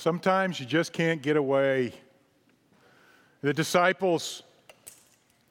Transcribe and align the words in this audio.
Sometimes 0.00 0.58
you 0.58 0.64
just 0.64 0.94
can't 0.94 1.20
get 1.20 1.36
away. 1.36 1.92
The 3.42 3.52
disciples 3.52 4.42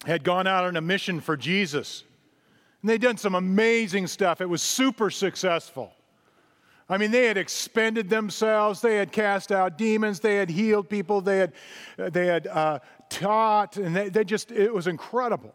had 0.07 0.23
gone 0.23 0.47
out 0.47 0.63
on 0.63 0.75
a 0.75 0.81
mission 0.81 1.21
for 1.21 1.37
Jesus, 1.37 2.03
and 2.81 2.89
they'd 2.89 2.99
done 2.99 3.17
some 3.17 3.35
amazing 3.35 4.07
stuff. 4.07 4.41
It 4.41 4.47
was 4.47 4.63
super 4.63 5.11
successful. 5.11 5.93
I 6.89 6.97
mean, 6.97 7.11
they 7.11 7.25
had 7.25 7.37
expended 7.37 8.09
themselves, 8.09 8.81
they 8.81 8.95
had 8.95 9.11
cast 9.11 9.51
out 9.51 9.77
demons, 9.77 10.19
they 10.19 10.37
had 10.37 10.49
healed 10.49 10.89
people, 10.89 11.21
they 11.21 11.37
had, 11.37 11.53
they 11.97 12.25
had 12.25 12.47
uh, 12.47 12.79
taught, 13.07 13.77
and 13.77 13.95
they, 13.95 14.09
they 14.09 14.23
just, 14.23 14.51
it 14.51 14.73
was 14.73 14.87
incredible. 14.87 15.53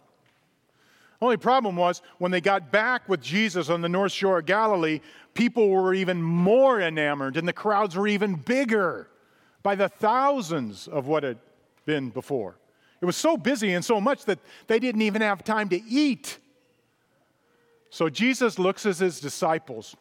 Only 1.24 1.38
problem 1.38 1.74
was 1.74 2.02
when 2.18 2.32
they 2.32 2.42
got 2.42 2.70
back 2.70 3.08
with 3.08 3.22
Jesus 3.22 3.70
on 3.70 3.80
the 3.80 3.88
north 3.88 4.12
shore 4.12 4.40
of 4.40 4.44
Galilee, 4.44 5.00
people 5.32 5.70
were 5.70 5.94
even 5.94 6.22
more 6.22 6.82
enamored 6.82 7.38
and 7.38 7.48
the 7.48 7.52
crowds 7.54 7.96
were 7.96 8.06
even 8.06 8.34
bigger 8.34 9.08
by 9.62 9.74
the 9.74 9.88
thousands 9.88 10.86
of 10.86 11.06
what 11.06 11.22
had 11.22 11.38
been 11.86 12.10
before. 12.10 12.58
It 13.00 13.06
was 13.06 13.16
so 13.16 13.38
busy 13.38 13.72
and 13.72 13.82
so 13.82 14.02
much 14.02 14.26
that 14.26 14.38
they 14.66 14.78
didn't 14.78 15.00
even 15.00 15.22
have 15.22 15.42
time 15.42 15.70
to 15.70 15.82
eat. 15.84 16.38
So 17.88 18.10
Jesus 18.10 18.58
looks 18.58 18.84
at 18.84 18.98
his 18.98 19.18
disciples 19.18 19.96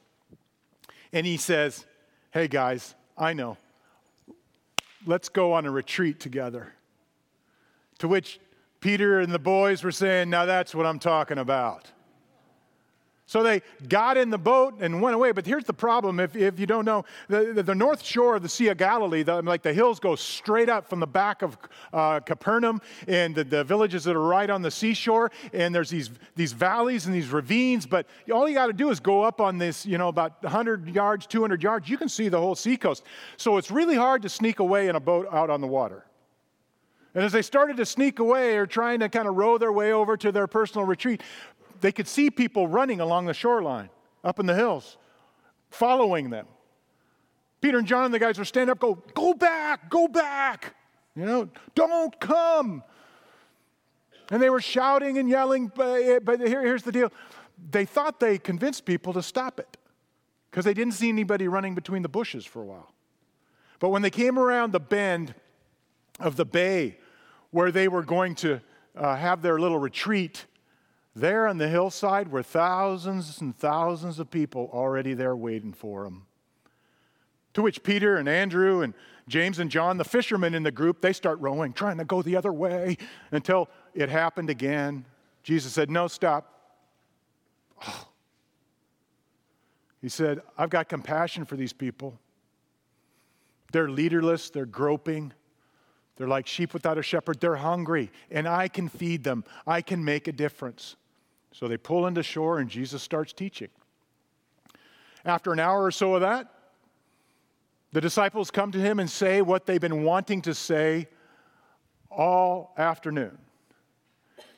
and 1.14 1.26
he 1.26 1.38
says, 1.38 1.86
Hey 2.32 2.50
guys, 2.50 2.96
I 3.18 3.32
know. 3.32 3.56
Let's 5.06 5.30
go 5.30 5.54
on 5.54 5.66
a 5.66 5.72
retreat 5.72 6.20
together. 6.20 6.74
To 8.00 8.10
which 8.10 8.42
Peter 8.84 9.22
and 9.22 9.34
the 9.34 9.40
boys 9.40 9.82
were 9.82 9.94
saying, 9.94 10.30
Now 10.30 10.44
that's 10.44 10.76
what 10.76 10.86
I'm 10.86 11.00
talking 11.00 11.38
about. 11.38 11.90
So 13.26 13.42
they 13.42 13.62
got 13.88 14.18
in 14.18 14.30
the 14.30 14.38
boat 14.38 14.76
and 14.82 15.02
went 15.02 15.16
away. 15.16 15.32
But 15.32 15.46
here's 15.46 15.64
the 15.64 15.74
problem 15.74 16.20
if, 16.20 16.36
if 16.36 16.60
you 16.60 16.66
don't 16.66 16.84
know 16.84 17.06
the, 17.30 17.64
the, 17.64 17.74
north 17.74 18.04
shore 18.04 18.36
of 18.36 18.44
the 18.44 18.50
Sea 18.50 18.68
of 18.68 18.78
Galilee, 18.78 19.24
the, 19.24 19.42
like 19.42 19.62
the 19.62 19.72
hills 19.72 20.02
go 20.02 20.16
straight 20.18 20.68
up 20.68 20.90
from 20.90 21.00
the 21.00 21.08
back 21.08 21.42
of 21.42 21.58
uh, 21.94 22.20
Capernaum 22.20 22.82
and 23.08 23.34
the, 23.34 23.46
the, 23.46 23.64
villages 23.64 24.04
that 24.04 24.18
are 24.18 24.22
right 24.22 24.50
on 24.50 24.62
the 24.62 24.70
seashore. 24.70 25.32
And 25.54 25.74
there's 25.74 25.90
these, 25.90 26.10
these 26.36 26.52
valleys 26.52 27.06
and 27.06 27.16
these 27.16 27.30
ravines. 27.30 27.86
But 27.86 28.06
all 28.34 28.50
you 28.50 28.54
got 28.54 28.68
to 28.68 28.74
do 28.74 28.90
is 28.90 29.00
go 29.00 29.24
up 29.24 29.40
on 29.40 29.58
this, 29.58 29.86
you 29.86 29.98
know, 29.98 30.10
about 30.10 30.44
100 30.44 30.90
yards, 30.90 31.26
200 31.26 31.64
yards. 31.64 31.88
You 31.88 31.98
can 31.98 32.10
see 32.10 32.28
the 32.28 32.40
whole 32.40 32.56
seacoast. 32.56 33.04
So 33.38 33.56
it's 33.56 33.72
really 33.72 33.96
hard 33.96 34.22
to 34.24 34.30
sneak 34.30 34.60
away 34.60 34.90
in 34.90 34.98
a 34.98 35.00
boat 35.00 35.28
out 35.32 35.50
on 35.50 35.62
the 35.62 35.68
water. 35.68 36.04
And 37.16 37.24
as 37.24 37.32
they 37.32 37.42
started 37.42 37.78
to 37.78 37.86
sneak 37.86 38.20
away 38.20 38.58
or 38.58 38.66
trying 38.66 39.00
to 39.02 39.10
kind 39.10 39.28
of 39.28 39.36
row 39.36 39.58
their 39.58 39.72
way 39.72 39.92
over 39.92 40.18
to 40.18 40.32
their 40.32 40.48
personal 40.48 40.86
retreat, 40.86 41.22
they 41.82 41.92
could 41.92 42.08
see 42.08 42.32
people 42.32 42.68
running 42.68 43.00
along 43.00 43.26
the 43.26 43.34
shoreline 43.34 43.90
up 44.24 44.40
in 44.40 44.46
the 44.46 44.56
hills, 44.56 44.98
following 45.70 46.30
them. 46.30 46.48
Peter 47.62 47.78
and 47.78 47.88
John 47.88 48.06
and 48.06 48.14
the 48.14 48.20
guys 48.20 48.38
were 48.38 48.46
standing 48.46 48.72
up, 48.72 48.80
go, 48.80 48.96
go 49.14 49.34
back, 49.34 49.90
go 49.90 50.08
back. 50.08 50.76
You 51.16 51.26
know, 51.26 51.50
don't 51.76 52.20
come. 52.20 52.84
And 54.32 54.42
they 54.42 54.50
were 54.50 54.62
shouting 54.62 55.18
and 55.18 55.30
yelling, 55.30 55.72
but, 55.74 56.02
eh, 56.02 56.20
but 56.20 56.40
here, 56.40 56.62
here's 56.62 56.84
the 56.84 56.92
deal. 56.92 57.12
They 57.72 57.86
thought 57.86 58.20
they 58.20 58.38
convinced 58.38 58.86
people 58.86 59.14
to 59.14 59.22
stop 59.22 59.60
it 59.60 59.78
because 60.50 60.66
they 60.66 60.74
didn't 60.74 60.94
see 60.94 61.10
anybody 61.10 61.48
running 61.48 61.76
between 61.76 62.02
the 62.02 62.10
bushes 62.10 62.46
for 62.46 62.62
a 62.62 62.66
while. 62.66 62.92
But 63.80 63.90
when 63.90 64.02
they 64.02 64.10
came 64.10 64.40
around 64.40 64.72
the 64.72 64.80
bend 64.80 65.36
of 66.20 66.36
the 66.36 66.46
bay 66.46 66.98
where 67.54 67.72
they 67.72 67.88
were 67.88 68.02
going 68.02 68.34
to 68.34 68.60
uh, 68.98 69.16
have 69.16 69.44
their 69.44 69.60
little 69.60 69.78
retreat, 69.78 70.48
there 71.16 71.48
on 71.48 71.60
the 71.60 71.70
hillside 71.70 72.32
were 72.32 72.42
thousands 72.42 73.40
and 73.40 73.56
thousands 73.56 74.18
of 74.18 74.32
people 74.32 74.72
already 74.74 75.14
there 75.14 75.36
waiting 75.36 75.72
for 75.72 76.04
them. 76.04 76.26
To 77.54 77.62
which 77.62 77.84
Peter 77.84 78.18
and 78.18 78.28
Andrew 78.28 78.82
and 78.82 78.96
James 79.28 79.60
and 79.60 79.70
John, 79.70 79.98
the 79.98 80.04
fishermen 80.04 80.56
in 80.56 80.64
the 80.64 80.72
group, 80.72 81.00
they 81.00 81.14
start 81.14 81.40
rowing, 81.40 81.74
trying 81.74 82.00
to 82.00 82.06
go 82.06 82.24
the 82.24 82.36
other 82.36 82.52
way 82.52 82.98
until 83.32 83.70
it 83.94 84.10
happened 84.10 84.50
again. 84.50 85.06
Jesus 85.44 85.72
said, 85.72 85.92
No, 85.92 86.08
stop. 86.08 86.82
Oh. 87.88 88.08
He 90.02 90.10
said, 90.10 90.42
I've 90.58 90.70
got 90.70 90.90
compassion 90.90 91.46
for 91.46 91.56
these 91.56 91.72
people. 91.72 92.20
They're 93.72 93.90
leaderless, 93.90 94.50
they're 94.50 94.66
groping, 94.66 95.32
they're 96.16 96.28
like 96.28 96.48
sheep 96.48 96.74
without 96.74 96.98
a 96.98 97.04
shepherd. 97.04 97.40
They're 97.40 97.56
hungry, 97.56 98.12
and 98.30 98.48
I 98.48 98.68
can 98.68 98.88
feed 98.88 99.24
them. 99.24 99.44
I 99.66 99.82
can 99.82 100.04
make 100.04 100.28
a 100.28 100.32
difference. 100.32 100.96
So 101.52 101.68
they 101.68 101.78
pull 101.78 102.08
into 102.08 102.24
shore, 102.24 102.60
and 102.60 102.70
Jesus 102.70 103.02
starts 103.02 103.34
teaching. 103.34 103.70
After 105.26 105.54
an 105.54 105.60
hour 105.60 105.84
or 105.84 105.92
so 105.92 106.16
of 106.16 106.22
that, 106.22 106.52
the 107.94 108.02
disciples 108.02 108.52
come 108.52 108.72
to 108.72 108.80
him 108.80 109.00
and 109.00 109.10
say 109.10 109.42
what 109.42 109.66
they've 109.66 109.80
been 109.80 110.04
wanting 110.04 110.42
to 110.44 110.54
say 110.54 111.08
all 112.10 112.74
afternoon 112.78 113.38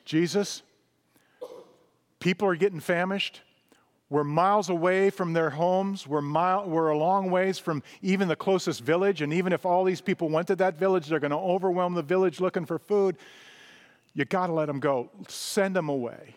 Jesus, 0.04 0.62
people 2.20 2.46
are 2.48 2.54
getting 2.54 2.80
famished. 2.80 3.42
We're 4.08 4.24
miles 4.24 4.68
away 4.68 5.10
from 5.10 5.32
their 5.32 5.50
homes. 5.50 6.06
We're, 6.06 6.20
mile, 6.20 6.68
we're 6.68 6.90
a 6.90 6.98
long 6.98 7.30
ways 7.30 7.58
from 7.58 7.82
even 8.02 8.28
the 8.28 8.36
closest 8.36 8.82
village. 8.82 9.20
And 9.20 9.32
even 9.32 9.52
if 9.52 9.66
all 9.66 9.82
these 9.82 10.00
people 10.00 10.28
went 10.28 10.46
to 10.46 10.56
that 10.56 10.78
village, 10.78 11.08
they're 11.08 11.18
going 11.18 11.32
to 11.32 11.36
overwhelm 11.36 11.94
the 11.94 12.02
village 12.02 12.40
looking 12.40 12.66
for 12.66 12.78
food. 12.78 13.16
You 14.14 14.24
got 14.24 14.46
to 14.46 14.52
let 14.52 14.66
them 14.66 14.78
go. 14.78 15.10
Send 15.28 15.74
them 15.74 15.88
away. 15.88 16.36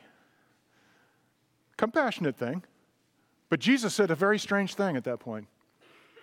Compassionate 1.77 2.37
thing. 2.37 2.63
But 3.49 3.59
Jesus 3.59 3.93
said 3.93 4.09
a 4.09 4.15
very 4.15 4.39
strange 4.39 4.73
thing 4.73 4.97
at 4.97 5.03
that 5.03 5.19
point. 5.19 5.47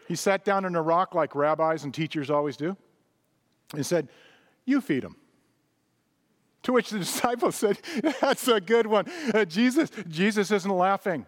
He 0.09 0.17
sat 0.17 0.45
down 0.45 0.65
on 0.65 0.75
a 0.75 0.83
rock 0.83 1.15
like 1.15 1.34
rabbis 1.34 1.84
and 1.84 1.95
teachers 1.95 2.28
always 2.28 2.57
do 2.57 2.77
and 3.73 3.87
said, 3.87 4.09
You 4.65 4.81
feed 4.81 5.05
them. 5.05 5.17
To 6.65 6.73
which 6.73 6.91
the 6.91 6.99
disciples 7.01 7.55
said, 7.55 7.78
That's 8.21 8.49
a 8.49 8.61
good 8.61 8.87
one. 8.87 9.07
Uh, 9.33 9.45
Jesus, 9.45 9.91
Jesus 10.09 10.51
isn't 10.51 10.71
laughing. 10.71 11.25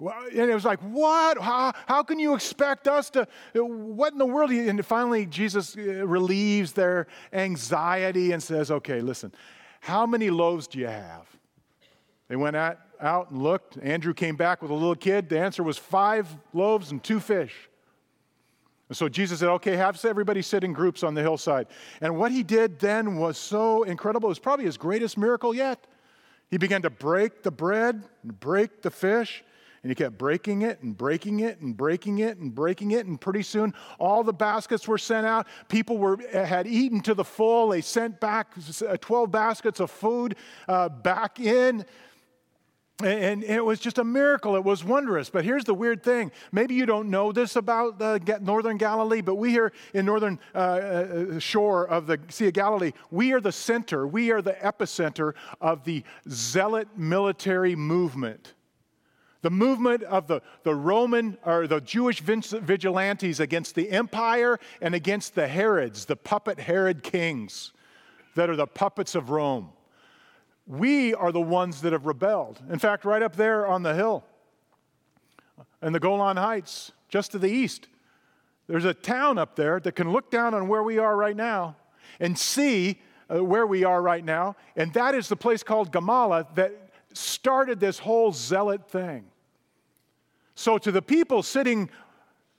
Well, 0.00 0.14
and 0.26 0.50
it 0.50 0.54
was 0.54 0.64
like, 0.64 0.80
what? 0.80 1.38
How, 1.38 1.72
how 1.86 2.02
can 2.02 2.18
you 2.18 2.34
expect 2.34 2.88
us 2.88 3.10
to? 3.10 3.28
What 3.54 4.12
in 4.12 4.18
the 4.18 4.26
world? 4.26 4.50
And 4.50 4.84
finally, 4.84 5.24
Jesus 5.24 5.76
uh, 5.76 6.06
relieves 6.06 6.72
their 6.72 7.06
anxiety 7.32 8.32
and 8.32 8.42
says, 8.42 8.70
okay, 8.70 9.00
listen, 9.00 9.32
how 9.80 10.04
many 10.04 10.30
loaves 10.30 10.66
do 10.66 10.80
you 10.80 10.88
have? 10.88 11.28
They 12.28 12.36
went 12.36 12.56
at, 12.56 12.80
out 13.00 13.30
and 13.30 13.40
looked. 13.40 13.78
Andrew 13.82 14.14
came 14.14 14.34
back 14.34 14.62
with 14.62 14.72
a 14.72 14.74
little 14.74 14.96
kid. 14.96 15.28
The 15.28 15.38
answer 15.38 15.62
was 15.62 15.78
five 15.78 16.26
loaves 16.52 16.90
and 16.90 17.02
two 17.02 17.20
fish. 17.20 17.54
And 18.88 18.96
so 18.96 19.08
Jesus 19.08 19.38
said, 19.38 19.48
okay, 19.48 19.76
have 19.76 20.04
everybody 20.04 20.42
sit 20.42 20.64
in 20.64 20.72
groups 20.72 21.04
on 21.04 21.14
the 21.14 21.22
hillside. 21.22 21.68
And 22.00 22.18
what 22.18 22.32
he 22.32 22.42
did 22.42 22.80
then 22.80 23.16
was 23.16 23.38
so 23.38 23.84
incredible. 23.84 24.28
It 24.28 24.30
was 24.30 24.38
probably 24.40 24.64
his 24.64 24.76
greatest 24.76 25.16
miracle 25.16 25.54
yet. 25.54 25.86
He 26.50 26.58
began 26.58 26.82
to 26.82 26.90
break 26.90 27.42
the 27.42 27.50
bread 27.50 28.02
and 28.22 28.40
break 28.40 28.82
the 28.82 28.90
fish 28.90 29.44
and 29.84 29.90
he 29.90 29.94
kept 29.94 30.16
breaking 30.16 30.62
it 30.62 30.80
and 30.80 30.96
breaking 30.96 31.40
it 31.40 31.60
and 31.60 31.76
breaking 31.76 32.20
it 32.20 32.38
and 32.38 32.54
breaking 32.54 32.92
it. 32.92 33.04
And 33.04 33.20
pretty 33.20 33.42
soon, 33.42 33.74
all 33.98 34.24
the 34.24 34.32
baskets 34.32 34.88
were 34.88 34.96
sent 34.96 35.26
out. 35.26 35.46
People 35.68 35.98
were, 35.98 36.16
had 36.32 36.66
eaten 36.66 37.02
to 37.02 37.12
the 37.12 37.22
full. 37.22 37.68
They 37.68 37.82
sent 37.82 38.18
back 38.18 38.54
uh, 38.88 38.96
12 38.96 39.30
baskets 39.30 39.80
of 39.80 39.90
food 39.90 40.36
uh, 40.68 40.88
back 40.88 41.38
in. 41.38 41.84
And 43.02 43.44
it 43.44 43.62
was 43.62 43.78
just 43.78 43.98
a 43.98 44.04
miracle. 44.04 44.56
It 44.56 44.64
was 44.64 44.82
wondrous. 44.82 45.28
But 45.28 45.44
here's 45.44 45.64
the 45.64 45.74
weird 45.74 46.02
thing. 46.02 46.32
Maybe 46.50 46.74
you 46.74 46.86
don't 46.86 47.10
know 47.10 47.30
this 47.30 47.54
about 47.54 47.98
the 47.98 48.38
northern 48.40 48.78
Galilee, 48.78 49.20
but 49.20 49.34
we 49.34 49.50
here 49.50 49.70
in 49.92 50.06
northern 50.06 50.40
uh, 50.54 50.58
uh, 50.58 51.38
shore 51.38 51.86
of 51.88 52.06
the 52.06 52.18
Sea 52.30 52.46
of 52.46 52.54
Galilee, 52.54 52.92
we 53.10 53.34
are 53.34 53.40
the 53.40 53.52
center, 53.52 54.06
we 54.06 54.30
are 54.30 54.40
the 54.40 54.54
epicenter 54.54 55.34
of 55.60 55.84
the 55.84 56.04
zealot 56.26 56.88
military 56.96 57.76
movement 57.76 58.54
the 59.44 59.50
movement 59.50 60.02
of 60.04 60.26
the, 60.26 60.40
the 60.62 60.74
Roman 60.74 61.36
or 61.44 61.66
the 61.66 61.78
Jewish 61.78 62.20
vigilantes 62.20 63.40
against 63.40 63.74
the 63.74 63.90
empire 63.90 64.58
and 64.80 64.94
against 64.94 65.34
the 65.34 65.46
Herods, 65.46 66.06
the 66.06 66.16
puppet 66.16 66.58
Herod 66.58 67.02
kings 67.02 67.72
that 68.36 68.48
are 68.48 68.56
the 68.56 68.66
puppets 68.66 69.14
of 69.14 69.28
Rome. 69.28 69.68
We 70.66 71.12
are 71.12 71.30
the 71.30 71.42
ones 71.42 71.82
that 71.82 71.92
have 71.92 72.06
rebelled. 72.06 72.62
In 72.70 72.78
fact, 72.78 73.04
right 73.04 73.20
up 73.20 73.36
there 73.36 73.66
on 73.66 73.82
the 73.82 73.94
hill 73.94 74.24
in 75.82 75.92
the 75.92 76.00
Golan 76.00 76.38
Heights, 76.38 76.92
just 77.10 77.32
to 77.32 77.38
the 77.38 77.50
east, 77.50 77.86
there's 78.66 78.86
a 78.86 78.94
town 78.94 79.36
up 79.36 79.56
there 79.56 79.78
that 79.78 79.92
can 79.92 80.10
look 80.10 80.30
down 80.30 80.54
on 80.54 80.68
where 80.68 80.82
we 80.82 80.96
are 80.96 81.14
right 81.14 81.36
now 81.36 81.76
and 82.18 82.38
see 82.38 82.98
uh, 83.28 83.44
where 83.44 83.66
we 83.66 83.84
are 83.84 84.00
right 84.00 84.24
now. 84.24 84.56
And 84.74 84.94
that 84.94 85.14
is 85.14 85.28
the 85.28 85.36
place 85.36 85.62
called 85.62 85.92
Gamala 85.92 86.46
that 86.54 86.72
started 87.12 87.78
this 87.78 87.98
whole 87.98 88.32
zealot 88.32 88.88
thing. 88.88 89.26
So, 90.54 90.78
to 90.78 90.92
the 90.92 91.02
people 91.02 91.42
sitting 91.42 91.90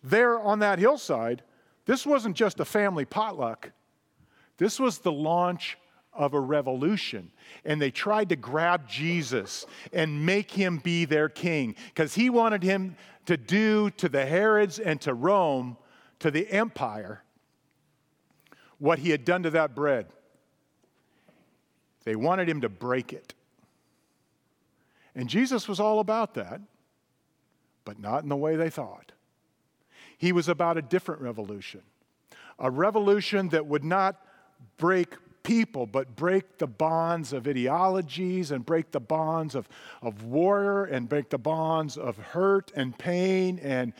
there 0.03 0.39
on 0.39 0.59
that 0.59 0.79
hillside, 0.79 1.43
this 1.85 2.05
wasn't 2.05 2.35
just 2.35 2.59
a 2.59 2.65
family 2.65 3.05
potluck, 3.05 3.71
this 4.57 4.79
was 4.79 4.99
the 4.99 5.11
launch 5.11 5.77
of 6.15 6.33
a 6.33 6.39
revolution. 6.39 7.31
And 7.65 7.81
they 7.81 7.91
tried 7.91 8.29
to 8.29 8.35
grab 8.35 8.87
Jesus 8.87 9.65
and 9.91 10.25
make 10.25 10.49
him 10.49 10.77
be 10.77 11.05
their 11.05 11.29
king 11.29 11.75
because 11.89 12.15
he 12.15 12.29
wanted 12.29 12.63
him 12.63 12.95
to 13.25 13.37
do 13.37 13.89
to 13.91 14.07
the 14.07 14.25
Herods 14.25 14.79
and 14.79 15.01
to 15.01 15.13
Rome, 15.13 15.77
to 16.19 16.31
the 16.31 16.49
empire, 16.49 17.23
what 18.79 18.99
he 18.99 19.09
had 19.09 19.25
done 19.25 19.43
to 19.43 19.49
that 19.51 19.75
bread. 19.75 20.07
They 22.05 22.15
wanted 22.15 22.47
him 22.47 22.61
to 22.61 22.69
break 22.69 23.13
it. 23.13 23.33
And 25.15 25.29
Jesus 25.29 25.67
was 25.67 25.79
all 25.79 25.99
about 25.99 26.35
that, 26.35 26.61
but 27.85 27.99
not 27.99 28.23
in 28.23 28.29
the 28.29 28.35
way 28.35 28.55
they 28.55 28.69
thought. 28.69 29.11
He 30.17 30.31
was 30.31 30.49
about 30.49 30.77
a 30.77 30.81
different 30.81 31.21
revolution, 31.21 31.81
a 32.59 32.69
revolution 32.69 33.49
that 33.49 33.65
would 33.65 33.83
not 33.83 34.19
break 34.77 35.15
people, 35.43 35.85
but 35.85 36.15
break 36.15 36.57
the 36.57 36.67
bonds 36.67 37.31
of 37.31 37.47
ideologies 37.47 38.51
and 38.51 38.65
break 38.65 38.91
the 38.91 38.99
bonds 38.99 39.55
of, 39.55 39.69
of 40.01 40.23
war 40.23 40.85
and 40.85 41.07
break 41.07 41.29
the 41.29 41.37
bonds 41.37 41.97
of 41.97 42.17
hurt 42.17 42.71
and 42.75 42.97
pain 42.97 43.59
and 43.59 43.93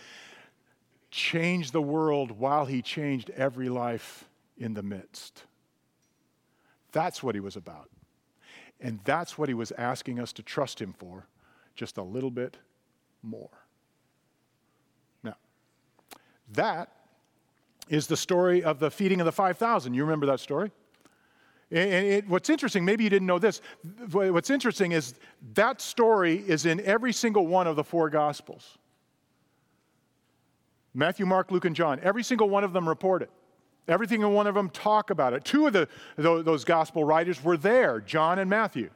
change 1.11 1.71
the 1.71 1.81
world 1.81 2.31
while 2.31 2.65
he 2.65 2.81
changed 2.81 3.29
every 3.31 3.69
life 3.69 4.25
in 4.57 4.73
the 4.73 4.83
midst. 4.83 5.43
That's 6.91 7.21
what 7.21 7.35
he 7.35 7.41
was 7.41 7.55
about. 7.55 7.89
And 8.81 8.99
that's 9.03 9.37
what 9.37 9.47
he 9.47 9.53
was 9.53 9.71
asking 9.77 10.19
us 10.19 10.33
to 10.33 10.43
trust 10.43 10.81
him 10.81 10.93
for, 10.93 11.27
just 11.75 11.97
a 11.97 12.03
little 12.03 12.31
bit 12.31 12.57
more. 13.21 13.64
That 16.53 16.91
is 17.89 18.07
the 18.07 18.17
story 18.17 18.63
of 18.63 18.79
the 18.79 18.89
feeding 18.89 19.19
of 19.19 19.25
the 19.25 19.31
5,000. 19.31 19.93
You 19.93 20.03
remember 20.03 20.25
that 20.27 20.39
story? 20.39 20.71
And 21.71 22.05
it, 22.05 22.27
what's 22.27 22.49
interesting, 22.49 22.85
maybe 22.85 23.03
you 23.03 23.09
didn't 23.09 23.27
know 23.27 23.39
this, 23.39 23.61
what's 24.11 24.51
interesting 24.51 24.91
is 24.91 25.15
that 25.53 25.81
story 25.81 26.43
is 26.47 26.65
in 26.65 26.79
every 26.81 27.11
single 27.11 27.47
one 27.47 27.65
of 27.65 27.75
the 27.75 27.83
four 27.83 28.09
Gospels 28.09 28.77
Matthew, 30.93 31.25
Mark, 31.25 31.51
Luke, 31.51 31.65
and 31.65 31.75
John. 31.75 31.99
Every 32.01 32.23
single 32.23 32.47
one 32.47 32.63
of 32.63 32.71
them 32.71 32.87
report 32.87 33.21
it. 33.21 33.29
Everything 33.87 34.21
in 34.21 34.31
one 34.31 34.47
of 34.47 34.55
them 34.55 34.69
talk 34.69 35.09
about 35.09 35.33
it. 35.33 35.43
Two 35.43 35.67
of 35.67 35.73
the, 35.73 35.89
those 36.17 36.63
gospel 36.63 37.03
writers 37.03 37.43
were 37.43 37.57
there, 37.57 37.99
John 37.99 38.39
and 38.39 38.49
Matthew. 38.49 38.89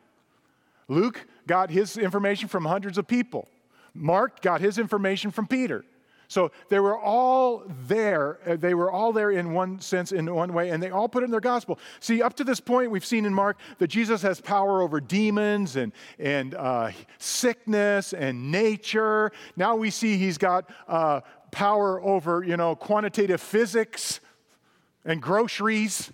Luke 0.87 1.27
got 1.45 1.69
his 1.69 1.97
information 1.97 2.47
from 2.47 2.63
hundreds 2.63 2.97
of 2.97 3.05
people. 3.05 3.49
Mark 3.93 4.41
got 4.41 4.61
his 4.61 4.77
information 4.77 5.29
from 5.29 5.45
Peter. 5.45 5.83
So 6.29 6.51
they 6.69 6.79
were 6.79 6.97
all 6.97 7.63
there. 7.87 8.37
Uh, 8.45 8.55
they 8.55 8.75
were 8.75 8.91
all 8.91 9.11
there 9.11 9.31
in 9.31 9.51
one 9.51 9.79
sense, 9.79 10.11
in 10.11 10.31
one 10.33 10.53
way, 10.53 10.69
and 10.69 10.81
they 10.81 10.91
all 10.91 11.09
put 11.09 11.23
it 11.23 11.25
in 11.25 11.31
their 11.31 11.39
gospel. 11.39 11.79
See, 11.99 12.21
up 12.21 12.35
to 12.35 12.43
this 12.43 12.59
point, 12.59 12.91
we've 12.91 13.05
seen 13.05 13.25
in 13.25 13.33
Mark 13.33 13.57
that 13.79 13.87
Jesus 13.87 14.21
has 14.21 14.39
power 14.39 14.83
over 14.83 15.01
demons 15.01 15.75
and, 15.75 15.91
and 16.19 16.53
uh, 16.53 16.91
sickness 17.17 18.13
and 18.13 18.51
nature. 18.51 19.31
Now 19.55 19.75
we 19.75 19.89
see 19.89 20.17
he's 20.17 20.37
got 20.37 20.69
uh, 20.87 21.21
power 21.49 21.99
over, 22.03 22.43
you 22.43 22.57
know, 22.57 22.75
quantitative 22.75 23.41
physics 23.41 24.19
and 25.03 25.19
groceries. 25.19 26.11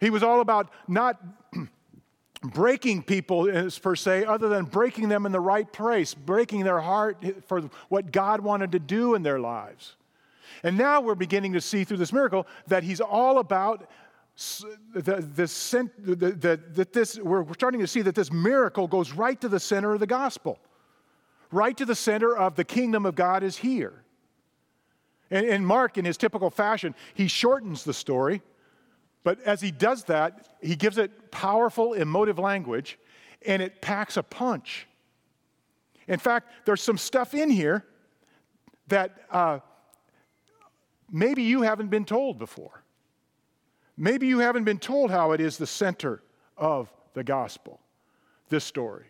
He 0.00 0.08
was 0.08 0.22
all 0.22 0.40
about 0.40 0.70
not 0.88 1.20
breaking 2.44 3.02
people 3.02 3.48
per 3.80 3.96
se, 3.96 4.24
other 4.24 4.48
than 4.48 4.66
breaking 4.66 5.08
them 5.08 5.26
in 5.26 5.32
the 5.32 5.40
right 5.40 5.70
place, 5.72 6.14
breaking 6.14 6.64
their 6.64 6.80
heart 6.80 7.24
for 7.46 7.62
what 7.88 8.12
God 8.12 8.40
wanted 8.40 8.72
to 8.72 8.78
do 8.78 9.14
in 9.14 9.22
their 9.22 9.40
lives. 9.40 9.96
And 10.62 10.76
now 10.76 11.00
we're 11.00 11.14
beginning 11.14 11.54
to 11.54 11.60
see 11.60 11.84
through 11.84 11.96
this 11.96 12.12
miracle 12.12 12.46
that 12.66 12.82
he's 12.82 13.00
all 13.00 13.38
about 13.38 13.88
the, 14.94 15.00
the, 15.00 15.46
the, 15.96 16.60
the, 16.74 16.88
this, 16.92 17.18
we're 17.18 17.50
starting 17.54 17.80
to 17.80 17.86
see 17.86 18.02
that 18.02 18.14
this 18.14 18.32
miracle 18.32 18.88
goes 18.88 19.12
right 19.12 19.40
to 19.40 19.48
the 19.48 19.60
center 19.60 19.94
of 19.94 20.00
the 20.00 20.06
gospel, 20.06 20.58
right 21.52 21.76
to 21.76 21.84
the 21.84 21.94
center 21.94 22.36
of 22.36 22.56
the 22.56 22.64
kingdom 22.64 23.06
of 23.06 23.14
God 23.14 23.42
is 23.42 23.56
here. 23.56 24.02
And, 25.30 25.46
and 25.46 25.66
Mark, 25.66 25.98
in 25.98 26.04
his 26.04 26.16
typical 26.16 26.50
fashion, 26.50 26.94
he 27.14 27.28
shortens 27.28 27.84
the 27.84 27.94
story 27.94 28.42
but 29.24 29.40
as 29.42 29.60
he 29.60 29.70
does 29.70 30.04
that, 30.04 30.46
he 30.62 30.76
gives 30.76 30.98
it 30.98 31.30
powerful, 31.30 31.94
emotive 31.94 32.38
language, 32.38 32.98
and 33.44 33.60
it 33.60 33.80
packs 33.80 34.16
a 34.16 34.22
punch. 34.22 34.86
In 36.06 36.18
fact, 36.18 36.50
there's 36.66 36.82
some 36.82 36.98
stuff 36.98 37.34
in 37.34 37.50
here 37.50 37.84
that 38.88 39.16
uh, 39.30 39.58
maybe 41.10 41.42
you 41.42 41.62
haven't 41.62 41.88
been 41.88 42.04
told 42.04 42.38
before. 42.38 42.82
Maybe 43.96 44.26
you 44.26 44.40
haven't 44.40 44.64
been 44.64 44.78
told 44.78 45.10
how 45.10 45.32
it 45.32 45.40
is 45.40 45.56
the 45.56 45.66
center 45.66 46.22
of 46.58 46.92
the 47.14 47.24
gospel, 47.24 47.80
this 48.50 48.64
story. 48.64 49.06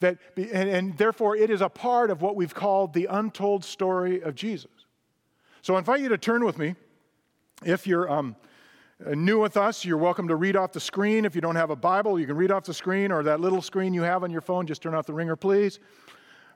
That, 0.00 0.18
and, 0.36 0.68
and 0.68 0.98
therefore, 0.98 1.36
it 1.36 1.50
is 1.50 1.60
a 1.60 1.68
part 1.68 2.10
of 2.10 2.22
what 2.22 2.34
we've 2.34 2.54
called 2.54 2.92
the 2.92 3.06
untold 3.06 3.64
story 3.64 4.20
of 4.22 4.34
Jesus. 4.34 4.70
So 5.62 5.76
I 5.76 5.78
invite 5.78 6.00
you 6.00 6.08
to 6.08 6.18
turn 6.18 6.44
with 6.44 6.58
me, 6.58 6.74
if 7.64 7.86
you're 7.86 8.10
um, 8.10 8.34
new 9.12 9.40
with 9.40 9.56
us, 9.56 9.84
you're 9.84 9.98
welcome 9.98 10.28
to 10.28 10.36
read 10.36 10.56
off 10.56 10.72
the 10.72 10.80
screen. 10.80 11.24
If 11.24 11.34
you 11.34 11.40
don't 11.40 11.56
have 11.56 11.70
a 11.70 11.76
Bible, 11.76 12.18
you 12.18 12.26
can 12.26 12.36
read 12.36 12.50
off 12.50 12.64
the 12.64 12.74
screen 12.74 13.12
or 13.12 13.22
that 13.24 13.40
little 13.40 13.60
screen 13.60 13.92
you 13.92 14.02
have 14.02 14.24
on 14.24 14.30
your 14.30 14.40
phone. 14.40 14.66
Just 14.66 14.82
turn 14.82 14.94
off 14.94 15.06
the 15.06 15.12
ringer, 15.12 15.36
please. 15.36 15.80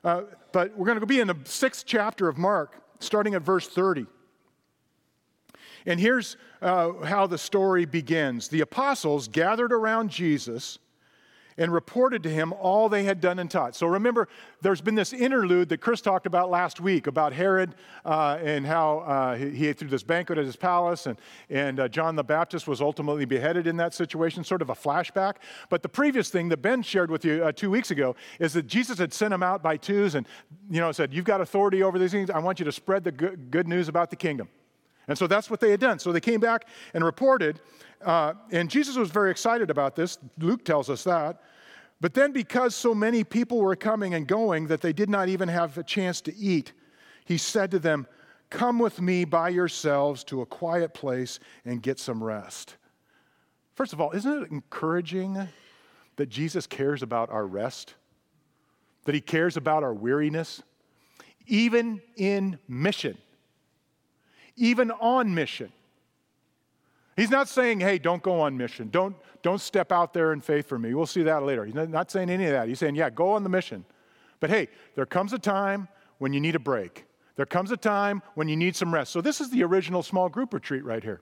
Uh, 0.03 0.21
but 0.51 0.75
we're 0.77 0.85
going 0.85 0.99
to 0.99 1.05
be 1.05 1.19
in 1.19 1.27
the 1.27 1.37
sixth 1.43 1.85
chapter 1.85 2.27
of 2.27 2.37
Mark, 2.37 2.81
starting 2.99 3.35
at 3.35 3.41
verse 3.41 3.67
30. 3.67 4.05
And 5.85 5.99
here's 5.99 6.37
uh, 6.61 6.93
how 7.05 7.27
the 7.27 7.37
story 7.37 7.85
begins 7.85 8.47
The 8.47 8.61
apostles 8.61 9.27
gathered 9.27 9.71
around 9.71 10.09
Jesus 10.09 10.79
and 11.59 11.71
reported 11.71 12.23
to 12.23 12.29
him 12.29 12.53
all 12.53 12.89
they 12.89 13.03
had 13.03 13.21
done 13.21 13.37
and 13.37 13.51
taught. 13.51 13.75
So 13.75 13.85
remember, 13.85 14.27
there's 14.61 14.81
been 14.81 14.95
this 14.95 15.13
interlude 15.13 15.69
that 15.69 15.81
Chris 15.81 16.01
talked 16.01 16.25
about 16.25 16.49
last 16.49 16.79
week 16.79 17.05
about 17.05 17.33
Herod 17.33 17.75
uh, 18.05 18.39
and 18.41 18.65
how 18.65 18.99
uh, 18.99 19.35
he, 19.35 19.49
he 19.49 19.73
threw 19.73 19.89
this 19.89 20.01
banquet 20.01 20.39
at 20.39 20.45
his 20.45 20.55
palace, 20.55 21.05
and, 21.05 21.19
and 21.49 21.81
uh, 21.81 21.87
John 21.89 22.15
the 22.15 22.23
Baptist 22.23 22.67
was 22.67 22.81
ultimately 22.81 23.25
beheaded 23.25 23.67
in 23.67 23.77
that 23.77 23.93
situation, 23.93 24.43
sort 24.43 24.61
of 24.61 24.69
a 24.69 24.75
flashback. 24.75 25.35
But 25.69 25.83
the 25.83 25.89
previous 25.89 26.29
thing 26.29 26.49
that 26.49 26.57
Ben 26.57 26.81
shared 26.81 27.11
with 27.11 27.25
you 27.25 27.43
uh, 27.43 27.51
two 27.51 27.69
weeks 27.69 27.91
ago 27.91 28.15
is 28.39 28.53
that 28.53 28.65
Jesus 28.65 28.97
had 28.97 29.13
sent 29.13 29.31
them 29.31 29.43
out 29.43 29.61
by 29.61 29.75
twos 29.75 30.15
and 30.15 30.25
you 30.69 30.79
know, 30.79 30.91
said, 30.93 31.13
You've 31.13 31.25
got 31.25 31.41
authority 31.41 31.83
over 31.83 31.99
these 31.99 32.11
things. 32.11 32.29
I 32.29 32.39
want 32.39 32.59
you 32.59 32.65
to 32.65 32.71
spread 32.71 33.03
the 33.03 33.11
good, 33.11 33.51
good 33.51 33.67
news 33.67 33.89
about 33.89 34.09
the 34.09 34.15
kingdom. 34.15 34.47
And 35.09 35.17
so 35.17 35.27
that's 35.27 35.49
what 35.49 35.59
they 35.59 35.71
had 35.71 35.79
done. 35.79 35.99
So 35.99 36.11
they 36.11 36.21
came 36.21 36.39
back 36.39 36.67
and 36.93 37.03
reported, 37.03 37.59
uh, 38.05 38.33
and 38.51 38.69
Jesus 38.69 38.95
was 38.95 39.09
very 39.09 39.31
excited 39.31 39.71
about 39.71 39.95
this. 39.95 40.19
Luke 40.37 40.63
tells 40.63 40.89
us 40.89 41.03
that. 41.03 41.41
But 41.99 42.13
then, 42.13 42.31
because 42.31 42.75
so 42.75 42.95
many 42.95 43.25
people 43.25 43.59
were 43.59 43.75
coming 43.75 44.13
and 44.13 44.25
going 44.25 44.67
that 44.67 44.81
they 44.81 44.93
did 44.93 45.09
not 45.09 45.27
even 45.27 45.49
have 45.49 45.77
a 45.77 45.83
chance 45.83 46.21
to 46.21 46.35
eat, 46.37 46.71
he 47.25 47.37
said 47.37 47.71
to 47.71 47.79
them, 47.79 48.07
Come 48.49 48.79
with 48.79 49.01
me 49.01 49.25
by 49.25 49.49
yourselves 49.49 50.23
to 50.25 50.41
a 50.41 50.45
quiet 50.45 50.93
place 50.93 51.39
and 51.65 51.83
get 51.83 51.99
some 51.99 52.23
rest. 52.23 52.77
First 53.75 53.93
of 53.93 53.99
all, 53.99 54.11
isn't 54.11 54.43
it 54.43 54.51
encouraging 54.51 55.47
that 56.15 56.29
Jesus 56.29 56.65
cares 56.65 57.03
about 57.03 57.29
our 57.29 57.45
rest? 57.45 57.95
That 59.05 59.15
he 59.15 59.21
cares 59.21 59.57
about 59.57 59.83
our 59.83 59.93
weariness? 59.93 60.63
Even 61.47 62.01
in 62.15 62.59
mission, 62.67 63.17
even 64.55 64.91
on 64.91 65.33
mission. 65.33 65.71
He's 67.15 67.29
not 67.29 67.49
saying, 67.49 67.81
hey, 67.81 67.97
don't 67.97 68.23
go 68.23 68.39
on 68.39 68.55
mission. 68.55 68.89
Don't, 68.89 69.15
don't 69.43 69.59
step 69.59 69.91
out 69.91 70.13
there 70.13 70.31
in 70.31 70.39
faith 70.39 70.67
for 70.69 70.79
me. 70.79 70.93
We'll 70.93 71.05
see 71.05 71.23
that 71.23 71.43
later. 71.43 71.65
He's 71.65 71.75
not 71.75 72.09
saying 72.09 72.29
any 72.29 72.45
of 72.45 72.51
that. 72.51 72.69
He's 72.69 72.79
saying, 72.79 72.95
yeah, 72.95 73.09
go 73.09 73.31
on 73.31 73.43
the 73.43 73.49
mission. 73.49 73.83
But 74.39 74.49
hey, 74.49 74.69
there 74.95 75.05
comes 75.05 75.33
a 75.33 75.39
time 75.39 75.89
when 76.19 76.31
you 76.31 76.39
need 76.39 76.55
a 76.55 76.59
break. 76.59 77.05
There 77.35 77.45
comes 77.45 77.71
a 77.71 77.77
time 77.77 78.21
when 78.35 78.47
you 78.47 78.55
need 78.55 78.75
some 78.75 78.93
rest. 78.93 79.11
So 79.11 79.19
this 79.21 79.41
is 79.41 79.49
the 79.49 79.63
original 79.63 80.01
small 80.01 80.29
group 80.29 80.53
retreat 80.53 80.85
right 80.85 81.03
here. 81.03 81.21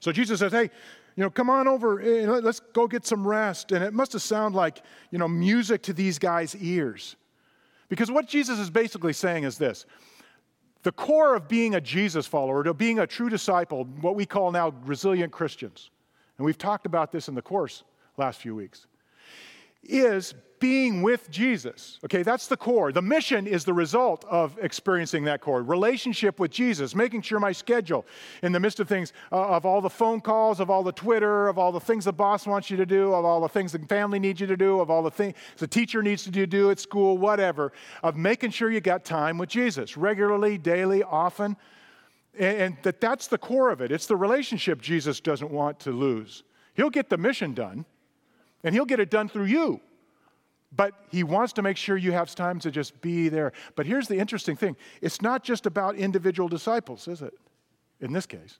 So 0.00 0.12
Jesus 0.12 0.40
says, 0.40 0.52
hey, 0.52 0.70
you 1.16 1.24
know, 1.24 1.30
come 1.30 1.50
on 1.50 1.66
over, 1.66 2.00
eh, 2.00 2.26
let's 2.26 2.60
go 2.60 2.86
get 2.86 3.04
some 3.04 3.26
rest. 3.26 3.72
And 3.72 3.82
it 3.82 3.92
must 3.92 4.12
have 4.12 4.22
sounded 4.22 4.56
like, 4.56 4.82
you 5.10 5.18
know, 5.18 5.26
music 5.26 5.82
to 5.82 5.92
these 5.92 6.18
guys' 6.18 6.54
ears. 6.56 7.16
Because 7.88 8.10
what 8.10 8.28
Jesus 8.28 8.58
is 8.58 8.70
basically 8.70 9.12
saying 9.12 9.44
is 9.44 9.58
this 9.58 9.84
the 10.82 10.92
core 10.92 11.34
of 11.34 11.48
being 11.48 11.74
a 11.74 11.80
Jesus 11.80 12.26
follower, 12.26 12.62
to 12.62 12.74
being 12.74 12.98
a 12.98 13.06
true 13.06 13.28
disciple, 13.28 13.84
what 14.00 14.14
we 14.14 14.24
call 14.24 14.52
now 14.52 14.72
resilient 14.84 15.32
Christians, 15.32 15.90
and 16.36 16.44
we've 16.44 16.58
talked 16.58 16.86
about 16.86 17.12
this 17.12 17.28
in 17.28 17.34
the 17.34 17.42
course 17.42 17.82
last 18.16 18.40
few 18.40 18.54
weeks, 18.54 18.86
is 19.82 20.34
being 20.60 21.02
with 21.02 21.30
Jesus. 21.30 21.98
Okay, 22.04 22.22
that's 22.22 22.46
the 22.46 22.56
core. 22.56 22.92
The 22.92 23.02
mission 23.02 23.46
is 23.46 23.64
the 23.64 23.72
result 23.72 24.24
of 24.24 24.58
experiencing 24.60 25.24
that 25.24 25.40
core. 25.40 25.62
Relationship 25.62 26.38
with 26.38 26.50
Jesus, 26.50 26.94
making 26.94 27.22
sure 27.22 27.40
my 27.40 27.52
schedule 27.52 28.06
in 28.42 28.52
the 28.52 28.60
midst 28.60 28.80
of 28.80 28.88
things, 28.88 29.12
uh, 29.32 29.48
of 29.48 29.64
all 29.64 29.80
the 29.80 29.90
phone 29.90 30.20
calls, 30.20 30.60
of 30.60 30.70
all 30.70 30.82
the 30.82 30.92
Twitter, 30.92 31.48
of 31.48 31.58
all 31.58 31.72
the 31.72 31.80
things 31.80 32.04
the 32.04 32.12
boss 32.12 32.46
wants 32.46 32.70
you 32.70 32.76
to 32.76 32.86
do, 32.86 33.12
of 33.12 33.24
all 33.24 33.40
the 33.40 33.48
things 33.48 33.72
the 33.72 33.78
family 33.80 34.18
needs 34.18 34.40
you 34.40 34.46
to 34.46 34.56
do, 34.56 34.80
of 34.80 34.90
all 34.90 35.02
the 35.02 35.10
things 35.10 35.34
the 35.56 35.66
teacher 35.66 36.02
needs 36.02 36.24
to 36.24 36.46
do 36.46 36.70
at 36.70 36.78
school, 36.78 37.18
whatever, 37.18 37.72
of 38.02 38.16
making 38.16 38.50
sure 38.50 38.70
you 38.70 38.80
got 38.80 39.04
time 39.04 39.38
with 39.38 39.48
Jesus 39.48 39.96
regularly, 39.96 40.58
daily, 40.58 41.02
often. 41.02 41.56
And, 42.38 42.58
and 42.60 42.76
that 42.82 43.00
that's 43.00 43.26
the 43.26 43.38
core 43.38 43.70
of 43.70 43.80
it. 43.80 43.90
It's 43.90 44.06
the 44.06 44.16
relationship 44.16 44.80
Jesus 44.80 45.20
doesn't 45.20 45.50
want 45.50 45.80
to 45.80 45.92
lose. 45.92 46.44
He'll 46.74 46.90
get 46.90 47.08
the 47.08 47.18
mission 47.18 47.54
done, 47.54 47.84
and 48.62 48.74
he'll 48.74 48.84
get 48.84 49.00
it 49.00 49.10
done 49.10 49.28
through 49.28 49.46
you. 49.46 49.80
But 50.74 50.92
he 51.10 51.22
wants 51.22 51.54
to 51.54 51.62
make 51.62 51.76
sure 51.76 51.96
you 51.96 52.12
have 52.12 52.34
time 52.34 52.58
to 52.60 52.70
just 52.70 53.00
be 53.00 53.28
there. 53.28 53.52
But 53.74 53.86
here's 53.86 54.06
the 54.06 54.18
interesting 54.18 54.56
thing 54.56 54.76
it's 55.00 55.22
not 55.22 55.42
just 55.42 55.66
about 55.66 55.96
individual 55.96 56.48
disciples, 56.48 57.08
is 57.08 57.22
it? 57.22 57.34
In 58.00 58.12
this 58.12 58.26
case. 58.26 58.58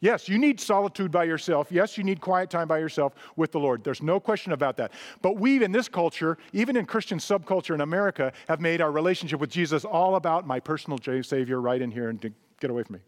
Yes, 0.00 0.28
you 0.28 0.38
need 0.38 0.60
solitude 0.60 1.10
by 1.10 1.24
yourself. 1.24 1.72
Yes, 1.72 1.98
you 1.98 2.04
need 2.04 2.20
quiet 2.20 2.50
time 2.50 2.68
by 2.68 2.78
yourself 2.78 3.14
with 3.34 3.50
the 3.50 3.58
Lord. 3.58 3.82
There's 3.82 4.00
no 4.00 4.20
question 4.20 4.52
about 4.52 4.76
that. 4.76 4.92
But 5.22 5.38
we 5.38 5.62
in 5.62 5.72
this 5.72 5.88
culture, 5.88 6.38
even 6.52 6.76
in 6.76 6.86
Christian 6.86 7.18
subculture 7.18 7.74
in 7.74 7.80
America, 7.80 8.32
have 8.46 8.60
made 8.60 8.80
our 8.80 8.92
relationship 8.92 9.40
with 9.40 9.50
Jesus 9.50 9.84
all 9.84 10.14
about 10.14 10.46
my 10.46 10.60
personal 10.60 10.98
Savior 11.22 11.60
right 11.60 11.82
in 11.82 11.90
here 11.90 12.10
and 12.10 12.20
get 12.60 12.70
away 12.70 12.84
from 12.84 12.94
me. 12.94 13.00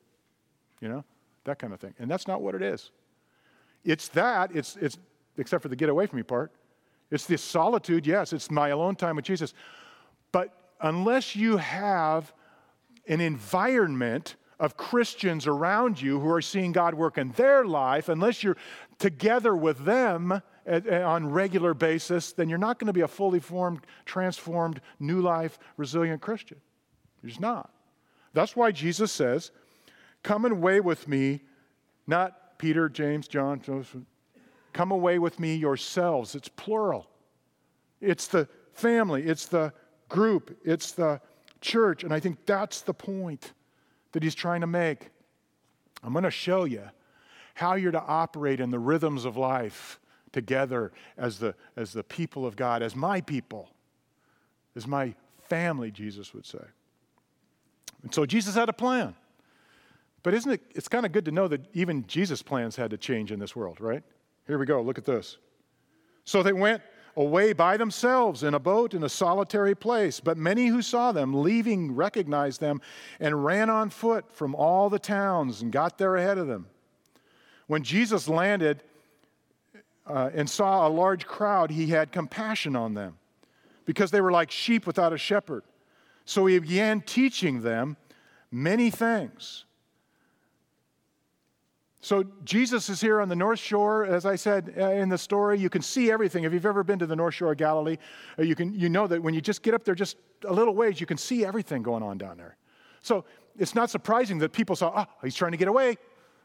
You 0.81 0.89
know, 0.89 1.05
that 1.45 1.61
kind 1.61 1.73
of 1.73 1.79
thing. 1.79 1.95
And 2.01 2.11
that's 2.11 2.27
not 2.27 2.43
what 2.43 2.57
it 2.57 2.63
is. 2.63 2.91
It's 3.85 4.09
that, 4.09 4.51
it's, 4.55 4.77
it's 4.77 4.99
except 5.39 5.63
for 5.63 5.69
the 5.69 5.77
get 5.77 5.91
away 5.91 6.07
from 6.07 6.17
me 6.17 6.23
part. 6.25 6.51
It's 7.11 7.27
this 7.27 7.43
solitude, 7.43 8.07
yes, 8.07 8.33
it's 8.33 8.51
my 8.51 8.69
alone 8.69 8.97
time 8.97 9.17
with 9.17 9.25
Jesus. 9.25 9.53
But 10.33 10.55
unless 10.81 11.35
you 11.35 11.57
have 11.57 12.33
an 13.09 13.21
environment 13.21 14.37
of 14.61 14.77
Christians 14.77 15.47
around 15.47 16.01
you 16.01 16.21
who 16.21 16.31
are 16.31 16.43
seeing 16.43 16.73
God 16.73 16.95
work 16.95 17.19
in 17.19 17.33
their 17.33 17.65
life, 17.65 18.09
unless 18.09 18.43
you're 18.43 18.59
together 18.99 19.57
with 19.57 19.85
them 19.85 20.43
on 20.67 21.31
regular 21.31 21.75
basis, 21.75 22.33
then 22.33 22.49
you're 22.49 22.59
not 22.59 22.79
going 22.79 22.87
to 22.87 22.93
be 22.93 23.01
a 23.01 23.09
fully 23.09 23.41
formed, 23.41 23.81
transformed, 24.05 24.81
new 25.01 25.21
life, 25.21 25.59
resilient 25.77 26.21
Christian. 26.21 26.59
You're 27.23 27.31
just 27.31 27.41
not. 27.41 27.73
That's 28.35 28.55
why 28.55 28.71
Jesus 28.71 29.11
says, 29.11 29.51
Come 30.23 30.45
and 30.45 30.61
weigh 30.61 30.81
with 30.81 31.09
me, 31.09 31.41
not 32.07 32.59
Peter, 32.59 32.89
James, 32.91 33.27
John, 33.27 33.61
Joseph. 33.61 34.03
Come 34.73 34.91
away 34.93 35.19
with 35.19 35.39
me 35.39 35.57
yourselves. 35.57 36.35
It's 36.35 36.49
plural. 36.49 37.07
It's 38.01 38.29
the 38.29 38.49
family, 38.73 39.25
it's 39.25 39.47
the 39.47 39.73
group, 40.09 40.59
it's 40.65 40.93
the 40.93 41.21
church. 41.61 42.05
And 42.05 42.15
I 42.15 42.21
think 42.21 42.47
that's 42.47 42.81
the 42.81 42.95
point 42.95 43.53
that 44.13 44.23
he's 44.23 44.35
trying 44.35 44.63
to 44.63 44.67
make. 44.67 45.11
I'm 46.03 46.13
going 46.13 46.25
to 46.25 46.31
show 46.31 46.65
you 46.65 46.85
how 47.55 47.75
you're 47.75 47.93
to 47.93 48.03
operate 48.03 48.61
in 48.61 48.71
the 48.71 48.79
rhythms 48.79 49.25
of 49.25 49.37
life 49.37 50.01
together 50.33 50.93
as 51.19 51.39
the, 51.39 51.55
as 51.77 51.93
the 51.93 52.03
people 52.03 52.47
of 52.47 52.57
God, 52.57 52.83
as 52.83 52.97
my 52.97 53.21
people, 53.21 53.69
as 54.75 54.87
my 54.87 55.15
family, 55.49 55.91
Jesus 55.91 56.33
would 56.33 56.47
say. 56.47 56.65
And 58.03 58.15
so 58.15 58.25
Jesus 58.25 58.55
had 58.55 58.69
a 58.69 58.73
plan. 58.73 59.15
But 60.23 60.35
isn't 60.35 60.53
it, 60.53 60.63
it's 60.75 60.89
kind 60.89 61.05
of 61.05 61.13
good 61.13 61.25
to 61.27 61.33
know 61.33 61.49
that 61.49 61.63
even 61.75 62.07
Jesus' 62.07 62.43
plans 62.43 62.77
had 62.77 62.91
to 62.91 62.97
change 62.97 63.33
in 63.33 63.39
this 63.39 63.55
world, 63.55 63.81
right? 63.81 64.03
Here 64.51 64.59
we 64.59 64.67
go, 64.67 64.83
look 64.83 64.99
at 64.99 65.05
this. 65.05 65.37
So 66.25 66.43
they 66.43 66.53
went 66.53 66.83
away 67.15 67.53
by 67.53 67.77
themselves 67.77 68.43
in 68.43 68.55
a 68.55 68.59
boat 68.59 68.95
in 68.95 69.05
a 69.05 69.09
solitary 69.09 69.77
place. 69.77 70.19
But 70.19 70.37
many 70.37 70.67
who 70.67 70.83
saw 70.83 71.13
them 71.13 71.41
leaving 71.41 71.95
recognized 71.95 72.61
them 72.61 72.81
and 73.21 73.45
ran 73.45 73.71
on 73.71 73.91
foot 73.91 74.25
from 74.33 74.57
all 74.57 74.91
the 74.91 74.99
towns 74.99 75.63
and 75.63 75.71
got 75.71 75.99
there 75.99 76.17
ahead 76.17 76.37
of 76.37 76.49
them. 76.49 76.67
When 77.69 77.85
Jesus 77.85 78.27
landed 78.27 78.83
uh, 80.05 80.31
and 80.35 80.51
saw 80.51 80.89
a 80.89 80.91
large 80.91 81.27
crowd, 81.27 81.71
he 81.71 81.87
had 81.87 82.11
compassion 82.11 82.75
on 82.75 82.95
them 82.95 83.19
because 83.85 84.11
they 84.11 84.21
were 84.21 84.33
like 84.33 84.51
sheep 84.51 84.85
without 84.85 85.13
a 85.13 85.19
shepherd. 85.19 85.63
So 86.25 86.47
he 86.47 86.59
began 86.59 87.03
teaching 87.03 87.63
them 87.63 87.97
many 88.51 88.91
things. 88.91 89.65
So 92.03 92.25
Jesus 92.45 92.89
is 92.89 93.01
here 93.01 93.21
on 93.21 93.29
the 93.29 93.37
North 93.37 93.59
Shore. 93.59 94.07
As 94.07 94.25
I 94.25 94.37
said 94.37 94.75
uh, 94.79 94.91
in 94.93 95.11
the 95.11 95.19
story, 95.19 95.59
you 95.59 95.69
can 95.69 95.83
see 95.83 96.11
everything. 96.11 96.45
If 96.45 96.53
you've 96.53 96.65
ever 96.65 96.83
been 96.83 96.99
to 96.99 97.07
the 97.07 97.17
North 97.17 97.35
Shore 97.35 97.53
of 97.53 97.59
Galilee, 97.59 97.99
uh, 98.39 98.43
you, 98.43 98.55
can, 98.55 98.73
you 98.73 98.89
know 98.89 99.07
that 99.07 99.23
when 99.23 99.35
you 99.35 99.43
just 99.43 99.63
get 99.63 99.75
up 99.75 99.85
there 99.85 99.95
just 99.95 100.17
a 100.47 100.53
little 100.53 100.75
ways, 100.75 100.99
you 100.99 101.07
can 101.07 101.19
see 101.19 101.45
everything 101.45 101.83
going 101.83 102.03
on 102.03 102.17
down 102.17 102.39
there. 102.39 102.57
So 103.03 103.25
it's 103.59 103.75
not 103.75 103.91
surprising 103.91 104.39
that 104.39 104.53
people 104.53 104.77
saw, 104.77 105.05
oh, 105.05 105.07
he's 105.23 105.35
trying 105.35 105.53
to 105.53 105.59
get 105.59 105.69
away. 105.69 105.99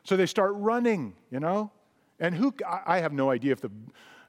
So 0.04 0.18
they 0.18 0.26
start 0.26 0.54
running, 0.56 1.16
you 1.32 1.40
know? 1.40 1.72
And 2.20 2.36
who, 2.36 2.54
I 2.68 3.00
have 3.00 3.14
no 3.14 3.30
idea 3.30 3.54
if 3.54 3.62
the 3.62 3.72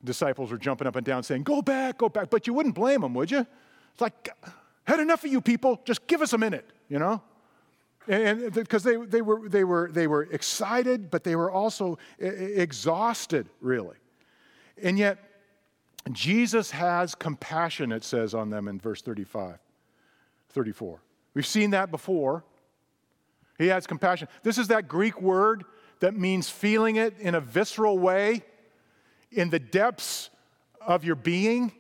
disciples 0.05 0.53
were 0.53 0.59
jumping 0.59 0.87
up 0.87 0.97
and 0.97 1.05
down 1.05 1.23
saying, 1.23 1.43
go 1.43 1.61
back, 1.61 1.99
go 1.99 2.09
back. 2.09 2.31
But 2.31 2.47
you 2.47 2.55
wouldn't 2.55 2.75
blame 2.75 3.01
them, 3.01 3.15
would 3.15 3.31
you? 3.31 3.47
It's 3.93 4.01
like, 4.01 4.29
had 4.85 5.01
enough 5.01 5.25
of 5.25 5.31
you 5.31 5.41
people. 5.41 5.81
Just 5.85 6.07
give 6.07 6.23
us 6.23 6.33
a 6.33 6.39
minute, 6.39 6.71
you 6.89 6.99
know? 6.99 7.21
And 8.09 8.53
because 8.53 8.83
they, 8.83 8.97
they, 8.97 9.23
were, 9.23 9.49
they, 9.49 9.65
were, 9.65 9.91
they 9.93 10.07
were 10.07 10.23
excited, 10.25 11.11
but 11.11 11.25
they 11.25 11.35
were 11.35 11.51
also 11.51 11.99
exhausted, 12.19 13.49
really. 13.61 13.97
And 14.81 14.99
yet, 14.99 15.19
Jesus 16.13 16.71
has 16.71 17.15
compassion, 17.15 17.91
it 17.91 18.05
says 18.05 18.33
on 18.35 18.51
them 18.51 18.69
in 18.69 18.79
verse 18.79 19.03
35, 19.03 19.59
34. 20.51 21.01
We've 21.35 21.47
seen 21.47 21.71
that 21.71 21.91
before. 21.91 22.45
He 23.59 23.67
has 23.69 23.87
compassion. 23.87 24.29
This 24.43 24.59
is 24.59 24.69
that 24.69 24.87
Greek 24.87 25.21
word 25.21 25.65
that 26.01 26.15
means 26.15 26.49
feeling 26.49 26.97
it 26.97 27.19
in 27.19 27.35
a 27.35 27.41
visceral 27.41 27.99
way, 27.99 28.43
in 29.33 29.51
the 29.51 29.59
depths 29.59 30.31
of 30.81 31.05
your 31.05 31.17
being. 31.17 31.73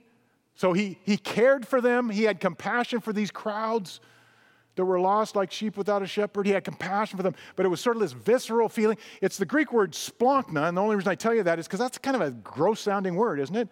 So 0.54 0.73
he, 0.73 0.99
he 1.04 1.16
cared 1.16 1.66
for 1.66 1.80
them, 1.80 2.11
he 2.11 2.25
had 2.25 2.40
compassion 2.40 3.00
for 3.00 3.12
these 3.12 3.30
crowds 3.30 4.00
that 4.76 4.85
were 4.85 5.00
lost 5.00 5.35
like 5.35 5.50
sheep 5.50 5.76
without 5.76 6.02
a 6.02 6.06
shepherd. 6.06 6.47
He 6.47 6.52
had 6.52 6.64
compassion 6.64 7.16
for 7.16 7.23
them, 7.23 7.35
but 7.56 7.66
it 7.66 7.68
was 7.68 7.80
sort 7.80 7.97
of 7.97 8.02
this 8.02 8.12
visceral 8.12 8.68
feeling. 8.68 8.97
It's 9.21 9.37
the 9.38 9.47
Greek 9.47 9.73
word 9.73 9.92
splanchna, 9.92 10.68
and 10.68 10.76
the 10.76 10.83
only 10.83 10.97
reason 10.97 11.11
I 11.11 11.14
tell 11.14 11.35
you 11.35 11.42
that 11.42 11.59
is 11.59 11.66
because 11.66 11.80
that's 11.80 11.99
kind 11.99 12.14
of 12.14 12.23
a 12.23 12.30
gross 12.30 12.80
sounding 12.80 13.16
word, 13.16 13.40
isn't 13.40 13.56
it? 13.56 13.68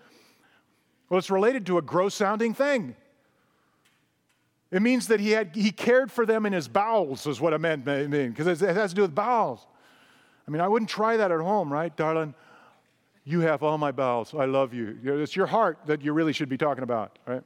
Well, 1.09 1.19
it's 1.19 1.31
related 1.31 1.67
to 1.67 1.79
a 1.79 1.83
gross 1.83 2.15
sounding 2.15 2.55
thing. 2.55 2.97
It 4.71 4.83
means 4.83 5.07
that 5.09 5.21
he, 5.21 5.31
had, 5.31 5.55
he 5.55 5.71
cared 5.71 6.11
for 6.11 6.27
them 6.27 6.47
in 6.47 6.53
his 6.53 6.67
bowels, 6.67 7.27
is 7.27 7.41
what 7.41 7.53
it 7.53 7.61
meant, 7.61 7.87
mean, 7.87 8.31
because 8.31 8.61
it 8.61 8.75
has 8.75 8.91
to 8.91 8.97
do 8.97 9.03
with 9.03 9.15
bowels. 9.15 9.65
I 10.49 10.51
mean, 10.51 10.61
I 10.61 10.67
wouldn't 10.67 10.91
try 10.91 11.17
that 11.17 11.31
at 11.31 11.41
home, 11.41 11.73
right, 11.73 11.95
darling? 11.97 12.35
You 13.25 13.41
have 13.41 13.63
all 13.63 13.79
my 13.79 13.93
bowels. 13.93 14.35
I 14.35 14.47
love 14.47 14.75
you. 14.75 14.99
It's 15.03 15.37
your 15.37 15.47
heart 15.47 15.79
that 15.87 16.03
you 16.03 16.13
really 16.13 16.33
should 16.33 16.49
be 16.49 16.59
talking 16.59 16.83
about, 16.83 17.19
right? 17.27 17.43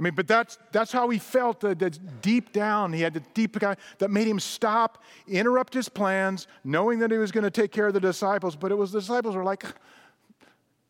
I 0.00 0.02
mean, 0.02 0.14
but 0.14 0.26
that's, 0.26 0.56
that's 0.72 0.90
how 0.90 1.10
he 1.10 1.18
felt 1.18 1.60
that, 1.60 1.78
that 1.80 2.22
deep 2.22 2.54
down. 2.54 2.94
He 2.94 3.02
had 3.02 3.12
the 3.12 3.22
deep 3.34 3.58
guy 3.58 3.76
that 3.98 4.10
made 4.10 4.26
him 4.26 4.40
stop, 4.40 5.04
interrupt 5.28 5.74
his 5.74 5.90
plans, 5.90 6.46
knowing 6.64 7.00
that 7.00 7.10
he 7.10 7.18
was 7.18 7.30
going 7.30 7.44
to 7.44 7.50
take 7.50 7.70
care 7.70 7.88
of 7.88 7.92
the 7.92 8.00
disciples. 8.00 8.56
But 8.56 8.72
it 8.72 8.76
was 8.76 8.92
the 8.92 9.00
disciples 9.00 9.36
were 9.36 9.44
like, 9.44 9.62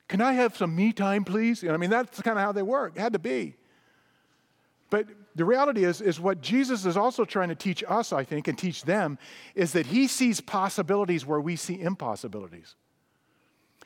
Can 0.07 0.21
I 0.21 0.35
have 0.35 0.57
some 0.57 0.77
me 0.77 0.93
time, 0.93 1.25
please? 1.25 1.61
You 1.61 1.71
know, 1.71 1.75
I 1.75 1.79
mean, 1.79 1.91
that's 1.91 2.23
kind 2.23 2.39
of 2.39 2.45
how 2.45 2.53
they 2.53 2.63
work. 2.63 2.93
It 2.95 3.01
had 3.01 3.13
to 3.15 3.19
be. 3.19 3.57
But 4.91 5.07
the 5.35 5.45
reality 5.45 5.83
is, 5.85 6.01
is 6.01 6.21
what 6.21 6.41
Jesus 6.41 6.87
is 6.87 6.97
also 6.97 7.25
trying 7.25 7.49
to 7.49 7.57
teach 7.57 7.83
us, 7.89 8.13
I 8.13 8.23
think, 8.23 8.47
and 8.47 8.57
teach 8.57 8.85
them, 8.85 9.19
is 9.57 9.73
that 9.73 9.87
he 9.87 10.07
sees 10.07 10.41
possibilities 10.41 11.27
where 11.27 11.41
we 11.41 11.57
see 11.57 11.81
impossibilities. 11.81 12.77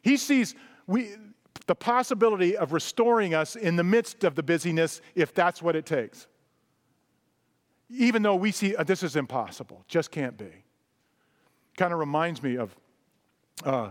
He 0.03 0.19
sees 0.19 0.55
we 0.87 1.13
the 1.67 1.75
possibility 1.75 2.57
of 2.57 2.73
restoring 2.73 3.35
us 3.35 3.57
in 3.57 3.77
the 3.77 3.85
midst 3.85 4.25
of 4.25 4.35
the 4.35 4.43
busyness 4.43 5.01
if 5.15 5.35
that's 5.35 5.63
what 5.63 5.77
it 5.77 5.87
takes. 5.87 6.27
Even 7.91 8.23
though 8.23 8.37
we 8.37 8.51
see 8.51 8.75
uh, 8.77 8.85
this 8.85 9.03
is 9.03 9.17
impossible, 9.17 9.85
just 9.89 10.11
can't 10.11 10.37
be. 10.37 10.51
Kind 11.77 11.93
of 11.93 11.99
reminds 11.99 12.43
me 12.43 12.57
of 12.57 12.75
uh, 13.65 13.91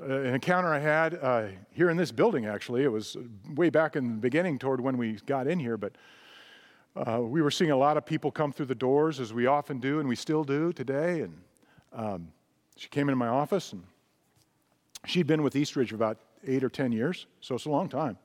an 0.00 0.34
encounter 0.34 0.72
I 0.72 0.78
had 0.78 1.18
uh, 1.20 1.46
here 1.72 1.90
in 1.90 1.96
this 1.96 2.12
building, 2.12 2.46
actually. 2.46 2.84
It 2.84 2.92
was 2.92 3.16
way 3.54 3.70
back 3.70 3.96
in 3.96 4.16
the 4.16 4.20
beginning 4.20 4.58
toward 4.58 4.80
when 4.80 4.96
we 4.96 5.14
got 5.26 5.46
in 5.46 5.58
here, 5.58 5.76
but 5.76 5.92
uh, 6.96 7.20
we 7.20 7.42
were 7.42 7.50
seeing 7.50 7.70
a 7.70 7.76
lot 7.76 7.96
of 7.96 8.06
people 8.06 8.30
come 8.30 8.52
through 8.52 8.66
the 8.66 8.74
doors, 8.74 9.20
as 9.20 9.32
we 9.32 9.46
often 9.46 9.78
do, 9.78 10.00
and 10.00 10.08
we 10.08 10.16
still 10.16 10.44
do 10.44 10.72
today. 10.72 11.20
And 11.20 11.40
um, 11.92 12.28
she 12.76 12.88
came 12.88 13.08
into 13.08 13.16
my 13.16 13.28
office, 13.28 13.72
and 13.72 13.82
she'd 15.06 15.26
been 15.26 15.42
with 15.42 15.56
Eastridge 15.56 15.90
for 15.90 15.96
about 15.96 16.18
eight 16.46 16.64
or 16.64 16.68
10 16.68 16.92
years, 16.92 17.26
so 17.40 17.54
it's 17.54 17.64
a 17.64 17.70
long 17.70 17.88
time. 17.88 18.18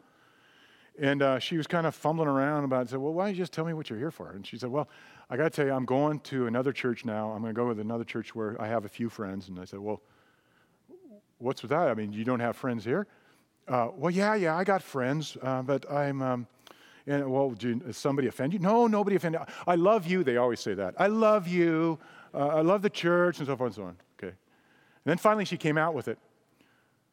And 0.99 1.21
uh, 1.23 1.39
she 1.39 1.57
was 1.57 1.65
kind 1.65 1.87
of 1.87 1.95
fumbling 1.95 2.27
around 2.27 2.65
about 2.65 2.83
it. 2.83 2.89
said, 2.89 2.99
Well, 2.99 3.13
why 3.13 3.25
don't 3.25 3.33
you 3.33 3.41
just 3.41 3.51
tell 3.51 3.65
me 3.65 3.73
what 3.73 3.89
you're 3.89 3.97
here 3.97 4.11
for? 4.11 4.31
And 4.31 4.45
she 4.45 4.57
said, 4.57 4.69
Well, 4.69 4.87
I 5.29 5.37
got 5.37 5.45
to 5.45 5.49
tell 5.49 5.65
you, 5.65 5.71
I'm 5.71 5.85
going 5.85 6.19
to 6.21 6.45
another 6.45 6.71
church 6.71 7.03
now. 7.03 7.31
I'm 7.31 7.41
going 7.41 7.53
to 7.53 7.59
go 7.59 7.67
with 7.67 7.79
another 7.79 8.03
church 8.03 8.35
where 8.35 8.61
I 8.61 8.67
have 8.67 8.85
a 8.85 8.89
few 8.89 9.09
friends. 9.09 9.49
And 9.49 9.59
I 9.59 9.65
said, 9.65 9.79
Well, 9.79 10.01
what's 11.39 11.63
with 11.63 11.69
that? 11.69 11.87
I 11.87 11.95
mean, 11.95 12.13
you 12.13 12.23
don't 12.23 12.39
have 12.39 12.55
friends 12.55 12.85
here? 12.85 13.07
Uh, 13.67 13.89
well, 13.95 14.11
yeah, 14.11 14.35
yeah, 14.35 14.55
I 14.55 14.63
got 14.63 14.83
friends, 14.83 15.37
uh, 15.41 15.61
but 15.61 15.89
I'm. 15.91 16.21
Um, 16.21 16.47
and 17.05 17.29
well, 17.29 17.49
did 17.51 17.93
somebody 17.93 18.29
offend 18.29 18.53
you? 18.53 18.59
No, 18.59 18.87
nobody 18.87 19.17
offended. 19.17 19.41
I 19.67 19.75
love 19.75 20.07
you. 20.07 20.23
They 20.23 20.37
always 20.37 20.61
say 20.61 20.73
that. 20.75 20.95
I 20.97 21.07
love 21.07 21.49
you. 21.49 21.99
Uh, 22.33 22.47
I 22.47 22.61
love 22.61 22.81
the 22.81 22.89
church, 22.89 23.39
and 23.39 23.47
so 23.47 23.57
forth 23.57 23.69
and 23.69 23.75
so 23.75 23.83
on. 23.83 23.97
Okay. 24.17 24.29
And 24.29 24.35
then 25.05 25.17
finally, 25.17 25.43
she 25.43 25.57
came 25.57 25.77
out 25.77 25.93
with 25.93 26.07
it. 26.07 26.17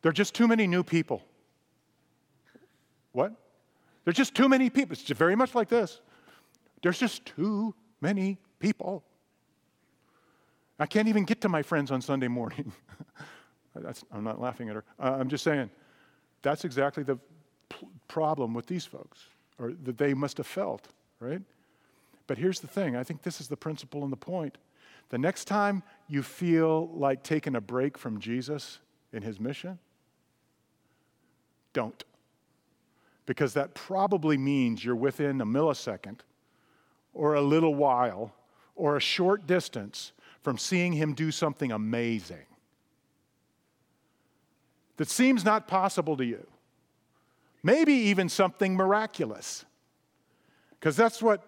There 0.03 0.11
are 0.11 0.15
just 0.15 0.35
too 0.35 0.49
many 0.49 0.67
new 0.67 0.83
people. 0.83 1.23
What? 3.13 3.33
There's 4.05 4.17
just 4.17 4.35
too 4.35 4.49
many 4.49 4.71
people. 4.71 4.93
It's 4.93 5.03
very 5.11 5.37
much 5.37 5.55
like 5.55 5.69
this. 5.69 6.01
There's 6.83 6.99
just 6.99 7.27
too 7.27 7.75
many 8.01 8.39
people. 8.59 9.05
I 10.79 10.87
can't 10.87 11.09
even 11.09 11.25
get 11.25 11.43
to 11.43 11.49
my 11.49 11.63
friends 11.63 11.91
on 11.91 12.01
Sunday 12.01 12.29
morning. 12.29 12.73
I'm 14.13 14.25
not 14.25 14.41
laughing 14.41 14.69
at 14.71 14.77
her. 14.77 14.85
Uh, 14.99 15.17
I'm 15.21 15.29
just 15.29 15.45
saying 15.45 15.71
that's 16.43 16.65
exactly 16.65 17.03
the 17.03 17.19
p- 17.69 17.87
problem 18.09 18.55
with 18.55 18.67
these 18.67 18.87
folks, 18.87 19.21
or 19.59 19.73
that 19.85 19.99
they 19.99 20.15
must 20.15 20.39
have 20.39 20.47
felt, 20.47 20.89
right? 21.21 21.43
But 22.27 22.39
here's 22.39 22.61
the 22.61 22.67
thing 22.67 22.97
I 22.97 23.05
think 23.05 23.23
this 23.23 23.41
is 23.41 23.49
the 23.49 23.57
principle 23.57 24.03
and 24.05 24.13
the 24.13 24.17
point. 24.17 24.57
The 25.11 25.19
next 25.19 25.45
time 25.45 25.83
you 26.09 26.23
feel 26.23 26.89
like 26.89 27.23
taking 27.23 27.57
a 27.57 27.61
break 27.61 27.99
from 27.99 28.19
Jesus 28.19 28.79
in 29.13 29.23
his 29.23 29.39
mission, 29.39 29.79
don't. 31.73 32.03
Because 33.27 33.55
that 33.55 33.75
probably 33.75 34.37
means 34.37 34.85
you're 34.85 34.97
within 34.97 35.41
a 35.41 35.47
millisecond 35.47 36.21
or 37.15 37.35
a 37.35 37.41
little 37.41 37.75
while 37.75 38.33
or 38.75 38.97
a 38.97 39.01
short 39.01 39.47
distance 39.47 40.13
from 40.43 40.59
seeing 40.59 40.93
him 40.93 41.15
do 41.15 41.31
something 41.31 41.71
amazing 41.71 42.47
that 45.01 45.09
seems 45.09 45.47
not 45.47 45.67
possible 45.67 46.15
to 46.15 46.25
you. 46.27 46.47
Maybe 47.63 47.95
even 47.95 48.29
something 48.29 48.77
miraculous. 48.77 49.65
Because 50.79 50.95
that's 50.95 51.23
what 51.23 51.43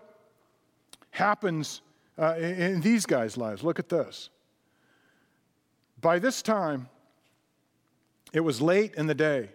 happens 1.11 1.83
uh, 2.19 2.35
in, 2.39 2.55
in 2.55 2.81
these 2.81 3.05
guys' 3.05 3.37
lives. 3.37 3.63
Look 3.63 3.79
at 3.79 3.91
this. 3.91 4.31
By 6.01 6.19
this 6.19 6.41
time, 6.41 6.89
it 8.33 8.41
was 8.41 8.63
late 8.63 8.95
in 8.95 9.07
the 9.07 9.15
day. 9.15 9.51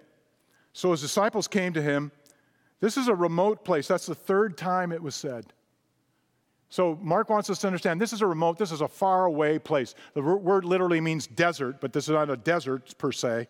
So 0.77 0.91
his 0.91 1.01
disciples 1.01 1.47
came 1.47 1.73
to 1.73 1.81
him. 1.81 2.11
This 2.81 2.97
is 2.97 3.07
a 3.07 3.15
remote 3.15 3.65
place. 3.65 3.87
That's 3.87 4.05
the 4.05 4.13
third 4.13 4.59
time 4.59 4.91
it 4.91 5.01
was 5.01 5.15
said. 5.15 5.51
So 6.69 6.99
Mark 7.01 7.31
wants 7.31 7.49
us 7.49 7.57
to 7.61 7.67
understand 7.67 7.99
this 7.99 8.13
is 8.13 8.21
a 8.21 8.27
remote, 8.27 8.59
this 8.59 8.71
is 8.71 8.81
a 8.81 8.87
far 8.87 9.25
away 9.25 9.57
place. 9.57 9.95
The 10.13 10.21
word 10.21 10.65
literally 10.65 11.01
means 11.01 11.25
desert, 11.25 11.81
but 11.81 11.93
this 11.93 12.03
is 12.03 12.11
not 12.11 12.29
a 12.29 12.37
desert 12.37 12.95
per 12.99 13.11
se. 13.11 13.47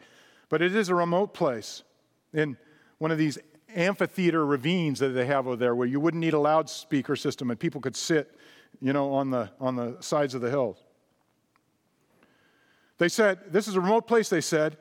But 0.48 0.62
it 0.62 0.74
is 0.74 0.88
a 0.88 0.96
remote 0.96 1.34
place 1.34 1.84
in 2.32 2.56
one 2.98 3.12
of 3.12 3.18
these 3.18 3.38
amphitheater 3.76 4.46
ravines 4.46 5.00
that 5.00 5.10
they 5.10 5.26
have 5.26 5.48
over 5.48 5.58
there 5.58 5.76
where 5.76 5.86
you 5.86 6.00
wouldn't 6.00 6.22
need 6.22 6.34
a 6.34 6.40
loudspeaker 6.40 7.18
system 7.18 7.52
and 7.52 7.60
people 7.60 7.82
could 7.82 7.98
sit, 7.98 8.38
you 8.80 8.94
know, 8.94 9.14
on 9.14 9.32
the, 9.32 9.52
on 9.60 9.76
the 9.76 9.98
sides 10.00 10.34
of 10.34 10.40
the 10.40 10.50
hills. 10.50 10.82
They 13.00 13.10
said, 13.10 13.52
This 13.52 13.68
is 13.68 13.76
a 13.76 13.82
remote 13.82 14.08
place, 14.08 14.30
they 14.30 14.40
said, 14.40 14.78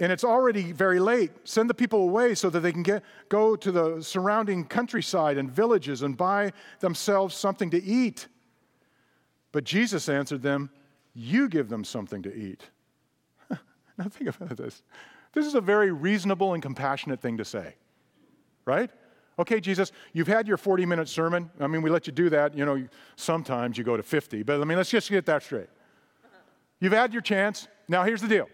and 0.00 0.10
it's 0.10 0.24
already 0.24 0.72
very 0.72 0.98
late. 0.98 1.30
Send 1.44 1.68
the 1.68 1.74
people 1.74 2.00
away 2.00 2.34
so 2.34 2.48
that 2.50 2.60
they 2.60 2.72
can 2.72 2.82
get, 2.82 3.04
go 3.28 3.54
to 3.54 3.70
the 3.70 4.02
surrounding 4.02 4.64
countryside 4.64 5.36
and 5.36 5.50
villages 5.50 6.02
and 6.02 6.16
buy 6.16 6.52
themselves 6.80 7.34
something 7.34 7.70
to 7.70 7.82
eat. 7.82 8.26
But 9.52 9.64
Jesus 9.64 10.08
answered 10.08 10.40
them, 10.40 10.70
You 11.14 11.48
give 11.48 11.68
them 11.68 11.84
something 11.84 12.22
to 12.22 12.34
eat. 12.34 12.62
Now, 13.98 14.08
think 14.08 14.34
about 14.34 14.56
this. 14.56 14.82
This 15.34 15.44
is 15.44 15.54
a 15.54 15.60
very 15.60 15.92
reasonable 15.92 16.54
and 16.54 16.62
compassionate 16.62 17.20
thing 17.20 17.36
to 17.36 17.44
say, 17.44 17.74
right? 18.64 18.90
Okay, 19.38 19.60
Jesus, 19.60 19.92
you've 20.14 20.26
had 20.26 20.48
your 20.48 20.56
40 20.56 20.86
minute 20.86 21.08
sermon. 21.08 21.50
I 21.60 21.66
mean, 21.66 21.82
we 21.82 21.90
let 21.90 22.06
you 22.06 22.12
do 22.12 22.30
that. 22.30 22.56
You 22.56 22.64
know, 22.64 22.88
sometimes 23.16 23.76
you 23.76 23.84
go 23.84 23.98
to 23.98 24.02
50, 24.02 24.42
but 24.42 24.58
I 24.60 24.64
mean, 24.64 24.78
let's 24.78 24.88
just 24.88 25.10
get 25.10 25.26
that 25.26 25.42
straight. 25.42 25.68
You've 26.80 26.94
had 26.94 27.12
your 27.12 27.20
chance. 27.20 27.68
Now, 27.88 28.04
here's 28.04 28.22
the 28.22 28.28
deal 28.28 28.48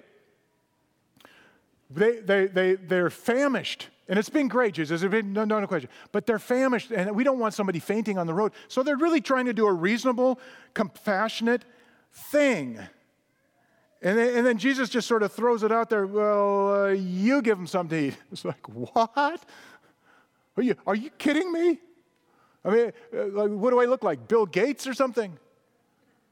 they, 1.90 2.20
they, 2.20 2.46
they, 2.46 2.74
they're 2.74 3.10
famished. 3.10 3.88
And 4.08 4.18
it's 4.18 4.28
been 4.28 4.48
great, 4.48 4.74
Jesus. 4.74 5.02
It's 5.02 5.10
been, 5.10 5.32
no, 5.32 5.44
no, 5.44 5.60
no 5.60 5.66
question. 5.66 5.90
But 6.12 6.26
they're 6.26 6.38
famished, 6.38 6.92
and 6.92 7.14
we 7.14 7.24
don't 7.24 7.38
want 7.38 7.54
somebody 7.54 7.80
fainting 7.80 8.18
on 8.18 8.26
the 8.26 8.34
road. 8.34 8.52
So 8.68 8.82
they're 8.82 8.96
really 8.96 9.20
trying 9.20 9.46
to 9.46 9.52
do 9.52 9.66
a 9.66 9.72
reasonable, 9.72 10.38
compassionate 10.74 11.64
thing. 12.12 12.78
And 14.02 14.18
then, 14.18 14.36
and 14.36 14.46
then, 14.46 14.58
Jesus 14.58 14.88
just 14.88 15.08
sort 15.08 15.22
of 15.22 15.32
throws 15.32 15.62
it 15.62 15.72
out 15.72 15.90
there. 15.90 16.06
Well, 16.06 16.84
uh, 16.84 16.88
you 16.88 17.42
give 17.42 17.56
them 17.56 17.66
something 17.66 17.98
to 17.98 18.06
eat. 18.08 18.16
It's 18.30 18.44
like, 18.44 18.68
what? 18.68 19.44
Are 20.56 20.62
you, 20.62 20.76
are 20.86 20.94
you 20.94 21.10
kidding 21.10 21.50
me? 21.50 21.80
I 22.64 22.70
mean, 22.70 22.92
uh, 23.16 23.26
like, 23.28 23.50
what 23.50 23.70
do 23.70 23.80
I 23.80 23.86
look 23.86 24.04
like? 24.04 24.28
Bill 24.28 24.46
Gates 24.46 24.86
or 24.86 24.94
something? 24.94 25.36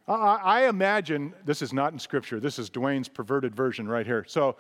I, 0.06 0.12
I 0.12 0.68
imagine, 0.68 1.32
this 1.44 1.62
is 1.62 1.72
not 1.72 1.92
in 1.92 1.98
Scripture, 1.98 2.38
this 2.38 2.58
is 2.58 2.70
Dwayne's 2.70 3.08
perverted 3.08 3.54
version 3.54 3.88
right 3.88 4.06
here. 4.06 4.24
So 4.28 4.56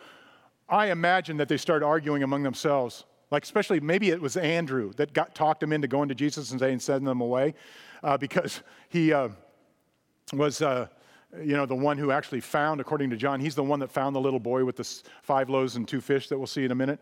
I 0.68 0.90
imagine 0.90 1.36
that 1.38 1.48
they 1.48 1.56
start 1.56 1.82
arguing 1.82 2.22
among 2.22 2.42
themselves. 2.42 3.04
Like, 3.30 3.42
especially 3.42 3.80
maybe 3.80 4.10
it 4.10 4.20
was 4.20 4.36
Andrew 4.36 4.92
that 4.96 5.12
got 5.12 5.34
talked 5.34 5.62
him 5.62 5.72
into 5.72 5.88
going 5.88 6.08
to 6.08 6.14
Jesus 6.14 6.50
and 6.50 6.60
saying, 6.60 6.80
send 6.80 7.06
them 7.06 7.20
away 7.20 7.54
uh, 8.02 8.16
because 8.16 8.62
he 8.88 9.12
uh, 9.12 9.28
was. 10.32 10.62
Uh, 10.62 10.88
you 11.42 11.56
know, 11.56 11.66
the 11.66 11.74
one 11.74 11.98
who 11.98 12.10
actually 12.10 12.40
found, 12.40 12.80
according 12.80 13.10
to 13.10 13.16
John, 13.16 13.40
he's 13.40 13.54
the 13.54 13.62
one 13.64 13.80
that 13.80 13.90
found 13.90 14.14
the 14.14 14.20
little 14.20 14.40
boy 14.40 14.64
with 14.64 14.76
the 14.76 15.02
five 15.22 15.50
loaves 15.50 15.76
and 15.76 15.86
two 15.86 16.00
fish 16.00 16.28
that 16.28 16.38
we'll 16.38 16.46
see 16.46 16.64
in 16.64 16.70
a 16.70 16.74
minute. 16.74 17.00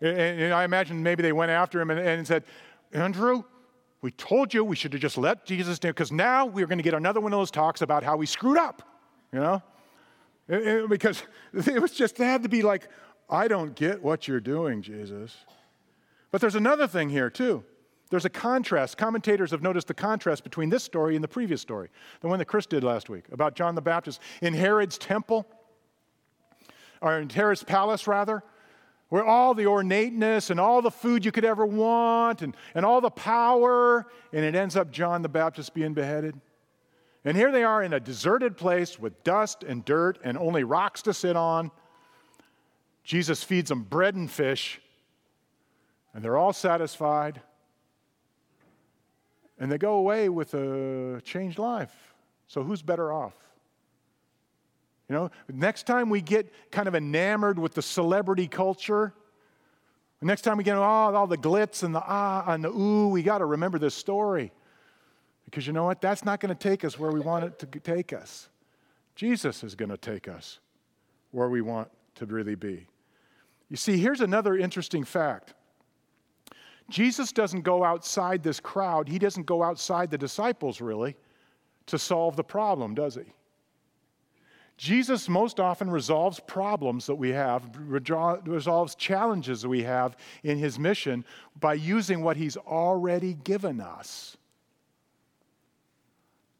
And, 0.00 0.18
and 0.18 0.54
I 0.54 0.64
imagine 0.64 1.02
maybe 1.02 1.22
they 1.22 1.32
went 1.32 1.50
after 1.50 1.80
him 1.80 1.90
and, 1.90 1.98
and 2.00 2.26
said, 2.26 2.44
Andrew, 2.92 3.42
we 4.02 4.10
told 4.12 4.54
you 4.54 4.62
we 4.62 4.76
should 4.76 4.92
have 4.92 5.02
just 5.02 5.18
let 5.18 5.44
Jesus 5.44 5.78
do 5.78 5.88
because 5.88 6.12
now 6.12 6.46
we're 6.46 6.66
going 6.66 6.78
to 6.78 6.84
get 6.84 6.94
another 6.94 7.20
one 7.20 7.32
of 7.32 7.38
those 7.38 7.50
talks 7.50 7.82
about 7.82 8.02
how 8.02 8.16
we 8.16 8.26
screwed 8.26 8.58
up, 8.58 8.82
you 9.32 9.40
know? 9.40 9.62
It, 10.48 10.66
it, 10.66 10.88
because 10.88 11.22
it 11.54 11.80
was 11.80 11.92
just, 11.92 12.16
they 12.16 12.26
had 12.26 12.42
to 12.42 12.48
be 12.48 12.62
like, 12.62 12.88
I 13.28 13.48
don't 13.48 13.74
get 13.74 14.02
what 14.02 14.28
you're 14.28 14.40
doing, 14.40 14.82
Jesus. 14.82 15.36
But 16.30 16.40
there's 16.40 16.54
another 16.54 16.86
thing 16.86 17.08
here, 17.08 17.30
too. 17.30 17.64
There's 18.10 18.24
a 18.24 18.30
contrast. 18.30 18.96
Commentators 18.96 19.50
have 19.50 19.62
noticed 19.62 19.88
the 19.88 19.94
contrast 19.94 20.44
between 20.44 20.70
this 20.70 20.84
story 20.84 21.16
and 21.16 21.24
the 21.24 21.28
previous 21.28 21.60
story, 21.60 21.88
the 22.20 22.28
one 22.28 22.38
that 22.38 22.44
Chris 22.44 22.66
did 22.66 22.84
last 22.84 23.08
week 23.08 23.24
about 23.32 23.56
John 23.56 23.74
the 23.74 23.82
Baptist 23.82 24.20
in 24.40 24.54
Herod's 24.54 24.96
temple, 24.96 25.46
or 27.00 27.18
in 27.18 27.28
Herod's 27.28 27.64
palace, 27.64 28.06
rather, 28.06 28.44
where 29.08 29.24
all 29.24 29.54
the 29.54 29.66
ornateness 29.66 30.50
and 30.50 30.60
all 30.60 30.82
the 30.82 30.90
food 30.90 31.24
you 31.24 31.32
could 31.32 31.44
ever 31.44 31.66
want 31.66 32.42
and, 32.42 32.56
and 32.74 32.86
all 32.86 33.00
the 33.00 33.10
power, 33.10 34.06
and 34.32 34.44
it 34.44 34.54
ends 34.54 34.76
up 34.76 34.90
John 34.90 35.22
the 35.22 35.28
Baptist 35.28 35.74
being 35.74 35.92
beheaded. 35.92 36.40
And 37.26 37.36
here 37.36 37.50
they 37.50 37.64
are 37.64 37.82
in 37.82 37.92
a 37.92 37.98
deserted 37.98 38.56
place 38.56 39.00
with 39.00 39.24
dust 39.24 39.64
and 39.64 39.84
dirt 39.84 40.20
and 40.22 40.38
only 40.38 40.62
rocks 40.62 41.02
to 41.02 41.12
sit 41.12 41.34
on. 41.34 41.72
Jesus 43.02 43.42
feeds 43.42 43.68
them 43.68 43.82
bread 43.82 44.14
and 44.14 44.30
fish, 44.30 44.80
and 46.14 46.24
they're 46.24 46.36
all 46.36 46.52
satisfied. 46.52 47.40
And 49.58 49.72
they 49.72 49.76
go 49.76 49.94
away 49.94 50.28
with 50.28 50.54
a 50.54 51.20
changed 51.24 51.58
life. 51.58 52.14
So 52.46 52.62
who's 52.62 52.80
better 52.80 53.12
off? 53.12 53.34
You 55.08 55.16
know, 55.16 55.30
next 55.52 55.84
time 55.84 56.10
we 56.10 56.20
get 56.20 56.52
kind 56.70 56.86
of 56.86 56.94
enamored 56.94 57.58
with 57.58 57.74
the 57.74 57.82
celebrity 57.82 58.46
culture, 58.46 59.12
next 60.22 60.42
time 60.42 60.58
we 60.58 60.64
get 60.64 60.76
oh, 60.76 60.80
all 60.80 61.26
the 61.26 61.38
glitz 61.38 61.82
and 61.82 61.92
the 61.92 62.02
ah 62.06 62.44
and 62.52 62.62
the 62.62 62.70
ooh, 62.70 63.08
we 63.08 63.24
got 63.24 63.38
to 63.38 63.46
remember 63.46 63.80
this 63.80 63.96
story. 63.96 64.52
Because 65.46 65.66
you 65.66 65.72
know 65.72 65.84
what? 65.84 66.00
That's 66.00 66.24
not 66.24 66.40
going 66.40 66.54
to 66.54 66.68
take 66.68 66.84
us 66.84 66.98
where 66.98 67.10
we 67.10 67.20
want 67.20 67.44
it 67.44 67.58
to 67.60 67.80
take 67.80 68.12
us. 68.12 68.48
Jesus 69.14 69.64
is 69.64 69.74
going 69.74 69.88
to 69.88 69.96
take 69.96 70.28
us 70.28 70.58
where 71.30 71.48
we 71.48 71.62
want 71.62 71.88
to 72.16 72.26
really 72.26 72.54
be. 72.54 72.86
You 73.70 73.76
see, 73.76 73.96
here's 73.96 74.20
another 74.20 74.56
interesting 74.56 75.04
fact 75.04 75.54
Jesus 76.88 77.32
doesn't 77.32 77.62
go 77.62 77.82
outside 77.82 78.42
this 78.42 78.60
crowd, 78.60 79.08
he 79.08 79.18
doesn't 79.18 79.46
go 79.46 79.62
outside 79.62 80.10
the 80.10 80.18
disciples 80.18 80.80
really 80.80 81.16
to 81.86 81.98
solve 81.98 82.36
the 82.36 82.44
problem, 82.44 82.94
does 82.94 83.14
he? 83.14 83.32
Jesus 84.76 85.28
most 85.28 85.58
often 85.58 85.90
resolves 85.90 86.38
problems 86.38 87.06
that 87.06 87.14
we 87.14 87.30
have, 87.30 87.70
resolves 87.88 88.94
challenges 88.94 89.62
that 89.62 89.70
we 89.70 89.82
have 89.82 90.16
in 90.42 90.58
his 90.58 90.78
mission 90.78 91.24
by 91.58 91.74
using 91.74 92.22
what 92.22 92.36
he's 92.36 92.58
already 92.58 93.34
given 93.34 93.80
us. 93.80 94.36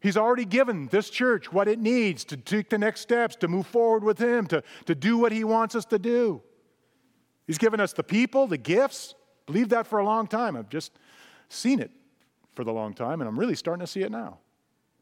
He's 0.06 0.16
already 0.16 0.44
given 0.44 0.86
this 0.86 1.10
church 1.10 1.52
what 1.52 1.68
it 1.68 1.78
needs 1.78 2.24
to 2.26 2.36
take 2.36 2.70
the 2.70 2.78
next 2.78 3.00
steps, 3.00 3.36
to 3.36 3.48
move 3.48 3.66
forward 3.66 4.04
with 4.04 4.18
him, 4.18 4.46
to, 4.46 4.62
to 4.86 4.94
do 4.94 5.18
what 5.18 5.32
he 5.32 5.44
wants 5.44 5.74
us 5.74 5.84
to 5.86 5.98
do. 5.98 6.42
He's 7.46 7.58
given 7.58 7.80
us 7.80 7.92
the 7.92 8.02
people, 8.02 8.46
the 8.46 8.58
gifts, 8.58 9.14
Believed 9.46 9.70
that 9.70 9.86
for 9.86 10.00
a 10.00 10.04
long 10.04 10.26
time. 10.26 10.56
I've 10.56 10.68
just 10.68 10.92
seen 11.48 11.80
it 11.80 11.90
for 12.54 12.64
the 12.64 12.72
long 12.72 12.94
time, 12.94 13.20
and 13.20 13.28
I'm 13.28 13.38
really 13.38 13.54
starting 13.54 13.80
to 13.80 13.86
see 13.86 14.02
it 14.02 14.10
now. 14.10 14.38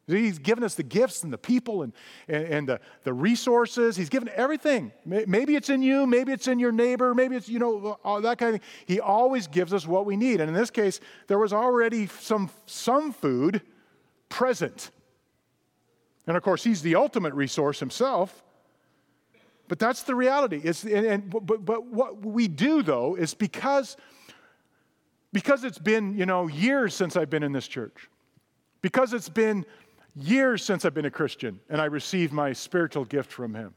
He's 0.07 0.39
given 0.39 0.63
us 0.63 0.75
the 0.75 0.83
gifts 0.83 1.25
and 1.25 1.33
the 1.33 1.39
people 1.39 1.81
and, 1.81 1.95
and, 2.29 2.45
and, 2.45 2.69
the, 2.69 2.81
the 3.05 3.15
resources. 3.15 3.97
He's 3.97 4.11
given 4.11 4.29
everything. 4.35 4.93
Maybe 5.07 5.57
it's 5.57 5.71
in 5.71 5.83
you, 5.83 6.07
maybe 6.07 6.31
it's 6.31 6.47
in 6.47 6.59
your 6.59 6.73
neighbor, 6.73 7.15
maybe 7.15 7.37
it's, 7.37 7.49
you 7.49 7.59
know, 7.59 7.99
all 8.05 8.21
that 8.21 8.37
kind 8.37 8.55
of 8.55 8.61
thing. 8.61 8.71
He 8.85 9.01
always 9.01 9.47
gives 9.47 9.73
us 9.73 9.87
what 9.87 10.05
we 10.05 10.19
need. 10.19 10.43
And 10.43 10.51
in 10.51 10.55
this 10.55 10.69
case, 10.69 11.01
there 11.27 11.39
was 11.39 11.55
already 11.55 12.07
some, 12.07 12.51
some 12.67 13.15
food 13.15 13.63
present. 14.29 14.91
And 16.27 16.37
of 16.37 16.43
course, 16.43 16.65
he's 16.65 16.83
the 16.83 16.95
ultimate 16.95 17.35
resource 17.35 17.81
himself. 17.81 18.43
But 19.69 19.79
that's 19.79 20.03
the 20.03 20.15
reality. 20.15 20.61
It's, 20.63 20.85
and, 20.85 21.07
and 21.07 21.31
but, 21.31 21.65
but 21.65 21.87
what 21.87 22.25
we 22.25 22.49
do, 22.49 22.83
though, 22.83 23.17
is 23.17 23.35
because 23.35 23.97
because 25.33 25.65
it's 25.65 25.81
been, 25.81 26.17
you 26.17 26.27
know, 26.27 26.47
years 26.47 26.95
since 26.95 27.17
I've 27.17 27.29
been 27.29 27.43
in 27.43 27.51
this 27.51 27.67
church, 27.67 28.09
because 28.83 29.13
it's 29.13 29.29
been 29.29 29.67
years 30.15 30.65
since 30.65 30.85
I've 30.85 30.95
been 30.95 31.07
a 31.07 31.11
Christian 31.11 31.59
and 31.69 31.81
I 31.81 31.87
received 31.87 32.33
my 32.33 32.53
spiritual 32.53 33.05
gift 33.05 33.33
from 33.33 33.53
Him. 33.53 33.75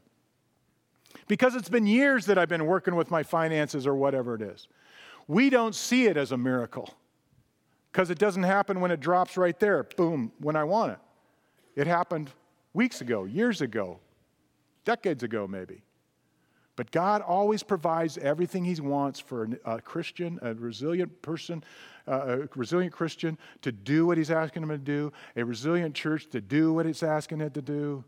Because 1.26 1.56
it's 1.56 1.68
been 1.68 1.84
years 1.84 2.26
that 2.26 2.38
I've 2.38 2.48
been 2.48 2.66
working 2.66 2.94
with 2.94 3.10
my 3.10 3.24
finances 3.24 3.88
or 3.88 3.96
whatever 3.96 4.36
it 4.36 4.42
is. 4.42 4.68
We 5.26 5.50
don't 5.50 5.74
see 5.74 6.06
it 6.06 6.16
as 6.16 6.30
a 6.30 6.38
miracle 6.38 6.94
because 7.90 8.10
it 8.10 8.18
doesn't 8.18 8.44
happen 8.44 8.80
when 8.80 8.92
it 8.92 9.00
drops 9.00 9.36
right 9.36 9.58
there, 9.58 9.82
boom, 9.82 10.30
when 10.38 10.54
I 10.54 10.62
want 10.62 10.92
it. 10.92 10.98
It 11.74 11.88
happened 11.88 12.30
weeks 12.72 13.00
ago, 13.00 13.24
years 13.24 13.60
ago, 13.60 13.98
decades 14.84 15.22
ago, 15.22 15.46
maybe. 15.46 15.82
But 16.78 16.92
God 16.92 17.22
always 17.22 17.64
provides 17.64 18.18
everything 18.18 18.64
He 18.64 18.80
wants 18.80 19.18
for 19.18 19.48
a 19.64 19.80
Christian, 19.80 20.38
a 20.42 20.54
resilient 20.54 21.22
person, 21.22 21.64
uh, 22.06 22.38
a 22.42 22.48
resilient 22.54 22.92
Christian 22.92 23.36
to 23.62 23.72
do 23.72 24.06
what 24.06 24.16
He's 24.16 24.30
asking 24.30 24.62
them 24.62 24.70
to 24.70 24.78
do, 24.78 25.12
a 25.34 25.44
resilient 25.44 25.96
church 25.96 26.28
to 26.30 26.40
do 26.40 26.72
what 26.72 26.86
it's 26.86 27.02
asking 27.02 27.40
it 27.40 27.52
to 27.54 27.62
do. 27.62 28.04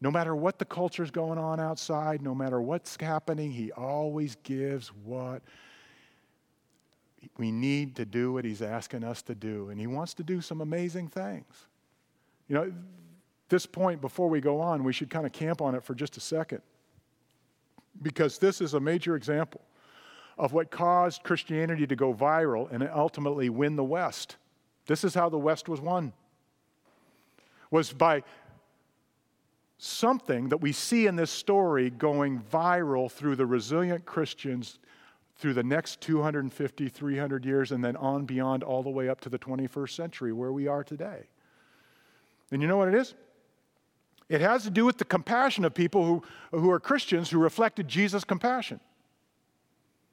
No 0.00 0.12
matter 0.12 0.36
what 0.36 0.60
the 0.60 0.64
culture 0.64 1.02
is 1.02 1.10
going 1.10 1.38
on 1.38 1.58
outside, 1.58 2.22
no 2.22 2.36
matter 2.36 2.60
what's 2.60 2.96
happening, 3.00 3.50
He 3.50 3.72
always 3.72 4.36
gives 4.44 4.88
what 4.88 5.42
we 7.36 7.50
need 7.50 7.96
to 7.96 8.04
do 8.04 8.32
what 8.32 8.44
He's 8.44 8.62
asking 8.62 9.02
us 9.02 9.22
to 9.22 9.34
do. 9.34 9.70
And 9.70 9.80
He 9.80 9.88
wants 9.88 10.14
to 10.14 10.22
do 10.22 10.40
some 10.40 10.60
amazing 10.60 11.08
things. 11.08 11.66
You 12.48 12.54
know, 12.54 12.72
this 13.48 13.66
point, 13.66 14.00
before 14.00 14.28
we 14.28 14.40
go 14.40 14.60
on, 14.60 14.84
we 14.84 14.92
should 14.92 15.10
kind 15.10 15.26
of 15.26 15.32
camp 15.32 15.60
on 15.62 15.74
it 15.74 15.82
for 15.82 15.94
just 15.94 16.16
a 16.16 16.20
second 16.20 16.60
because 18.02 18.38
this 18.38 18.60
is 18.60 18.74
a 18.74 18.80
major 18.80 19.16
example 19.16 19.60
of 20.36 20.52
what 20.52 20.70
caused 20.70 21.22
Christianity 21.24 21.86
to 21.86 21.96
go 21.96 22.14
viral 22.14 22.70
and 22.70 22.88
ultimately 22.94 23.48
win 23.48 23.76
the 23.76 23.84
West. 23.84 24.36
This 24.86 25.02
is 25.04 25.14
how 25.14 25.28
the 25.28 25.38
West 25.38 25.68
was 25.68 25.80
won. 25.80 26.12
Was 27.70 27.92
by 27.92 28.22
something 29.78 30.48
that 30.48 30.58
we 30.58 30.72
see 30.72 31.06
in 31.06 31.16
this 31.16 31.30
story 31.30 31.90
going 31.90 32.40
viral 32.40 33.10
through 33.10 33.36
the 33.36 33.46
resilient 33.46 34.04
Christians 34.04 34.78
through 35.36 35.54
the 35.54 35.62
next 35.62 36.00
250, 36.00 36.88
300 36.88 37.44
years, 37.44 37.70
and 37.70 37.84
then 37.84 37.96
on 37.96 38.24
beyond 38.24 38.64
all 38.64 38.82
the 38.82 38.90
way 38.90 39.08
up 39.08 39.20
to 39.20 39.28
the 39.28 39.38
21st 39.38 39.90
century 39.90 40.32
where 40.32 40.52
we 40.52 40.66
are 40.66 40.82
today. 40.82 41.28
And 42.50 42.62
you 42.62 42.68
know 42.68 42.76
what 42.76 42.88
it 42.88 42.94
is? 42.94 43.14
It 44.28 44.40
has 44.40 44.64
to 44.64 44.70
do 44.70 44.84
with 44.84 44.98
the 44.98 45.04
compassion 45.04 45.64
of 45.64 45.74
people 45.74 46.04
who, 46.04 46.22
who 46.58 46.70
are 46.70 46.80
Christians 46.80 47.30
who 47.30 47.38
reflected 47.38 47.88
Jesus' 47.88 48.24
compassion. 48.24 48.80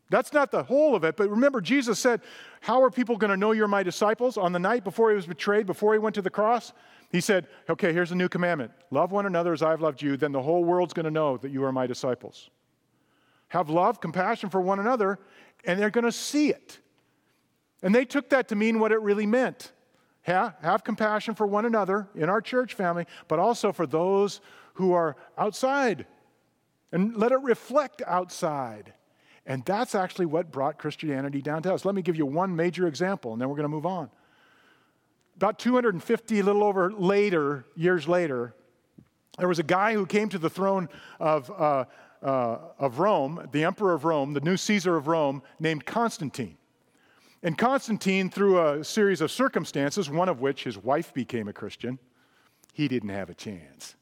That's 0.09 0.33
not 0.33 0.51
the 0.51 0.63
whole 0.63 0.95
of 0.95 1.03
it, 1.03 1.17
but 1.17 1.29
remember, 1.29 1.61
Jesus 1.61 1.97
said, 1.97 2.21
How 2.61 2.81
are 2.83 2.91
people 2.91 3.17
going 3.17 3.31
to 3.31 3.37
know 3.37 3.53
you're 3.53 3.67
my 3.67 3.81
disciples? 3.81 4.37
On 4.37 4.51
the 4.51 4.59
night 4.59 4.83
before 4.83 5.09
he 5.09 5.15
was 5.15 5.25
betrayed, 5.25 5.65
before 5.65 5.93
he 5.93 5.99
went 5.99 6.13
to 6.15 6.21
the 6.21 6.29
cross, 6.29 6.73
he 7.11 7.19
said, 7.19 7.47
Okay, 7.69 7.91
here's 7.91 8.11
a 8.11 8.15
new 8.15 8.29
commandment 8.29 8.71
love 8.91 9.11
one 9.11 9.25
another 9.25 9.51
as 9.51 9.63
I've 9.63 9.81
loved 9.81 10.01
you, 10.01 10.15
then 10.15 10.31
the 10.31 10.41
whole 10.41 10.63
world's 10.63 10.93
going 10.93 11.05
to 11.05 11.11
know 11.11 11.37
that 11.37 11.51
you 11.51 11.63
are 11.63 11.71
my 11.71 11.87
disciples. 11.87 12.49
Have 13.49 13.69
love, 13.69 13.99
compassion 13.99 14.49
for 14.49 14.61
one 14.61 14.79
another, 14.79 15.19
and 15.65 15.79
they're 15.79 15.89
going 15.89 16.05
to 16.05 16.11
see 16.11 16.49
it. 16.49 16.79
And 17.81 17.93
they 17.93 18.05
took 18.05 18.29
that 18.29 18.47
to 18.49 18.55
mean 18.55 18.79
what 18.79 18.91
it 18.91 19.01
really 19.01 19.25
meant 19.25 19.71
have, 20.25 20.55
have 20.61 20.83
compassion 20.83 21.35
for 21.35 21.45
one 21.45 21.65
another 21.65 22.07
in 22.15 22.29
our 22.29 22.41
church 22.41 22.73
family, 22.73 23.05
but 23.27 23.37
also 23.37 23.71
for 23.71 23.85
those 23.85 24.41
who 24.73 24.91
are 24.91 25.15
outside. 25.37 26.07
And 26.91 27.15
let 27.15 27.31
it 27.31 27.41
reflect 27.41 28.01
outside. 28.07 28.93
And 29.45 29.63
that's 29.65 29.93
actually 29.93 30.25
what 30.25 30.51
brought 30.51 30.79
Christianity 30.79 31.41
down 31.41 31.61
to 31.63 31.73
us. 31.73 31.85
Let 31.85 31.93
me 31.93 32.01
give 32.01 32.15
you 32.15 32.25
one 32.25 32.55
major 32.55 32.87
example, 32.87 33.33
and 33.33 33.41
then 33.41 33.49
we're 33.49 33.55
going 33.55 33.65
to 33.65 33.69
move 33.69 33.85
on. 33.85 34.09
About 35.35 35.59
250, 35.59 36.39
a 36.39 36.43
little 36.43 36.63
over 36.63 36.91
later, 36.91 37.65
years 37.75 38.07
later, 38.07 38.55
there 39.37 39.47
was 39.47 39.59
a 39.59 39.63
guy 39.63 39.93
who 39.93 40.07
came 40.07 40.29
to 40.29 40.39
the 40.39 40.49
throne 40.49 40.89
of, 41.19 41.51
uh, 41.51 41.85
uh, 42.23 42.57
of 42.79 42.97
Rome, 42.97 43.47
the 43.51 43.63
emperor 43.63 43.93
of 43.93 44.05
Rome, 44.05 44.33
the 44.33 44.39
new 44.39 44.57
Caesar 44.57 44.95
of 44.95 45.07
Rome, 45.07 45.43
named 45.59 45.85
Constantine. 45.85 46.57
And 47.45 47.55
Constantine, 47.55 48.31
through 48.31 48.59
a 48.59 48.83
series 48.83 49.21
of 49.21 49.29
circumstances, 49.29 50.09
one 50.09 50.29
of 50.29 50.41
which 50.41 50.63
his 50.63 50.79
wife 50.79 51.13
became 51.13 51.47
a 51.47 51.53
Christian, 51.53 51.99
he 52.73 52.87
didn't 52.87 53.09
have 53.09 53.29
a 53.29 53.35
chance. 53.35 53.95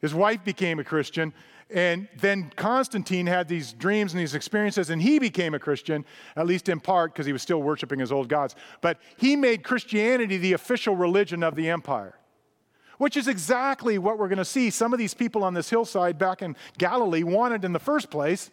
His 0.00 0.14
wife 0.14 0.44
became 0.44 0.78
a 0.78 0.84
Christian, 0.84 1.34
and 1.68 2.06
then 2.20 2.52
Constantine 2.54 3.26
had 3.26 3.48
these 3.48 3.72
dreams 3.72 4.12
and 4.12 4.20
these 4.20 4.36
experiences, 4.36 4.88
and 4.88 5.02
he 5.02 5.18
became 5.18 5.52
a 5.52 5.58
Christian, 5.58 6.04
at 6.36 6.46
least 6.46 6.68
in 6.68 6.78
part 6.78 7.12
because 7.12 7.26
he 7.26 7.32
was 7.32 7.42
still 7.42 7.60
worshiping 7.60 7.98
his 7.98 8.12
old 8.12 8.28
gods. 8.28 8.54
But 8.82 8.98
he 9.16 9.34
made 9.34 9.64
Christianity 9.64 10.38
the 10.38 10.52
official 10.52 10.94
religion 10.94 11.42
of 11.42 11.56
the 11.56 11.70
empire, 11.70 12.14
which 12.98 13.16
is 13.16 13.26
exactly 13.26 13.98
what 13.98 14.16
we're 14.16 14.28
going 14.28 14.38
to 14.38 14.44
see. 14.44 14.70
Some 14.70 14.92
of 14.92 15.00
these 15.00 15.12
people 15.12 15.42
on 15.42 15.54
this 15.54 15.70
hillside 15.70 16.18
back 16.18 16.40
in 16.40 16.54
Galilee 16.78 17.24
wanted 17.24 17.64
in 17.64 17.72
the 17.72 17.80
first 17.80 18.10
place. 18.10 18.52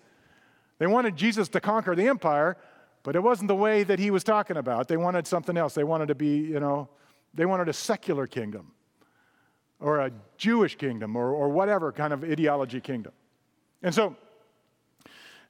They 0.80 0.88
wanted 0.88 1.16
Jesus 1.16 1.50
to 1.50 1.62
conquer 1.62 1.96
the 1.96 2.08
empire, 2.08 2.58
but 3.04 3.16
it 3.16 3.24
wasn't 3.24 3.48
the 3.48 3.56
way 3.56 3.84
that 3.84 4.00
he 4.00 4.12
was 4.12 4.24
talking 4.24 4.58
about. 4.58 4.88
They 4.88 4.98
wanted 4.98 5.26
something 5.28 5.58
else. 5.58 5.74
They 5.74 5.84
wanted 5.84 6.08
to 6.08 6.16
be, 6.16 6.38
you 6.38 6.60
know, 6.60 6.90
they 7.34 7.46
wanted 7.46 7.70
a 7.70 7.74
secular 7.74 8.28
kingdom 8.28 8.72
or 9.80 10.00
a 10.00 10.12
Jewish 10.38 10.76
kingdom 10.76 11.16
or, 11.16 11.32
or 11.32 11.50
whatever 11.50 11.92
kind 11.92 12.14
of 12.14 12.24
ideology 12.24 12.82
kingdom. 12.82 13.14
And 13.82 13.96
so, 13.96 14.16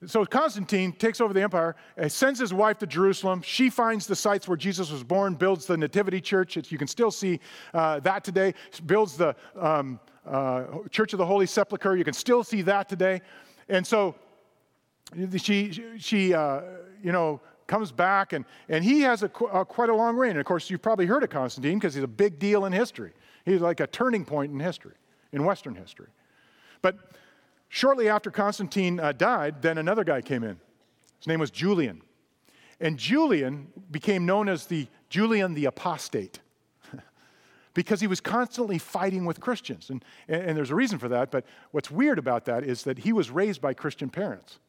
so 0.05 0.23
Constantine 0.25 0.93
takes 0.93 1.19
over 1.19 1.33
the 1.33 1.41
empire, 1.41 1.75
sends 2.07 2.39
his 2.39 2.53
wife 2.53 2.77
to 2.79 2.87
Jerusalem. 2.87 3.41
She 3.41 3.69
finds 3.69 4.05
the 4.07 4.15
sites 4.15 4.47
where 4.47 4.55
Jesus 4.55 4.91
was 4.91 5.03
born, 5.03 5.33
builds 5.33 5.65
the 5.65 5.75
Nativity 5.75 6.21
Church. 6.21 6.57
It's, 6.57 6.71
you 6.71 6.77
can 6.77 6.87
still 6.87 7.11
see 7.11 7.39
uh, 7.73 7.99
that 8.01 8.23
today. 8.23 8.53
Builds 8.85 9.17
the 9.17 9.35
um, 9.57 9.99
uh, 10.25 10.65
Church 10.91 11.13
of 11.13 11.17
the 11.17 11.25
Holy 11.25 11.47
Sepulchre. 11.47 11.97
You 11.97 12.05
can 12.05 12.13
still 12.13 12.43
see 12.43 12.61
that 12.61 12.87
today. 12.87 13.21
And 13.67 13.85
so 13.85 14.15
she, 15.37 15.97
she 15.97 16.33
uh, 16.33 16.61
you 17.03 17.11
know, 17.11 17.41
comes 17.67 17.91
back, 17.91 18.33
and, 18.33 18.45
and 18.67 18.83
he 18.83 19.01
has 19.01 19.23
a, 19.23 19.31
a, 19.53 19.63
quite 19.63 19.89
a 19.89 19.95
long 19.95 20.17
reign. 20.17 20.31
And 20.31 20.39
of 20.39 20.45
course, 20.45 20.69
you've 20.69 20.81
probably 20.81 21.05
heard 21.05 21.23
of 21.23 21.29
Constantine 21.29 21.79
because 21.79 21.93
he's 21.93 22.03
a 22.03 22.07
big 22.07 22.39
deal 22.39 22.65
in 22.65 22.73
history. 22.73 23.13
He's 23.45 23.61
like 23.61 23.79
a 23.79 23.87
turning 23.87 24.25
point 24.25 24.51
in 24.51 24.59
history, 24.59 24.95
in 25.31 25.45
Western 25.45 25.75
history. 25.75 26.09
But 26.81 26.97
shortly 27.69 28.09
after 28.09 28.31
Constantine 28.31 28.99
uh, 28.99 29.13
died, 29.13 29.61
then 29.61 29.77
another 29.77 30.03
guy 30.03 30.21
came 30.21 30.43
in. 30.43 30.59
His 31.19 31.27
name 31.27 31.39
was 31.39 31.51
Julian. 31.51 32.01
And 32.81 32.97
Julian 32.97 33.67
became 33.91 34.25
known 34.25 34.49
as 34.49 34.65
the 34.65 34.87
Julian 35.09 35.53
the 35.53 35.65
Apostate 35.65 36.39
because 37.73 37.99
he 37.99 38.07
was 38.07 38.21
constantly 38.21 38.77
fighting 38.77 39.25
with 39.25 39.39
Christians. 39.39 39.89
And, 39.89 40.03
and, 40.27 40.43
and, 40.43 40.57
there's 40.57 40.71
a 40.71 40.75
reason 40.75 40.97
for 40.97 41.09
that, 41.09 41.29
but 41.29 41.45
what's 41.71 41.91
weird 41.91 42.17
about 42.17 42.45
that 42.45 42.63
is 42.63 42.83
that 42.83 42.99
he 42.99 43.11
was 43.11 43.29
raised 43.29 43.61
by 43.61 43.73
Christian 43.73 44.09
parents. 44.09 44.59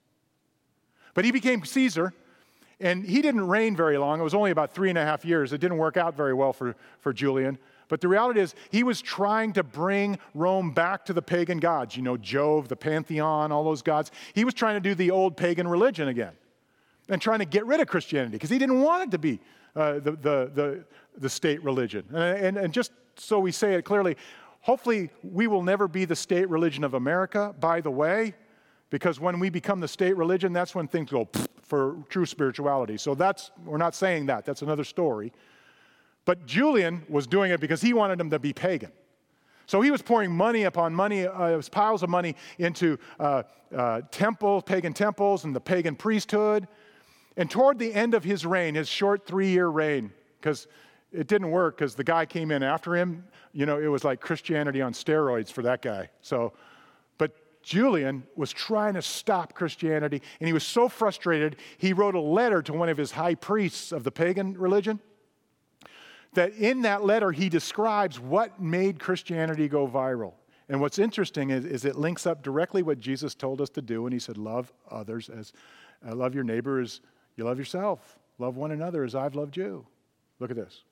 But 1.15 1.25
he 1.25 1.33
became 1.33 1.65
Caesar, 1.65 2.13
and 2.81 3.05
he 3.05 3.23
didn't 3.23 3.47
reign 3.47 3.77
very 3.77 3.99
long. 3.99 4.21
It 4.21 4.25
was 4.25 4.35
only 4.35 4.51
about 4.51 4.73
three 4.73 4.89
and 4.89 4.99
a 4.99 5.05
half 5.05 5.25
years. 5.25 5.53
It 5.53 5.59
didn't 5.61 5.79
work 5.79 5.97
out 5.97 6.17
very 6.17 6.35
well 6.35 6.53
for, 6.53 6.77
for 7.01 7.13
Julian. 7.13 7.59
But 7.89 8.01
the 8.01 8.09
reality 8.09 8.41
is, 8.41 8.55
he 8.71 8.85
was 8.85 9.03
trying 9.03 9.53
to 9.55 9.65
bring 9.65 10.19
Rome 10.35 10.71
back 10.71 11.05
to 11.07 11.13
the 11.13 11.21
pagan 11.21 11.59
gods. 11.59 11.97
You 11.97 12.03
know, 12.03 12.17
Jove, 12.17 12.69
the 12.69 12.77
pantheon, 12.77 13.51
all 13.51 13.65
those 13.65 13.83
gods. 13.83 14.13
He 14.33 14.45
was 14.45 14.55
trying 14.55 14.77
to 14.77 14.81
do 14.81 14.95
the 14.95 15.11
old 15.11 15.37
pagan 15.37 15.67
religion 15.67 16.07
again 16.07 16.33
and 17.09 17.21
trying 17.21 17.41
to 17.41 17.45
get 17.45 17.67
rid 17.67 17.81
of 17.81 17.89
Christianity 17.89 18.33
because 18.33 18.49
he 18.49 18.59
didn't 18.59 18.81
want 18.81 19.03
it 19.03 19.11
to 19.11 19.19
be 19.19 19.41
uh, 19.75 19.95
the, 19.95 20.13
the, 20.13 20.51
the, 20.55 20.85
the, 21.19 21.29
state 21.29 21.63
religion. 21.63 22.05
And, 22.11 22.47
and, 22.47 22.57
and 22.57 22.73
just 22.73 22.93
so 23.17 23.39
we 23.39 23.53
say 23.53 23.75
it 23.75 23.83
clearly, 23.85 24.17
hopefully 24.61 25.11
we 25.23 25.47
will 25.47 25.63
never 25.63 25.89
be 25.89 26.05
the 26.05 26.17
state 26.17 26.49
religion 26.49 26.85
of 26.85 26.95
America, 26.95 27.55
by 27.59 27.81
the 27.81 27.91
way. 27.91 28.35
Because 28.91 29.21
when 29.21 29.39
we 29.39 29.51
become 29.51 29.81
the 29.81 29.89
state 29.89 30.17
religion, 30.17 30.53
that's 30.53 30.75
when 30.75 30.89
things 30.89 31.11
go 31.11 31.29
for 31.63 31.97
true 32.09 32.27
spirituality. 32.27 32.97
So 32.97 33.15
that's, 33.15 33.53
we're 33.65 33.79
not 33.79 33.95
saying 33.95 34.27
that, 34.27 34.45
that's 34.45 34.63
another 34.63 34.85
story. 34.85 35.33
But 36.25 36.45
Julian 36.47 37.05
was 37.09 37.27
doing 37.27 37.53
it 37.53 37.61
because 37.61 37.81
he 37.81 37.93
wanted 37.93 38.19
them 38.19 38.31
to 38.31 38.39
be 38.39 38.53
pagan. 38.53 38.93
So 39.67 39.81
he 39.81 39.93
was 39.93 40.03
pouring 40.03 40.33
money 40.33 40.65
upon 40.65 40.93
money, 40.93 41.27
uh, 41.27 41.63
piles 41.71 42.03
of 42.03 42.11
money 42.11 42.35
into 42.59 42.99
uh, 43.21 43.45
uh, 43.75 44.01
temples, 44.11 44.65
pagan 44.65 44.93
temples, 44.93 45.45
and 45.45 45.55
the 45.55 45.61
pagan 45.61 45.95
priesthood. 45.95 46.67
And 47.37 47.49
toward 47.49 47.79
the 47.79 47.95
end 47.95 48.15
of 48.15 48.25
his 48.25 48.45
reign, 48.45 48.75
his 48.75 48.89
short 48.89 49.25
three 49.25 49.49
year 49.49 49.69
reign, 49.69 50.13
because 50.41 50.67
it 51.13 51.29
didn't 51.29 51.53
work 51.53 51.77
because 51.77 51.95
the 51.95 52.05
guy 52.05 52.27
came 52.27 52.51
in 52.51 52.65
after 52.65 52.97
him, 52.97 53.25
you 53.53 53.65
know, 53.65 53.79
it 53.79 53.87
was 53.87 54.03
like 54.03 54.21
Christianity 54.21 54.83
on 54.83 54.93
steroids 54.93 55.53
for 55.53 55.63
that 55.63 55.83
guy. 55.83 56.11
So 56.21 56.53
Julian 57.63 58.25
was 58.37 58.53
trying 58.53 58.95
to 58.95 59.03
stop 59.03 59.55
Christianity, 59.55 60.23
and 60.41 60.47
he 60.47 60.53
was 60.53 60.65
so 60.65 60.89
frustrated, 60.89 61.57
he 61.79 61.93
wrote 61.93 62.15
a 62.15 62.21
letter 62.21 62.63
to 62.63 62.73
one 62.73 62.89
of 62.89 62.97
his 62.97 63.13
high 63.13 63.35
priests 63.35 63.93
of 63.93 64.05
the 64.05 64.11
pagan 64.11 64.59
religion. 64.59 65.01
That 66.35 66.55
in 66.55 66.83
that 66.83 67.05
letter, 67.05 67.33
he 67.33 67.49
describes 67.49 68.21
what 68.21 68.61
made 68.61 68.99
Christianity 69.01 69.69
go 69.69 69.87
viral. 69.87 70.35
And 70.69 70.81
what's 70.81 71.01
interesting 71.01 71.51
is, 71.51 71.65
is 71.65 71.85
it 71.85 71.97
links 71.97 72.27
up 72.27 72.43
directly 72.43 72.83
what 72.83 73.01
Jesus 73.01 73.35
told 73.35 73.61
us 73.61 73.69
to 73.71 73.83
do 73.83 74.03
when 74.03 74.13
he 74.13 74.21
said, 74.21 74.39
Love 74.39 74.73
others 74.89 75.29
as, 75.29 75.53
uh, 76.07 76.15
love 76.15 76.35
your 76.35 76.45
neighbor 76.45 76.81
as 76.81 77.01
you 77.37 77.45
love 77.45 77.59
yourself. 77.59 78.19
Love 78.39 78.57
one 78.57 78.71
another 78.71 79.03
as 79.03 79.15
I've 79.17 79.35
loved 79.35 79.57
you. 79.57 79.85
Look 80.39 80.51
at 80.51 80.57
this. 80.57 80.85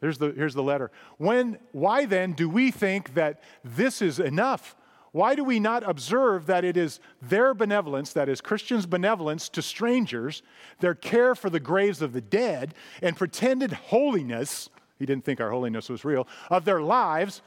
Here's 0.00 0.18
the, 0.18 0.30
here's 0.30 0.54
the 0.54 0.62
letter. 0.62 0.92
When, 1.16 1.58
why 1.72 2.06
then 2.06 2.32
do 2.32 2.48
we 2.48 2.70
think 2.70 3.14
that 3.14 3.42
this 3.64 4.00
is 4.00 4.20
enough? 4.20 4.76
Why 5.18 5.34
do 5.34 5.42
we 5.42 5.58
not 5.58 5.82
observe 5.82 6.46
that 6.46 6.64
it 6.64 6.76
is 6.76 7.00
their 7.20 7.52
benevolence, 7.52 8.12
that 8.12 8.28
is, 8.28 8.40
Christians' 8.40 8.86
benevolence 8.86 9.48
to 9.48 9.62
strangers, 9.62 10.44
their 10.78 10.94
care 10.94 11.34
for 11.34 11.50
the 11.50 11.58
graves 11.58 12.02
of 12.02 12.12
the 12.12 12.20
dead, 12.20 12.72
and 13.02 13.16
pretended 13.16 13.72
holiness, 13.72 14.70
he 14.96 15.06
didn't 15.06 15.24
think 15.24 15.40
our 15.40 15.50
holiness 15.50 15.88
was 15.88 16.04
real, 16.04 16.28
of 16.50 16.64
their 16.64 16.80
lives 16.80 17.42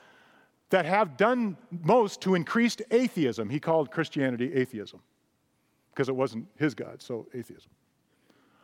that 0.69 0.84
have 0.84 1.15
done 1.15 1.55
most 1.81 2.19
to 2.23 2.36
increase 2.36 2.75
atheism? 2.91 3.49
He 3.49 3.62
called 3.62 3.89
Christianity 3.89 4.53
atheism 4.53 4.99
because 5.93 6.10
it 6.10 6.15
wasn't 6.17 6.47
his 6.57 6.75
God, 6.75 7.01
so 7.01 7.29
atheism. 7.34 7.71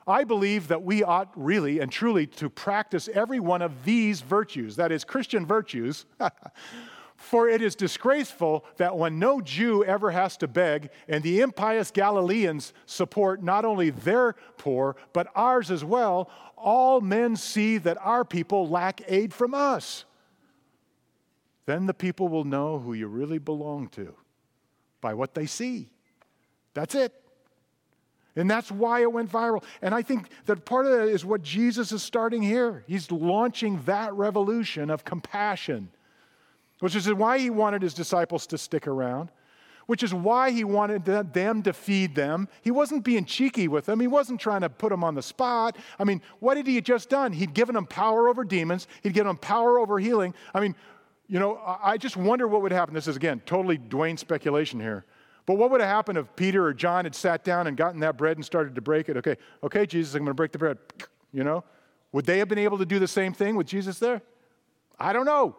I 0.05 0.25
believe 0.25 0.67
that 0.67 0.83
we 0.83 1.01
ought 1.01 1.31
really 1.33 1.79
and 1.79 1.89
truly 1.89 2.27
to 2.27 2.49
practice 2.49 3.07
every 3.13 3.39
one 3.39 3.61
of 3.61 3.85
these 3.85 4.19
virtues, 4.19 4.75
that 4.75 4.91
is, 4.91 5.05
Christian 5.05 5.45
virtues. 5.45 6.05
For 7.17 7.49
it 7.49 7.63
is 7.63 7.75
disgraceful 7.75 8.63
that 8.77 8.95
when 8.95 9.17
no 9.17 9.41
Jew 9.41 9.83
ever 9.83 10.11
has 10.11 10.37
to 10.37 10.47
beg, 10.47 10.91
and 11.09 11.23
the 11.23 11.41
impious 11.41 11.89
Galileans 11.89 12.73
support 12.85 13.43
not 13.43 13.65
only 13.65 13.89
their 13.89 14.33
poor, 14.57 14.95
but 15.13 15.27
ours 15.35 15.71
as 15.71 15.83
well, 15.83 16.29
all 16.55 17.01
men 17.01 17.35
see 17.35 17.79
that 17.79 17.97
our 18.01 18.23
people 18.23 18.69
lack 18.69 19.01
aid 19.07 19.33
from 19.33 19.53
us. 19.55 20.05
Then 21.65 21.87
the 21.87 21.93
people 21.93 22.27
will 22.29 22.45
know 22.45 22.79
who 22.79 22.93
you 22.93 23.07
really 23.07 23.39
belong 23.39 23.89
to 23.89 24.13
by 25.01 25.15
what 25.15 25.33
they 25.33 25.47
see. 25.47 25.89
That's 26.75 26.95
it. 26.95 27.13
And 28.35 28.49
that's 28.49 28.71
why 28.71 29.01
it 29.01 29.11
went 29.11 29.31
viral. 29.31 29.63
And 29.81 29.95
I 29.95 30.03
think 30.03 30.29
that 30.45 30.63
part 30.63 30.85
of 30.85 30.91
that 30.91 31.07
is 31.07 31.25
what 31.25 31.41
Jesus 31.41 31.91
is 31.91 32.03
starting 32.03 32.43
here. 32.43 32.83
He's 32.87 33.11
launching 33.11 33.81
that 33.85 34.13
revolution 34.13 34.91
of 34.91 35.03
compassion, 35.03 35.89
which 36.79 36.95
is 36.95 37.11
why 37.13 37.39
he 37.39 37.49
wanted 37.49 37.81
his 37.81 37.93
disciples 37.93 38.47
to 38.47 38.57
stick 38.57 38.87
around, 38.87 39.31
which 39.87 40.03
is 40.03 40.13
why 40.13 40.51
he 40.51 40.63
wanted 40.63 41.05
them 41.05 41.63
to 41.63 41.73
feed 41.73 42.15
them. 42.15 42.47
He 42.61 42.71
wasn't 42.71 43.03
being 43.03 43.25
cheeky 43.25 43.67
with 43.67 43.85
them, 43.85 43.99
he 43.99 44.07
wasn't 44.07 44.39
trying 44.39 44.61
to 44.61 44.69
put 44.69 44.89
them 44.89 45.03
on 45.03 45.15
the 45.15 45.21
spot. 45.21 45.77
I 45.97 46.03
mean, 46.03 46.21
what 46.39 46.57
had 46.57 46.67
he 46.67 46.79
just 46.81 47.09
done? 47.09 47.33
He'd 47.33 47.53
given 47.53 47.75
them 47.75 47.85
power 47.85 48.27
over 48.27 48.43
demons, 48.43 48.87
he'd 49.03 49.13
given 49.13 49.27
them 49.27 49.37
power 49.37 49.79
over 49.79 49.99
healing. 49.99 50.33
I 50.53 50.59
mean, 50.59 50.75
you 51.27 51.39
know, 51.39 51.59
I 51.65 51.97
just 51.97 52.15
wonder 52.15 52.47
what 52.47 52.61
would 52.61 52.71
happen. 52.71 52.93
This 52.93 53.07
is, 53.07 53.17
again, 53.17 53.41
totally 53.45 53.77
Dwayne 53.77 54.17
speculation 54.17 54.79
here. 54.79 55.05
But 55.45 55.57
what 55.57 55.71
would 55.71 55.81
have 55.81 55.89
happened 55.89 56.17
if 56.17 56.33
Peter 56.35 56.65
or 56.65 56.73
John 56.73 57.05
had 57.05 57.15
sat 57.15 57.43
down 57.43 57.67
and 57.67 57.75
gotten 57.75 57.99
that 58.01 58.17
bread 58.17 58.37
and 58.37 58.45
started 58.45 58.75
to 58.75 58.81
break 58.81 59.09
it? 59.09 59.17
Okay, 59.17 59.35
okay, 59.63 59.85
Jesus, 59.85 60.13
I'm 60.13 60.19
going 60.19 60.27
to 60.29 60.33
break 60.33 60.51
the 60.51 60.57
bread. 60.57 60.77
You 61.33 61.43
know? 61.43 61.63
Would 62.11 62.25
they 62.25 62.39
have 62.39 62.47
been 62.47 62.57
able 62.57 62.77
to 62.77 62.85
do 62.85 62.99
the 62.99 63.07
same 63.07 63.33
thing 63.33 63.55
with 63.55 63.67
Jesus 63.67 63.99
there? 63.99 64.21
I 64.99 65.13
don't 65.13 65.25
know. 65.25 65.55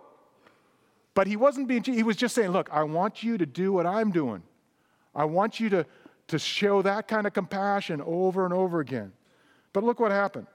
But 1.18 1.26
he 1.26 1.35
wasn't 1.35 1.66
being, 1.66 1.83
he 1.83 2.04
was 2.04 2.14
just 2.14 2.33
saying, 2.33 2.50
look, 2.50 2.68
I 2.70 2.85
want 2.85 3.24
you 3.24 3.38
to 3.38 3.44
do 3.44 3.72
what 3.72 3.87
I'm 3.87 4.12
doing. 4.12 4.40
I 5.16 5.24
want 5.24 5.59
you 5.59 5.68
to, 5.70 5.85
to 6.28 6.38
show 6.38 6.81
that 6.83 7.09
kind 7.09 7.26
of 7.26 7.33
compassion 7.33 8.00
over 8.07 8.44
and 8.44 8.54
over 8.54 8.78
again. 8.78 9.11
But 9.72 9.83
look 9.83 9.98
what 9.98 10.12
happened. 10.12 10.46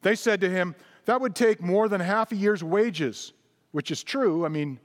They 0.00 0.14
said 0.14 0.40
to 0.40 0.48
him, 0.48 0.74
that 1.04 1.20
would 1.20 1.34
take 1.34 1.60
more 1.60 1.86
than 1.86 2.00
half 2.00 2.32
a 2.32 2.34
year's 2.34 2.64
wages, 2.64 3.34
which 3.72 3.90
is 3.90 4.02
true. 4.02 4.46
I 4.46 4.48
mean, 4.48 4.80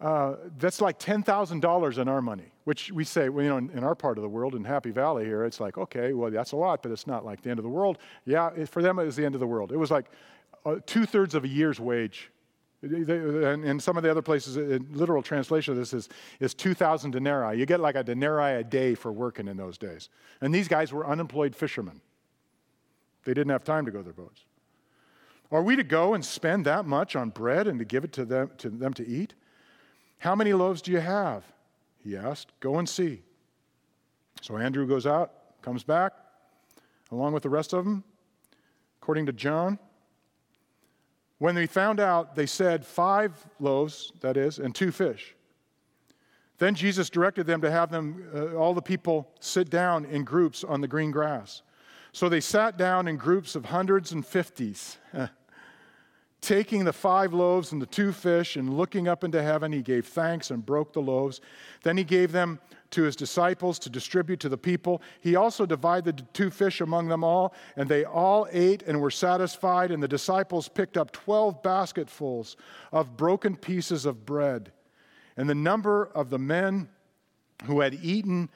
uh, 0.00 0.36
that's 0.56 0.80
like 0.80 0.98
$10,000 0.98 1.98
in 1.98 2.08
our 2.08 2.22
money, 2.22 2.52
which 2.64 2.90
we 2.90 3.04
say, 3.04 3.28
well, 3.28 3.44
you 3.44 3.50
know, 3.50 3.58
in, 3.58 3.68
in, 3.68 3.84
our 3.84 3.94
part 3.94 4.16
of 4.16 4.22
the 4.22 4.30
world, 4.30 4.54
in 4.54 4.64
Happy 4.64 4.92
Valley 4.92 5.26
here, 5.26 5.44
it's 5.44 5.60
like, 5.60 5.76
okay, 5.76 6.14
well, 6.14 6.30
that's 6.30 6.52
a 6.52 6.56
lot, 6.56 6.82
but 6.82 6.90
it's 6.90 7.06
not 7.06 7.22
like 7.22 7.42
the 7.42 7.50
end 7.50 7.58
of 7.58 7.64
the 7.64 7.68
world. 7.68 7.98
Yeah, 8.24 8.48
it, 8.56 8.70
for 8.70 8.80
them, 8.80 8.98
it 8.98 9.04
was 9.04 9.16
the 9.16 9.26
end 9.26 9.34
of 9.34 9.42
the 9.42 9.46
world. 9.46 9.72
It 9.72 9.76
was 9.76 9.90
like 9.90 10.06
uh, 10.64 10.76
two 10.86 11.04
thirds 11.04 11.34
of 11.34 11.44
a 11.44 11.48
year's 11.48 11.78
wage. 11.78 12.30
And 12.82 13.64
in 13.64 13.80
some 13.80 13.96
of 13.96 14.02
the 14.02 14.10
other 14.10 14.22
places, 14.22 14.56
a 14.56 14.78
literal 14.90 15.22
translation 15.22 15.72
of 15.72 15.78
this 15.78 15.94
is, 15.94 16.08
is 16.40 16.54
2,000 16.54 17.10
denarii. 17.10 17.58
You 17.58 17.66
get 17.66 17.80
like 17.80 17.96
a 17.96 18.04
denarii 18.04 18.60
a 18.60 18.64
day 18.64 18.94
for 18.94 19.12
working 19.12 19.48
in 19.48 19.56
those 19.56 19.78
days. 19.78 20.08
And 20.40 20.54
these 20.54 20.68
guys 20.68 20.92
were 20.92 21.06
unemployed 21.06 21.56
fishermen. 21.56 22.00
They 23.24 23.34
didn't 23.34 23.50
have 23.50 23.64
time 23.64 23.86
to 23.86 23.90
go 23.90 23.98
to 23.98 24.04
their 24.04 24.12
boats. 24.12 24.44
Are 25.50 25.62
we 25.62 25.76
to 25.76 25.84
go 25.84 26.14
and 26.14 26.24
spend 26.24 26.66
that 26.66 26.86
much 26.86 27.16
on 27.16 27.30
bread 27.30 27.66
and 27.66 27.78
to 27.78 27.84
give 27.84 28.04
it 28.04 28.12
to 28.14 28.24
them 28.24 28.50
to, 28.58 28.68
them 28.68 28.94
to 28.94 29.06
eat? 29.06 29.34
How 30.18 30.34
many 30.34 30.52
loaves 30.52 30.82
do 30.82 30.90
you 30.90 31.00
have? 31.00 31.44
He 32.02 32.16
asked. 32.16 32.52
Go 32.60 32.78
and 32.78 32.88
see. 32.88 33.22
So 34.42 34.56
Andrew 34.56 34.86
goes 34.86 35.06
out, 35.06 35.32
comes 35.62 35.82
back, 35.82 36.12
along 37.10 37.32
with 37.32 37.42
the 37.42 37.48
rest 37.48 37.72
of 37.72 37.84
them, 37.84 38.04
according 39.00 39.26
to 39.26 39.32
John. 39.32 39.78
When 41.38 41.54
they 41.54 41.66
found 41.66 42.00
out, 42.00 42.34
they 42.34 42.46
said, 42.46 42.84
Five 42.84 43.32
loaves, 43.60 44.12
that 44.20 44.36
is, 44.36 44.58
and 44.58 44.74
two 44.74 44.90
fish. 44.90 45.34
Then 46.58 46.74
Jesus 46.74 47.10
directed 47.10 47.46
them 47.46 47.60
to 47.60 47.70
have 47.70 47.90
them, 47.90 48.28
uh, 48.34 48.54
all 48.54 48.72
the 48.72 48.82
people, 48.82 49.28
sit 49.40 49.68
down 49.68 50.06
in 50.06 50.24
groups 50.24 50.64
on 50.64 50.80
the 50.80 50.88
green 50.88 51.10
grass. 51.10 51.62
So 52.12 52.30
they 52.30 52.40
sat 52.40 52.78
down 52.78 53.08
in 53.08 53.16
groups 53.16 53.54
of 53.54 53.66
hundreds 53.66 54.12
and 54.12 54.24
fifties. 54.24 54.96
Taking 56.40 56.84
the 56.84 56.92
five 56.92 57.34
loaves 57.34 57.72
and 57.72 57.82
the 57.82 57.86
two 57.86 58.12
fish 58.12 58.56
and 58.56 58.74
looking 58.74 59.06
up 59.06 59.22
into 59.22 59.42
heaven, 59.42 59.72
he 59.72 59.82
gave 59.82 60.06
thanks 60.06 60.50
and 60.50 60.64
broke 60.64 60.94
the 60.94 61.02
loaves. 61.02 61.40
Then 61.82 61.98
he 61.98 62.04
gave 62.04 62.32
them 62.32 62.60
to 62.90 63.02
his 63.02 63.16
disciples 63.16 63.78
to 63.80 63.90
distribute 63.90 64.40
to 64.40 64.48
the 64.48 64.58
people. 64.58 65.02
He 65.20 65.36
also 65.36 65.66
divided 65.66 66.18
the 66.18 66.22
two 66.32 66.50
fish 66.50 66.80
among 66.80 67.08
them 67.08 67.24
all, 67.24 67.54
and 67.76 67.88
they 67.88 68.04
all 68.04 68.46
ate 68.50 68.82
and 68.82 69.00
were 69.00 69.10
satisfied. 69.10 69.90
And 69.90 70.02
the 70.02 70.08
disciples 70.08 70.68
picked 70.68 70.96
up 70.96 71.12
12 71.12 71.62
basketfuls 71.62 72.56
of 72.92 73.16
broken 73.16 73.56
pieces 73.56 74.06
of 74.06 74.24
bread. 74.24 74.72
And 75.36 75.48
the 75.48 75.54
number 75.54 76.06
of 76.14 76.30
the 76.30 76.38
men 76.38 76.88
who 77.64 77.80
had 77.80 77.94
eaten 77.94 78.48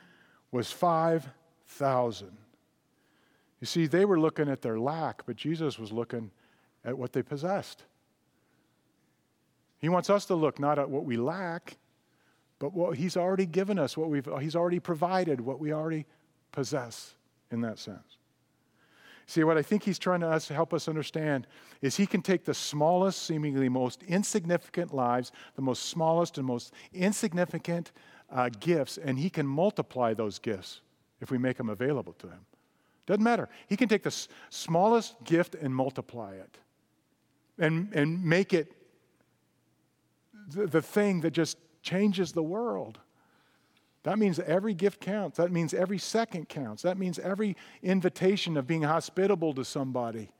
was 0.53 0.71
5,000. 0.73 2.37
You 3.61 3.66
see, 3.66 3.87
they 3.87 4.05
were 4.05 4.19
looking 4.19 4.49
at 4.49 4.62
their 4.62 4.79
lack, 4.79 5.27
but 5.27 5.37
Jesus 5.37 5.79
was 5.79 5.93
looking 5.93 6.31
at 6.85 6.97
what 6.97 7.12
they 7.12 7.23
possessed. 7.23 7.85
He 9.79 9.88
wants 9.88 10.11
us 10.11 10.27
to 10.27 10.35
look 10.35 10.59
not 10.59 10.79
at 10.79 10.88
what 10.88 11.05
we 11.05 11.16
lack, 11.16 11.77
but 12.61 12.73
what 12.73 12.96
He's 12.96 13.16
already 13.16 13.46
given 13.46 13.77
us, 13.77 13.96
what 13.96 14.09
we've, 14.09 14.29
He's 14.40 14.55
already 14.55 14.79
provided, 14.79 15.40
what 15.40 15.59
we 15.59 15.73
already 15.73 16.07
possess 16.53 17.16
in 17.51 17.62
that 17.62 17.81
sense. 17.81 18.18
See, 19.27 19.42
what 19.44 19.59
I 19.59 19.62
think 19.62 19.83
He's 19.83 19.99
trying 19.99 20.20
to 20.20 20.29
us, 20.29 20.46
help 20.46 20.73
us 20.73 20.87
understand 20.87 21.49
is 21.83 21.96
He 21.96 22.07
can 22.07 22.23
take 22.23 22.44
the 22.44 22.55
smallest, 22.55 23.23
seemingly 23.23 23.68
most 23.68 24.03
insignificant 24.05 24.94
lives, 24.94 25.33
the 25.57 25.62
most 25.62 25.87
smallest 25.87 26.38
and 26.38 26.46
most 26.46 26.73
insignificant 26.92 27.90
uh, 28.31 28.51
gifts, 28.61 28.99
and 28.99 29.18
He 29.18 29.31
can 29.31 29.46
multiply 29.46 30.14
those 30.14 30.38
gifts 30.38 30.83
if 31.20 31.31
we 31.31 31.38
make 31.38 31.57
them 31.57 31.70
available 31.70 32.12
to 32.14 32.27
Him. 32.29 32.40
Doesn't 33.07 33.25
matter. 33.25 33.49
He 33.68 33.77
can 33.77 33.88
take 33.88 34.03
the 34.03 34.09
s- 34.09 34.29
smallest 34.51 35.16
gift 35.25 35.55
and 35.55 35.75
multiply 35.75 36.35
it 36.35 36.59
and, 37.59 37.92
and 37.94 38.25
make 38.25 38.53
it 38.53 38.73
the, 40.49 40.66
the 40.66 40.83
thing 40.83 41.20
that 41.20 41.31
just 41.31 41.57
changes 41.83 42.33
the 42.33 42.43
world. 42.43 42.99
That 44.03 44.19
means 44.19 44.38
every 44.38 44.75
gift 44.75 45.01
counts. 45.01 45.37
That 45.37 45.53
means 45.53 45.75
every 45.75 45.99
second 45.99 46.49
counts. 46.49 46.83
That 46.83 46.97
means 46.97 47.19
every 47.19 47.57
invitation 47.83 48.57
of 48.57 48.66
being 48.66 48.83
hospitable 48.83 49.53
to 49.55 49.64
somebody, 49.64 50.31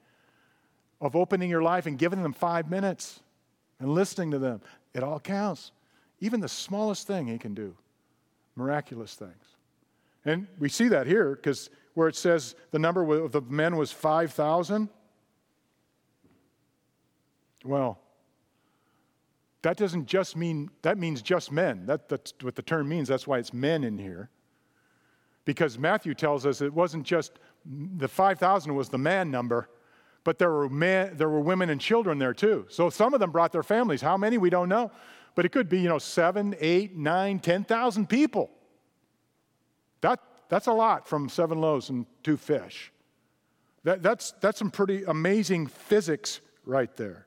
of 1.01 1.15
opening 1.15 1.51
your 1.51 1.63
life 1.63 1.87
and 1.87 1.99
giving 1.99 2.23
them 2.23 2.33
five 2.33 2.71
minutes 2.71 3.21
and 3.79 3.91
listening 3.91 4.31
to 4.31 4.39
them. 4.39 4.63
It 4.95 5.03
all 5.03 5.21
counts. 5.21 5.73
Even 6.21 6.41
the 6.41 6.49
smallest 6.49 7.07
thing 7.07 7.27
he 7.27 7.39
can 7.39 7.55
do, 7.55 7.75
miraculous 8.57 9.15
things. 9.15 9.57
And 10.25 10.47
we 10.59 10.69
see 10.69 10.89
that 10.89 11.07
here 11.07 11.35
because 11.35 11.71
where 11.95 12.09
it 12.09 12.17
says 12.17 12.55
the 12.71 12.79
number 12.79 13.03
of 13.25 13.33
the 13.33 13.41
men 13.43 13.77
was 13.77 13.93
5,000, 13.93 14.89
well, 17.65 17.99
that 19.63 19.77
doesn't 19.77 20.07
just 20.07 20.37
mean, 20.37 20.71
that 20.83 20.99
means 20.99 21.21
just 21.23 21.53
men. 21.53 21.87
That, 21.87 22.09
that's 22.09 22.33
what 22.41 22.55
the 22.55 22.63
term 22.63 22.89
means. 22.89 23.09
That's 23.09 23.27
why 23.27 23.39
it's 23.39 23.53
men 23.53 23.85
in 23.85 23.99
here. 23.99 24.31
Because 25.45 25.79
Matthew 25.79 26.15
tells 26.15 26.47
us 26.47 26.61
it 26.61 26.73
wasn't 26.73 27.05
just, 27.05 27.33
the 27.67 28.09
5,000 28.09 28.75
was 28.75 28.89
the 28.89 28.99
man 28.99 29.31
number, 29.31 29.69
but 30.25 30.39
there 30.39 30.51
were, 30.51 30.69
men, 30.69 31.17
there 31.17 31.29
were 31.29 31.41
women 31.41 31.71
and 31.71 31.81
children 31.81 32.19
there 32.19 32.35
too. 32.35 32.67
So 32.69 32.89
some 32.91 33.15
of 33.15 33.21
them 33.21 33.31
brought 33.31 33.53
their 33.53 33.63
families. 33.63 34.01
How 34.01 34.17
many? 34.17 34.39
We 34.39 34.51
don't 34.51 34.69
know. 34.69 34.91
But 35.35 35.45
it 35.45 35.53
could 35.53 35.69
be, 35.69 35.81
you 35.81 35.89
know, 35.89 35.99
seven, 35.99 36.55
eight, 36.61 36.97
nine, 36.97 37.39
10,000 37.39 38.09
people. 38.09 38.51
That, 40.01 40.21
that's 40.49 40.67
a 40.67 40.73
lot 40.73 41.07
from 41.07 41.29
seven 41.29 41.61
loaves 41.61 41.91
and 41.91 42.07
two 42.23 42.37
fish. 42.37 42.93
That, 43.85 44.03
that's, 44.03 44.33
that's 44.41 44.59
some 44.59 44.71
pretty 44.71 45.05
amazing 45.05 45.67
physics 45.67 46.41
right 46.65 46.95
there. 46.97 47.27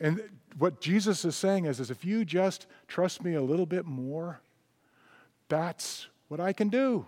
And 0.00 0.22
what 0.58 0.80
Jesus 0.80 1.24
is 1.24 1.36
saying 1.36 1.64
is, 1.64 1.80
is 1.80 1.90
if 1.90 2.04
you 2.04 2.24
just 2.24 2.66
trust 2.86 3.22
me 3.22 3.34
a 3.34 3.42
little 3.42 3.66
bit 3.66 3.84
more, 3.84 4.40
that's 5.48 6.08
what 6.28 6.40
I 6.40 6.52
can 6.52 6.68
do, 6.68 7.06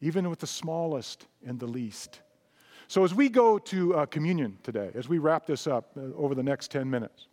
even 0.00 0.28
with 0.28 0.40
the 0.40 0.46
smallest 0.46 1.26
and 1.46 1.58
the 1.58 1.66
least. 1.66 2.20
So, 2.88 3.04
as 3.04 3.14
we 3.14 3.28
go 3.28 3.58
to 3.58 3.94
uh, 3.94 4.06
communion 4.06 4.58
today, 4.62 4.90
as 4.94 5.08
we 5.08 5.18
wrap 5.18 5.46
this 5.46 5.66
up 5.66 5.90
uh, 5.96 6.14
over 6.16 6.34
the 6.34 6.42
next 6.42 6.70
10 6.70 6.88
minutes, 6.88 7.26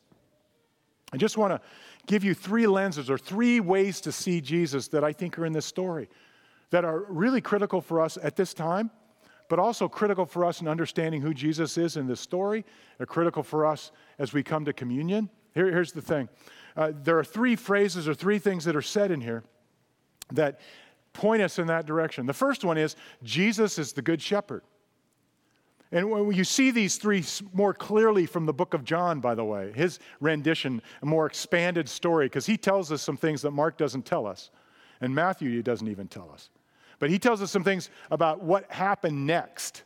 I 1.13 1.17
just 1.17 1.37
want 1.37 1.53
to 1.53 1.61
give 2.07 2.23
you 2.23 2.33
three 2.33 2.67
lenses 2.67 3.09
or 3.09 3.17
three 3.17 3.59
ways 3.59 4.01
to 4.01 4.11
see 4.11 4.41
Jesus 4.41 4.89
that 4.89 5.03
I 5.03 5.13
think 5.13 5.39
are 5.39 5.45
in 5.45 5.53
this 5.53 5.65
story 5.65 6.09
that 6.71 6.83
are 6.83 7.05
really 7.07 7.41
critical 7.41 7.79
for 7.79 8.01
us 8.01 8.17
at 8.21 8.35
this 8.35 8.53
time, 8.53 8.91
but 9.49 9.59
also 9.59 9.87
critical 9.87 10.25
for 10.25 10.45
us 10.45 10.61
in 10.61 10.67
understanding 10.67 11.21
who 11.21 11.33
Jesus 11.33 11.77
is 11.77 11.97
in 11.97 12.07
this 12.07 12.19
story. 12.19 12.65
They're 12.97 13.05
critical 13.05 13.43
for 13.43 13.65
us 13.65 13.91
as 14.19 14.33
we 14.33 14.43
come 14.43 14.65
to 14.65 14.73
communion. 14.73 15.29
Here, 15.53 15.71
here's 15.71 15.91
the 15.91 16.01
thing 16.01 16.29
uh, 16.75 16.91
there 17.03 17.17
are 17.17 17.23
three 17.23 17.55
phrases 17.55 18.07
or 18.07 18.13
three 18.13 18.39
things 18.39 18.65
that 18.65 18.75
are 18.75 18.81
said 18.81 19.11
in 19.11 19.21
here 19.21 19.43
that 20.33 20.59
point 21.13 21.41
us 21.41 21.59
in 21.59 21.67
that 21.67 21.85
direction. 21.85 22.25
The 22.25 22.33
first 22.33 22.63
one 22.63 22.77
is 22.77 22.95
Jesus 23.23 23.79
is 23.79 23.93
the 23.93 24.01
good 24.01 24.21
shepherd. 24.21 24.63
And 25.91 26.09
when 26.09 26.31
you 26.33 26.43
see 26.43 26.71
these 26.71 26.97
three 26.97 27.23
more 27.53 27.73
clearly 27.73 28.25
from 28.25 28.45
the 28.45 28.53
book 28.53 28.73
of 28.73 28.83
John, 28.83 29.21
by 29.21 29.35
the 29.35 29.45
way, 29.45 29.71
his 29.73 29.99
rendition, 30.19 30.81
a 31.01 31.05
more 31.05 31.25
expanded 31.25 31.87
story, 31.87 32.25
because 32.25 32.45
he 32.45 32.57
tells 32.57 32.91
us 32.91 33.01
some 33.01 33.15
things 33.15 33.41
that 33.43 33.51
Mark 33.51 33.77
doesn't 33.77 34.05
tell 34.05 34.25
us, 34.25 34.49
and 34.99 35.13
Matthew 35.13 35.51
he 35.51 35.61
doesn't 35.61 35.87
even 35.87 36.07
tell 36.07 36.29
us. 36.33 36.49
But 36.99 37.09
he 37.09 37.19
tells 37.19 37.41
us 37.41 37.51
some 37.51 37.63
things 37.63 37.89
about 38.11 38.41
what 38.41 38.69
happened 38.71 39.25
next 39.25 39.83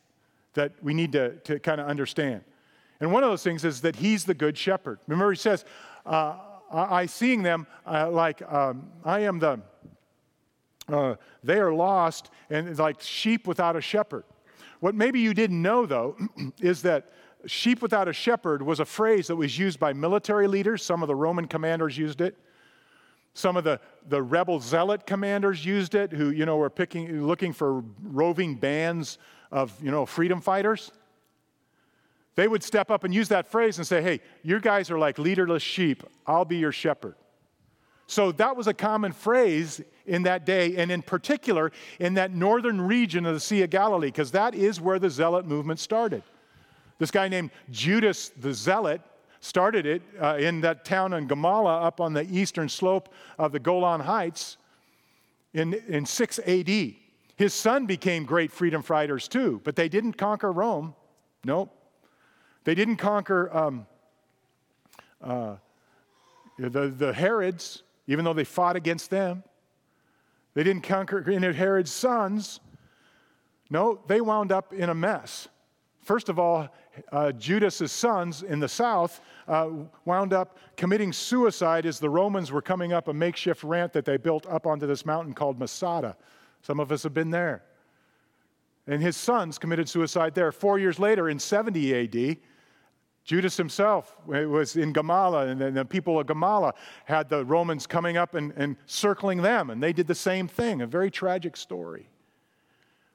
that 0.53 0.71
we 0.81 0.93
need 0.93 1.11
to, 1.13 1.31
to 1.39 1.59
kind 1.59 1.79
of 1.79 1.87
understand. 1.87 2.43
And 2.99 3.11
one 3.11 3.23
of 3.23 3.29
those 3.29 3.43
things 3.43 3.63
is 3.63 3.81
that 3.81 3.95
he's 3.95 4.25
the 4.25 4.33
good 4.33 4.57
shepherd. 4.57 4.99
Remember, 5.07 5.31
he 5.31 5.37
says, 5.37 5.65
uh, 6.05 6.35
I, 6.71 7.01
I 7.01 7.05
seeing 7.05 7.43
them 7.43 7.67
uh, 7.85 8.09
like 8.09 8.41
um, 8.51 8.89
I 9.05 9.21
am 9.21 9.39
the, 9.39 9.59
uh, 10.87 11.15
they 11.43 11.59
are 11.59 11.73
lost 11.73 12.29
and 12.49 12.77
like 12.77 13.01
sheep 13.01 13.47
without 13.47 13.75
a 13.75 13.81
shepherd. 13.81 14.23
What 14.79 14.95
maybe 14.95 15.19
you 15.19 15.33
didn't 15.33 15.61
know, 15.61 15.85
though, 15.85 16.17
is 16.61 16.81
that 16.83 17.11
sheep 17.45 17.81
without 17.81 18.07
a 18.07 18.13
shepherd 18.13 18.61
was 18.61 18.79
a 18.79 18.85
phrase 18.85 19.27
that 19.27 19.35
was 19.35 19.57
used 19.57 19.79
by 19.79 19.93
military 19.93 20.47
leaders. 20.47 20.83
Some 20.83 21.01
of 21.01 21.07
the 21.07 21.15
Roman 21.15 21.47
commanders 21.47 21.97
used 21.97 22.21
it. 22.21 22.37
Some 23.39 23.56
of 23.56 23.63
the, 23.63 23.80
the 24.10 24.21
rebel 24.21 24.60
zealot 24.60 25.06
commanders 25.06 25.63
used 25.63 25.95
it, 25.95 26.12
who, 26.12 26.32
you 26.32 26.45
know, 26.45 26.58
were 26.58 26.69
picking, 26.69 27.25
looking 27.25 27.54
for 27.54 27.86
roving 28.04 28.56
bands 28.56 29.17
of, 29.49 29.73
you 29.82 29.91
know, 29.91 30.06
freedom 30.06 30.41
fighters. 30.41 30.91
They 32.36 32.49
would 32.49 32.63
step 32.63 32.91
up 32.91 33.06
and 33.06 33.13
use 33.13 33.30
that 33.30 33.47
phrase 33.47 33.78
and 33.78 33.88
say, 33.88 34.02
hey, 34.02 34.19
you 34.43 34.60
guys 34.60 34.91
are 34.91 34.99
like 34.99 35.17
leaderless 35.17 35.63
sheep. 35.63 36.04
I'll 36.28 36.43
be 36.43 36.58
your 36.58 36.73
shepherd. 36.73 37.15
So 38.08 38.34
that 38.34 38.58
was 38.58 38.67
a 38.67 38.73
common 38.73 39.13
phrase 39.13 39.80
in 40.06 40.23
that 40.23 40.45
day, 40.45 40.75
and 40.75 40.91
in 40.91 41.02
particular 41.02 41.71
in 41.97 42.15
that 42.15 42.34
northern 42.34 42.82
region 42.82 43.25
of 43.25 43.36
the 43.36 43.39
Sea 43.39 43.63
of 43.63 43.69
Galilee, 43.69 44.08
because 44.08 44.32
that 44.32 44.54
is 44.54 44.82
where 44.82 44.99
the 44.99 45.10
zealot 45.10 45.45
movement 45.45 45.80
started. 45.80 46.23
This 46.97 47.10
guy 47.12 47.30
named 47.30 47.52
Judas 47.71 48.30
the 48.30 48.54
Zealot 48.54 48.99
started 49.39 49.86
it 49.86 50.02
uh, 50.21 50.38
in 50.38 50.62
that 50.62 50.86
town 50.86 51.13
in 51.13 51.28
Gamala 51.28 51.84
up 51.84 52.02
on 52.02 52.13
the 52.13 52.23
eastern 52.23 52.69
slope 52.69 53.13
of 53.38 53.52
the 53.52 53.60
Golan 53.60 54.02
Heights 54.02 54.58
in, 55.54 55.73
in 55.88 56.06
6 56.06 56.39
AD. 56.39 56.69
His 57.36 57.54
son 57.54 57.86
became 57.86 58.25
great 58.25 58.52
freedom 58.52 58.82
fighters 58.82 59.28
too, 59.28 59.62
but 59.63 59.75
they 59.75 59.89
didn't 59.89 60.13
conquer 60.13 60.52
Rome. 60.52 60.93
Nope. 61.45 61.73
They 62.65 62.75
didn't 62.75 62.97
conquer 62.97 63.56
um, 63.56 63.88
uh, 65.21 65.56
the, 66.58 66.88
the 66.89 67.13
Herods 67.13 67.84
even 68.10 68.25
though 68.25 68.34
they 68.34 68.43
fought 68.43 68.75
against 68.75 69.12
them. 69.12 69.43
They 70.56 70.63
didn't 70.63 70.82
conquer 70.82 71.21
Herod's 71.54 71.91
sons. 71.91 72.60
No, 73.69 73.99
they 74.08 74.19
wound 74.19 74.52
up 74.52 74.73
in 74.73 74.89
a 74.89 74.95
mess. 74.95 75.47
First 76.02 76.28
of 76.28 76.39
all, 76.39 76.69
uh, 77.12 77.31
Judas's 77.33 77.91
sons 77.91 78.43
in 78.43 78.59
the 78.59 78.67
south 78.67 79.21
uh, 79.47 79.69
wound 80.05 80.33
up 80.33 80.57
committing 80.77 81.13
suicide 81.13 81.85
as 81.85 81.99
the 81.99 82.09
Romans 82.09 82.51
were 82.51 82.62
coming 82.62 82.93
up 82.93 83.07
a 83.07 83.13
makeshift 83.13 83.63
ramp 83.63 83.93
that 83.93 84.05
they 84.05 84.17
built 84.17 84.45
up 84.47 84.65
onto 84.65 84.88
this 84.88 85.05
mountain 85.05 85.33
called 85.33 85.59
Masada. 85.59 86.15
Some 86.62 86.79
of 86.79 86.91
us 86.91 87.03
have 87.03 87.13
been 87.13 87.31
there. 87.31 87.63
And 88.88 89.01
his 89.01 89.15
sons 89.15 89.57
committed 89.57 89.88
suicide 89.88 90.33
there. 90.33 90.51
Four 90.51 90.79
years 90.79 90.99
later, 90.99 91.29
in 91.29 91.39
70 91.39 91.95
AD, 91.95 92.38
Judas 93.23 93.55
himself 93.55 94.15
was 94.25 94.75
in 94.75 94.93
Gamala, 94.93 95.51
and 95.51 95.77
the 95.77 95.85
people 95.85 96.19
of 96.19 96.25
Gamala 96.25 96.73
had 97.05 97.29
the 97.29 97.45
Romans 97.45 97.85
coming 97.85 98.17
up 98.17 98.33
and, 98.33 98.51
and 98.55 98.75
circling 98.88 99.41
them, 99.43 99.69
and 99.69 99.83
they 99.83 99.93
did 99.93 100.07
the 100.07 100.15
same 100.15 100.47
thing. 100.47 100.81
A 100.81 100.88
very 100.88 101.12
tragic 101.12 101.55
story. 101.55 102.09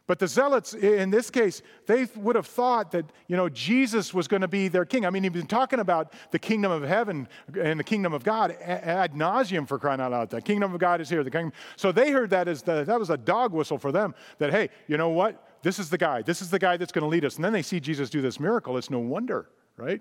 But 0.07 0.19
the 0.19 0.29
zealots, 0.29 0.75
in 0.75 1.11
this 1.11 1.31
case, 1.31 1.63
they 1.87 2.07
would 2.17 2.37
have 2.37 2.47
thought 2.47 2.91
that, 2.91 3.07
you 3.27 3.37
know, 3.37 3.49
Jesus 3.49 4.13
was 4.13 4.29
going 4.29 4.43
to 4.43 4.49
be 4.49 4.69
their 4.69 4.85
king. 4.85 5.07
I 5.07 5.11
mean, 5.11 5.23
he's 5.23 5.33
been 5.33 5.47
talking 5.47 5.81
about 5.81 6.13
the 6.31 6.39
kingdom 6.39 6.71
of 6.71 6.83
heaven 6.83 7.27
and 7.59 7.81
the 7.81 7.85
kingdom 7.85 8.13
of 8.13 8.23
God 8.23 8.53
ad 8.61 9.15
nauseum 9.15 9.67
for 9.67 9.79
crying 9.79 10.01
out 10.01 10.11
loud. 10.11 10.29
The 10.29 10.43
kingdom 10.43 10.75
of 10.75 10.79
God 10.79 11.01
is 11.01 11.09
here. 11.09 11.25
The 11.25 11.31
kingdom. 11.31 11.53
So 11.77 11.91
they 11.91 12.11
heard 12.11 12.29
that 12.31 12.49
as 12.49 12.63
the, 12.63 12.85
that 12.85 12.99
was 12.99 13.09
a 13.09 13.17
dog 13.17 13.53
whistle 13.53 13.79
for 13.79 13.93
them 13.93 14.15
that, 14.39 14.51
hey, 14.51 14.69
you 14.89 14.99
know 14.99 15.09
what? 15.09 15.49
This 15.63 15.79
is 15.79 15.89
the 15.89 15.97
guy. 15.97 16.21
This 16.21 16.43
is 16.43 16.51
the 16.51 16.59
guy 16.59 16.77
that's 16.77 16.93
going 16.93 17.05
to 17.05 17.09
lead 17.09 17.25
us. 17.25 17.37
And 17.37 17.45
then 17.45 17.55
they 17.55 17.63
see 17.63 17.81
Jesus 17.81 18.11
do 18.11 18.21
this 18.21 18.39
miracle. 18.39 18.77
It's 18.77 18.91
no 18.91 18.99
wonder 18.99 19.49
right? 19.77 20.01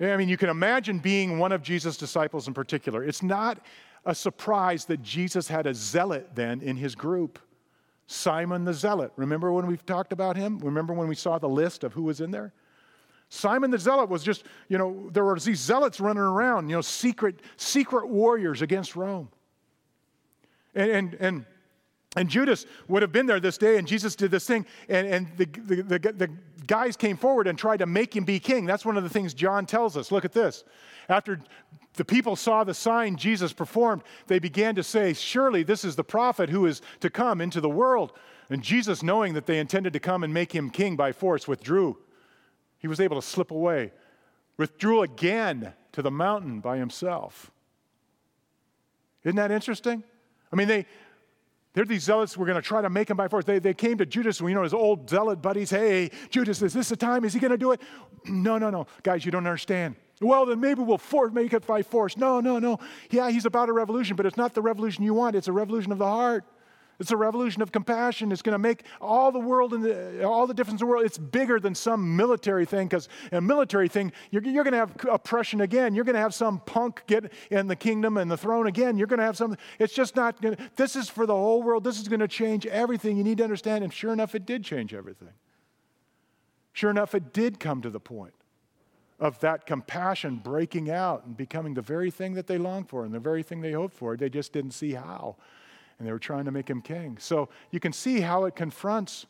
I 0.00 0.16
mean, 0.16 0.28
you 0.28 0.36
can 0.36 0.48
imagine 0.48 0.98
being 0.98 1.38
one 1.38 1.52
of 1.52 1.62
Jesus' 1.62 1.96
disciples 1.96 2.48
in 2.48 2.54
particular. 2.54 3.04
It's 3.04 3.22
not 3.22 3.60
a 4.06 4.14
surprise 4.14 4.86
that 4.86 5.02
Jesus 5.02 5.46
had 5.46 5.66
a 5.66 5.74
zealot 5.74 6.30
then 6.34 6.62
in 6.62 6.76
his 6.76 6.94
group. 6.94 7.38
Simon 8.10 8.64
the 8.64 8.74
Zealot. 8.74 9.12
Remember 9.14 9.52
when 9.52 9.68
we've 9.68 9.86
talked 9.86 10.12
about 10.12 10.36
him? 10.36 10.58
Remember 10.58 10.92
when 10.92 11.06
we 11.06 11.14
saw 11.14 11.38
the 11.38 11.48
list 11.48 11.84
of 11.84 11.92
who 11.92 12.02
was 12.02 12.20
in 12.20 12.32
there? 12.32 12.52
Simon 13.28 13.70
the 13.70 13.78
Zealot 13.78 14.08
was 14.08 14.24
just, 14.24 14.42
you 14.68 14.78
know, 14.78 15.08
there 15.12 15.24
were 15.24 15.38
these 15.38 15.60
zealots 15.60 16.00
running 16.00 16.24
around, 16.24 16.68
you 16.68 16.74
know, 16.74 16.80
secret, 16.80 17.38
secret 17.56 18.08
warriors 18.08 18.62
against 18.62 18.96
Rome. 18.96 19.28
And, 20.74 20.90
and, 20.90 21.14
and, 21.14 21.46
and 22.16 22.28
Judas 22.28 22.66
would 22.88 23.02
have 23.02 23.12
been 23.12 23.26
there 23.26 23.38
this 23.38 23.56
day, 23.56 23.76
and 23.78 23.86
Jesus 23.86 24.16
did 24.16 24.32
this 24.32 24.44
thing, 24.44 24.66
and, 24.88 25.06
and 25.06 25.28
the, 25.36 25.44
the, 25.44 25.82
the, 25.82 25.98
the 26.12 26.30
guys 26.66 26.96
came 26.96 27.16
forward 27.16 27.46
and 27.46 27.56
tried 27.56 27.78
to 27.78 27.86
make 27.86 28.16
him 28.16 28.24
be 28.24 28.40
king. 28.40 28.66
That's 28.66 28.84
one 28.84 28.96
of 28.96 29.04
the 29.04 29.08
things 29.08 29.32
John 29.32 29.64
tells 29.64 29.96
us. 29.96 30.10
Look 30.10 30.24
at 30.24 30.32
this. 30.32 30.64
After 31.08 31.40
the 31.94 32.04
people 32.04 32.34
saw 32.34 32.64
the 32.64 32.74
sign 32.74 33.16
Jesus 33.16 33.52
performed, 33.52 34.02
they 34.26 34.40
began 34.40 34.74
to 34.74 34.82
say, 34.82 35.12
Surely 35.12 35.62
this 35.62 35.84
is 35.84 35.94
the 35.94 36.04
prophet 36.04 36.50
who 36.50 36.66
is 36.66 36.82
to 37.00 37.10
come 37.10 37.40
into 37.40 37.60
the 37.60 37.68
world. 37.68 38.12
And 38.48 38.62
Jesus, 38.62 39.02
knowing 39.04 39.34
that 39.34 39.46
they 39.46 39.60
intended 39.60 39.92
to 39.92 40.00
come 40.00 40.24
and 40.24 40.34
make 40.34 40.52
him 40.52 40.70
king 40.70 40.96
by 40.96 41.12
force, 41.12 41.46
withdrew. 41.46 41.96
He 42.78 42.88
was 42.88 42.98
able 42.98 43.20
to 43.20 43.26
slip 43.26 43.52
away, 43.52 43.92
withdrew 44.56 45.02
again 45.02 45.74
to 45.92 46.02
the 46.02 46.10
mountain 46.10 46.58
by 46.60 46.78
himself. 46.78 47.52
Isn't 49.22 49.36
that 49.36 49.52
interesting? 49.52 50.02
I 50.52 50.56
mean, 50.56 50.66
they, 50.66 50.86
they're 51.72 51.84
these 51.84 52.02
zealots 52.02 52.36
we're 52.36 52.46
going 52.46 52.56
to 52.60 52.62
try 52.62 52.82
to 52.82 52.90
make 52.90 53.10
him 53.10 53.16
by 53.16 53.28
force. 53.28 53.44
They, 53.44 53.58
they 53.60 53.74
came 53.74 53.98
to 53.98 54.06
Judas, 54.06 54.40
you 54.40 54.54
know, 54.54 54.62
his 54.64 54.74
old 54.74 55.08
zealot 55.08 55.40
buddies. 55.40 55.70
Hey, 55.70 56.10
Judas, 56.28 56.60
is 56.62 56.72
this 56.72 56.88
the 56.88 56.96
time? 56.96 57.24
Is 57.24 57.32
he 57.32 57.38
going 57.38 57.52
to 57.52 57.58
do 57.58 57.72
it? 57.72 57.80
No, 58.26 58.58
no, 58.58 58.68
no. 58.68 58.86
Guys, 59.02 59.24
you 59.24 59.30
don't 59.30 59.46
understand. 59.46 59.96
Well, 60.20 60.44
then 60.44 60.60
maybe 60.60 60.82
we'll 60.82 60.98
for- 60.98 61.30
make 61.30 61.54
it 61.54 61.66
by 61.66 61.82
force. 61.82 62.18
No, 62.18 62.40
no, 62.40 62.58
no. 62.58 62.78
Yeah, 63.10 63.30
he's 63.30 63.46
about 63.46 63.70
a 63.70 63.72
revolution, 63.72 64.14
but 64.14 64.26
it's 64.26 64.36
not 64.36 64.52
the 64.52 64.60
revolution 64.60 65.04
you 65.04 65.14
want. 65.14 65.34
It's 65.36 65.48
a 65.48 65.52
revolution 65.52 65.90
of 65.90 65.96
the 65.98 66.06
heart. 66.06 66.44
It's 67.00 67.10
a 67.10 67.16
revolution 67.16 67.62
of 67.62 67.72
compassion. 67.72 68.30
It's 68.30 68.42
going 68.42 68.52
to 68.52 68.58
make 68.58 68.84
all 69.00 69.32
the 69.32 69.40
world 69.40 69.72
and 69.72 70.22
all 70.22 70.46
the 70.46 70.52
difference 70.52 70.82
in 70.82 70.86
the 70.86 70.90
world. 70.90 71.06
It's 71.06 71.16
bigger 71.16 71.58
than 71.58 71.74
some 71.74 72.14
military 72.14 72.66
thing 72.66 72.88
because 72.88 73.08
a 73.32 73.40
military 73.40 73.88
thing, 73.88 74.12
you're, 74.30 74.42
you're 74.42 74.64
going 74.64 74.72
to 74.72 74.78
have 74.78 74.94
oppression 75.10 75.62
again. 75.62 75.94
You're 75.94 76.04
going 76.04 76.14
to 76.14 76.20
have 76.20 76.34
some 76.34 76.60
punk 76.60 77.02
get 77.06 77.32
in 77.50 77.68
the 77.68 77.74
kingdom 77.74 78.18
and 78.18 78.30
the 78.30 78.36
throne 78.36 78.66
again. 78.66 78.98
You're 78.98 79.06
going 79.06 79.18
to 79.18 79.24
have 79.24 79.38
some. 79.38 79.56
It's 79.78 79.94
just 79.94 80.14
not 80.14 80.42
going 80.42 80.56
to. 80.56 80.70
This 80.76 80.94
is 80.94 81.08
for 81.08 81.24
the 81.24 81.34
whole 81.34 81.62
world. 81.62 81.84
This 81.84 81.98
is 81.98 82.06
going 82.06 82.20
to 82.20 82.28
change 82.28 82.66
everything. 82.66 83.16
You 83.16 83.24
need 83.24 83.38
to 83.38 83.44
understand. 83.44 83.82
And 83.82 83.90
sure 83.90 84.12
enough, 84.12 84.34
it 84.34 84.44
did 84.44 84.62
change 84.62 84.92
everything. 84.92 85.32
Sure 86.74 86.90
enough, 86.90 87.14
it 87.14 87.32
did 87.32 87.58
come 87.58 87.80
to 87.80 87.88
the 87.88 87.98
point 87.98 88.34
of 89.18 89.40
that 89.40 89.64
compassion 89.64 90.36
breaking 90.36 90.90
out 90.90 91.24
and 91.24 91.34
becoming 91.34 91.72
the 91.72 91.82
very 91.82 92.10
thing 92.10 92.34
that 92.34 92.46
they 92.46 92.58
longed 92.58 92.90
for 92.90 93.06
and 93.06 93.14
the 93.14 93.20
very 93.20 93.42
thing 93.42 93.62
they 93.62 93.72
hoped 93.72 93.94
for. 93.94 94.18
They 94.18 94.28
just 94.28 94.52
didn't 94.52 94.72
see 94.72 94.92
how 94.92 95.36
and 96.00 96.08
they 96.08 96.12
were 96.12 96.18
trying 96.18 96.46
to 96.46 96.50
make 96.50 96.68
him 96.68 96.80
king. 96.80 97.18
So 97.20 97.50
you 97.70 97.78
can 97.78 97.92
see 97.92 98.20
how 98.20 98.46
it 98.46 98.56
confronts, 98.56 99.26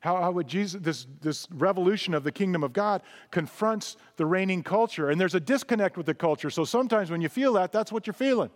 how, 0.00 0.16
how 0.16 0.30
would 0.32 0.48
Jesus, 0.48 0.80
this, 0.80 1.06
this 1.20 1.46
revolution 1.50 2.14
of 2.14 2.24
the 2.24 2.32
kingdom 2.32 2.64
of 2.64 2.72
God 2.72 3.02
confronts 3.30 3.98
the 4.16 4.24
reigning 4.24 4.62
culture. 4.62 5.10
And 5.10 5.20
there's 5.20 5.34
a 5.34 5.40
disconnect 5.40 5.98
with 5.98 6.06
the 6.06 6.14
culture. 6.14 6.48
So 6.48 6.64
sometimes 6.64 7.10
when 7.10 7.20
you 7.20 7.28
feel 7.28 7.52
that, 7.52 7.70
that's 7.70 7.92
what 7.92 8.06
you're 8.06 8.14
feeling. 8.14 8.48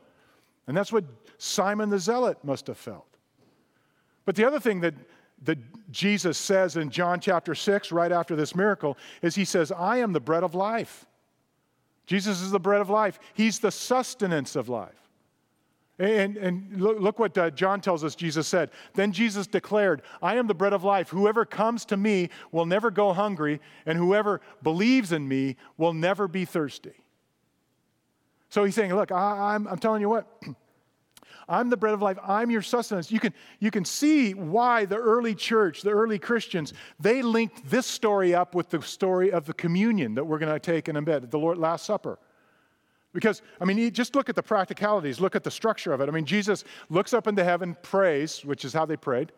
And 0.67 0.75
that's 0.75 0.91
what 0.91 1.05
Simon 1.37 1.91
the 1.91 1.99
Zealot 1.99 2.43
must 2.43 2.67
have 2.67 2.79
felt. 2.79 3.19
But 4.25 4.35
the 4.35 4.47
other 4.47 4.59
thing 4.59 4.81
that, 4.81 4.95
that 5.43 5.59
Jesus 5.93 6.39
says 6.39 6.79
in 6.79 6.89
John 6.89 7.21
chapter 7.21 7.55
6, 7.55 7.93
right 7.93 8.11
after 8.11 8.35
this 8.35 8.55
miracle, 8.55 8.97
is 9.21 9.35
he 9.35 9.45
says, 9.45 9.71
I 9.71 9.99
am 9.99 10.15
the 10.15 10.21
bread 10.21 10.43
of 10.43 10.55
life. 10.55 11.05
Jesus 12.07 12.41
is 12.41 12.53
the 12.53 12.59
bread 12.59 12.81
of 12.81 12.89
life, 12.89 13.19
He's 13.35 13.59
the 13.59 13.71
sustenance 13.71 14.57
of 14.57 14.71
life. 14.71 15.06
And, 15.99 16.37
and 16.37 16.81
look, 16.81 17.01
look 17.01 17.19
what 17.19 17.39
uh, 17.39 17.51
John 17.51 17.81
tells 17.81 18.05
us 18.05 18.15
Jesus 18.15 18.47
said. 18.47 18.71
Then 18.95 19.13
Jesus 19.13 19.47
declared, 19.47 20.03
I 20.21 20.37
am 20.37 20.47
the 20.47 20.55
bread 20.55 20.75
of 20.75 20.85
life. 20.85 21.09
Whoever 21.09 21.47
comes 21.47 21.87
to 21.87 21.97
me 21.97 22.29
will 22.53 22.67
never 22.67 22.91
go 22.91 23.15
hungry, 23.15 23.61
and 23.87 23.97
whoever 23.97 24.43
believes 24.63 25.13
in 25.13 25.27
me 25.27 25.57
will 25.79 25.95
never 25.95 26.29
be 26.29 26.45
thirsty. 26.45 26.93
So 28.51 28.65
he's 28.65 28.75
saying, 28.75 28.95
Look, 28.95 29.11
I, 29.11 29.55
I'm, 29.55 29.67
I'm 29.67 29.79
telling 29.79 30.03
you 30.03 30.09
what. 30.09 30.27
I'm 31.49 31.71
the 31.71 31.77
bread 31.77 31.95
of 31.95 32.03
life. 32.03 32.19
I'm 32.27 32.51
your 32.51 32.63
sustenance. 32.63 33.13
You 33.13 33.21
can, 33.21 33.33
you 33.61 33.71
can 33.71 33.85
see 33.85 34.35
why 34.35 34.85
the 34.85 34.97
early 34.97 35.35
church, 35.35 35.83
the 35.83 35.91
early 35.91 36.19
Christians, 36.19 36.73
they 36.99 37.23
linked 37.23 37.71
this 37.71 37.87
story 37.87 38.35
up 38.35 38.57
with 38.57 38.69
the 38.71 38.83
story 38.83 39.31
of 39.31 39.47
the 39.47 39.55
communion 39.55 40.17
that 40.17 40.25
we're 40.25 40.41
going 40.41 40.53
to 40.53 40.59
take 40.59 40.89
in 40.89 40.97
a 40.97 41.03
bit, 41.03 41.31
the 41.31 41.39
Lord 41.39 41.57
Last 41.57 41.87
Supper. 41.87 42.19
Because, 43.17 43.41
I 43.63 43.65
mean, 43.65 43.91
just 43.95 44.15
look 44.15 44.29
at 44.29 44.37
the 44.37 44.43
practicalities, 44.43 45.21
look 45.21 45.35
at 45.35 45.43
the 45.43 45.51
structure 45.51 45.95
of 45.95 46.03
it. 46.03 46.09
I 46.11 46.13
mean, 46.13 46.27
Jesus 46.27 46.65
looks 46.91 47.15
up 47.15 47.27
into 47.27 47.43
heaven, 47.43 47.75
prays, 47.81 48.45
which 48.45 48.63
is 48.63 48.75
how 48.75 48.85
they 48.85 48.99
prayed, 48.99 49.33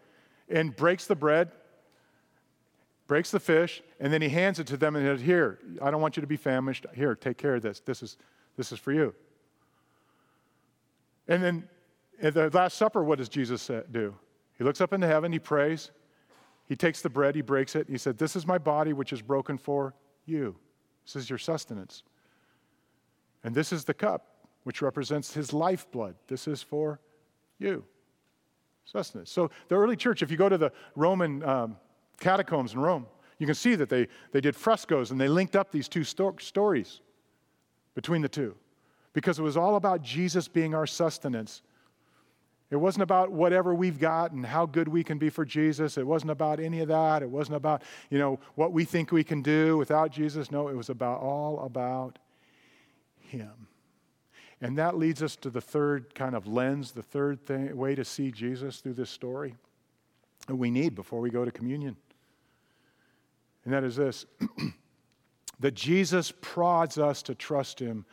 and 0.49 0.75
breaks 0.75 1.07
the 1.07 1.15
bread, 1.15 1.53
breaks 3.07 3.31
the 3.31 3.39
fish, 3.39 3.81
and 4.01 4.13
then 4.13 4.21
he 4.21 4.31
hands 4.31 4.59
it 4.59 4.67
to 4.67 4.77
them 4.77 4.97
and 4.97 5.07
says, 5.07 5.25
Here, 5.25 5.61
I 5.81 5.93
don't 5.93 6.01
want 6.01 6.17
you 6.17 6.23
to 6.23 6.27
be 6.27 6.37
famished. 6.37 6.87
Here, 6.93 7.15
take 7.15 7.39
care 7.39 7.55
of 7.55 7.63
this. 7.63 7.79
This 7.79 8.03
is, 8.03 8.17
this 8.57 8.73
is 8.73 8.81
for 8.81 8.91
you. 8.91 9.15
And 11.29 11.41
then 11.41 11.69
at 12.21 12.35
the 12.35 12.51
Last 12.51 12.79
Supper, 12.79 13.05
what 13.05 13.19
does 13.19 13.29
Jesus 13.29 13.71
do? 13.93 14.13
He 14.57 14.65
looks 14.65 14.81
up 14.81 14.93
into 14.93 15.07
heaven, 15.07 15.31
he 15.31 15.39
prays, 15.39 15.93
he 16.67 16.75
takes 16.75 17.01
the 17.01 17.11
bread, 17.11 17.37
he 17.37 17.43
breaks 17.43 17.77
it, 17.77 17.89
he 17.89 17.97
said, 17.97 18.19
This 18.19 18.35
is 18.35 18.45
my 18.45 18.59
body 18.59 18.93
which 18.93 19.13
is 19.13 19.23
broken 19.23 19.57
for 19.57 19.95
you. 20.27 20.57
This 21.05 21.15
is 21.15 21.31
your 21.31 21.39
sustenance. 21.39 22.03
And 23.45 23.55
this 23.55 23.73
is 23.73 23.85
the 23.85 23.95
cup 23.95 24.27
which 24.65 24.83
represents 24.83 25.33
his 25.33 25.53
lifeblood. 25.53 26.15
This 26.27 26.49
is 26.49 26.63
for 26.63 27.01
you. 27.59 27.85
Sustenance. 28.85 29.31
So 29.31 29.51
the 29.69 29.77
early 29.77 29.97
church, 29.97 30.23
if 30.23 30.31
you 30.31 30.37
go 30.37 30.49
to 30.49 30.59
the 30.59 30.73
Roman 30.95 31.43
um, 31.43 31.77
catacombs 32.21 32.75
in 32.75 32.81
Rome, 32.81 33.07
you 33.39 33.47
can 33.47 33.55
see 33.55 33.75
that 33.77 33.89
they, 33.89 34.09
they 34.33 34.41
did 34.41 34.57
frescoes 34.57 35.11
and 35.11 35.21
they 35.21 35.29
linked 35.29 35.57
up 35.57 35.71
these 35.71 35.89
two 35.89 36.05
sto- 36.05 36.37
stories 36.41 37.01
between 37.95 38.23
the 38.23 38.29
two 38.29 38.57
because 39.13 39.39
it 39.39 39.43
was 39.43 39.57
all 39.57 39.77
about 39.77 40.03
Jesus 40.03 40.49
being 40.49 40.75
our 40.75 40.87
sustenance 40.87 41.63
it 42.71 42.77
wasn't 42.77 43.03
about 43.03 43.33
whatever 43.33 43.75
we've 43.75 43.99
got 43.99 44.33
and 44.33 44.45
how 44.45 44.67
good 44.67 44.89
we 44.89 45.03
can 45.03 45.17
be 45.17 45.31
for 45.31 45.45
Jesus. 45.45 45.97
It 45.97 46.07
wasn't 46.07 46.33
about 46.33 46.61
any 46.61 46.81
of 46.81 46.89
that. 46.89 47.23
It 47.23 47.31
wasn't 47.31 47.57
about, 47.57 47.83
you 48.11 48.19
know, 48.19 48.39
what 48.57 48.73
we 48.73 48.85
think 48.85 49.11
we 49.11 49.25
can 49.25 49.41
do 49.41 49.79
without 49.79 50.11
Jesus. 50.11 50.51
No, 50.51 50.69
it 50.69 50.77
was 50.77 50.91
about 50.91 51.21
all 51.21 51.61
about 51.61 52.19
him. 53.29 53.69
And 54.61 54.77
that 54.79 54.97
leads 54.99 55.23
us 55.23 55.37
to 55.37 55.51
the 55.51 55.61
third 55.61 56.15
kind 56.15 56.35
of 56.35 56.47
lens, 56.47 56.93
the 56.93 57.03
third 57.03 57.47
thing, 57.47 57.77
way 57.77 57.95
to 57.95 58.05
see 58.05 58.33
Jesus 58.33 58.79
through 58.79 58.95
this 58.95 59.11
story 59.11 59.55
that 60.47 60.57
we 60.57 60.71
need 60.71 60.95
before 60.95 61.21
we 61.21 61.31
go 61.31 61.45
to 61.45 61.51
communion. 61.51 61.97
And 63.65 63.73
that 63.73 63.85
is 63.85 63.97
this 63.97 64.27
that 65.61 65.75
Jesus 65.75 66.33
prods 66.41 66.99
us 66.99 67.23
to 67.23 67.35
trust 67.35 67.79
him 67.79 68.05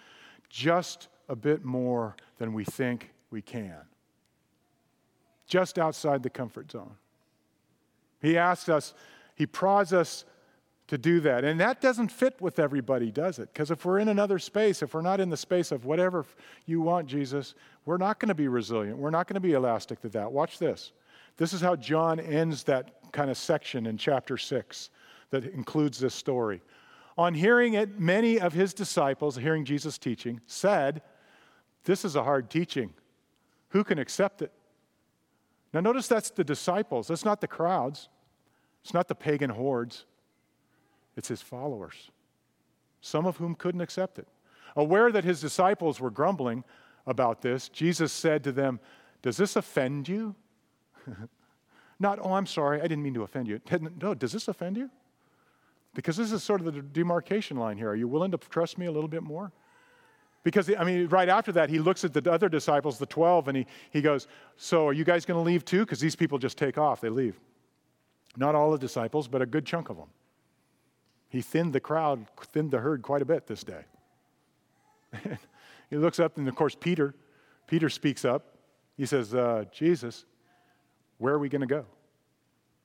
just 0.49 1.07
a 1.27 1.35
bit 1.35 1.65
more 1.65 2.15
than 2.37 2.53
we 2.53 2.63
think 2.63 3.11
we 3.31 3.41
can 3.41 3.81
just 5.47 5.77
outside 5.77 6.23
the 6.23 6.29
comfort 6.29 6.71
zone. 6.71 6.95
He 8.21 8.37
asks 8.37 8.69
us, 8.69 8.93
he 9.35 9.45
prods 9.45 9.93
us 9.93 10.25
to 10.87 10.97
do 10.97 11.19
that. 11.21 11.43
And 11.43 11.59
that 11.59 11.81
doesn't 11.81 12.09
fit 12.09 12.39
with 12.39 12.59
everybody, 12.59 13.11
does 13.11 13.39
it? 13.39 13.49
Because 13.51 13.71
if 13.71 13.85
we're 13.85 13.99
in 13.99 14.09
another 14.09 14.37
space, 14.37 14.81
if 14.81 14.93
we're 14.93 15.01
not 15.01 15.19
in 15.19 15.29
the 15.29 15.37
space 15.37 15.71
of 15.71 15.85
whatever 15.85 16.25
you 16.65 16.81
want, 16.81 17.07
Jesus, 17.07 17.55
we're 17.85 17.97
not 17.97 18.19
going 18.19 18.29
to 18.29 18.35
be 18.35 18.47
resilient. 18.47 18.97
We're 18.97 19.09
not 19.09 19.27
going 19.27 19.35
to 19.35 19.39
be 19.39 19.53
elastic 19.53 20.01
to 20.01 20.09
that. 20.09 20.31
Watch 20.31 20.59
this. 20.59 20.91
This 21.37 21.53
is 21.53 21.61
how 21.61 21.75
John 21.75 22.19
ends 22.19 22.63
that 22.63 23.11
kind 23.11 23.29
of 23.29 23.37
section 23.37 23.87
in 23.87 23.97
chapter 23.97 24.37
6 24.37 24.89
that 25.31 25.45
includes 25.45 25.99
this 25.99 26.13
story. 26.13 26.61
On 27.17 27.33
hearing 27.33 27.73
it, 27.75 27.99
many 27.99 28.39
of 28.39 28.53
his 28.53 28.73
disciples, 28.73 29.37
hearing 29.37 29.65
Jesus 29.65 29.97
teaching, 29.97 30.41
said, 30.45 31.01
This 31.85 32.05
is 32.05 32.15
a 32.15 32.23
hard 32.23 32.49
teaching. 32.49 32.93
Who 33.69 33.83
can 33.83 33.99
accept 33.99 34.41
it? 34.41 34.51
Now, 35.73 35.79
notice 35.81 36.07
that's 36.07 36.29
the 36.29 36.43
disciples, 36.43 37.07
that's 37.07 37.25
not 37.25 37.41
the 37.41 37.47
crowds, 37.47 38.07
it's 38.83 38.93
not 38.93 39.07
the 39.07 39.15
pagan 39.15 39.49
hordes, 39.49 40.05
it's 41.15 41.27
his 41.27 41.41
followers, 41.41 42.11
some 43.01 43.25
of 43.25 43.37
whom 43.37 43.55
couldn't 43.55 43.81
accept 43.81 44.19
it. 44.19 44.27
Aware 44.75 45.11
that 45.11 45.23
his 45.23 45.39
disciples 45.39 45.99
were 45.99 46.11
grumbling 46.11 46.63
about 47.07 47.41
this, 47.41 47.69
Jesus 47.69 48.11
said 48.11 48.43
to 48.43 48.51
them, 48.51 48.79
Does 49.21 49.37
this 49.37 49.55
offend 49.55 50.09
you? 50.09 50.35
Not, 51.99 52.19
oh, 52.21 52.33
I'm 52.33 52.45
sorry, 52.45 52.79
I 52.79 52.83
didn't 52.83 53.03
mean 53.03 53.13
to 53.13 53.23
offend 53.23 53.47
you. 53.47 53.61
No, 54.01 54.13
does 54.13 54.33
this 54.33 54.47
offend 54.47 54.77
you? 54.77 54.89
Because 55.93 56.17
this 56.17 56.31
is 56.33 56.43
sort 56.43 56.59
of 56.59 56.73
the 56.73 56.81
demarcation 56.81 57.57
line 57.57 57.77
here. 57.77 57.89
Are 57.89 57.95
you 57.95 58.07
willing 58.07 58.31
to 58.31 58.37
trust 58.37 58.77
me 58.77 58.85
a 58.85 58.91
little 58.91 59.07
bit 59.07 59.23
more? 59.23 59.53
Because, 60.43 60.69
I 60.77 60.83
mean, 60.83 61.07
right 61.07 61.29
after 61.29 61.51
that, 61.53 61.69
he 61.69 61.79
looks 61.79 62.03
at 62.03 62.13
the 62.13 62.31
other 62.31 62.49
disciples, 62.49 62.99
the 62.99 63.05
12, 63.05 63.47
and 63.47 63.57
he, 63.57 63.65
he 63.91 64.01
goes, 64.01 64.27
So 64.57 64.87
are 64.87 64.93
you 64.93 65.03
guys 65.03 65.25
going 65.25 65.39
to 65.39 65.41
leave 65.41 65.63
too? 65.63 65.79
Because 65.79 65.99
these 65.99 66.15
people 66.15 66.37
just 66.37 66.57
take 66.57 66.77
off, 66.77 67.01
they 67.01 67.09
leave. 67.09 67.39
Not 68.37 68.53
all 68.53 68.71
the 68.71 68.77
disciples, 68.77 69.27
but 69.27 69.41
a 69.41 69.45
good 69.45 69.65
chunk 69.65 69.89
of 69.89 69.97
them. 69.97 70.09
He 71.35 71.41
thinned 71.41 71.73
the 71.73 71.81
crowd, 71.81 72.27
thinned 72.53 72.71
the 72.71 72.79
herd 72.79 73.01
quite 73.01 73.21
a 73.21 73.25
bit 73.25 73.45
this 73.45 73.61
day. 73.61 73.83
he 75.89 75.97
looks 75.97 76.17
up, 76.17 76.37
and 76.37 76.47
of 76.47 76.55
course, 76.55 76.77
Peter, 76.79 77.13
Peter 77.67 77.89
speaks 77.89 78.23
up. 78.23 78.55
He 78.95 79.05
says, 79.05 79.35
uh, 79.35 79.65
Jesus, 79.69 80.23
where 81.17 81.33
are 81.33 81.39
we 81.39 81.49
going 81.49 81.59
to 81.59 81.67
go? 81.67 81.85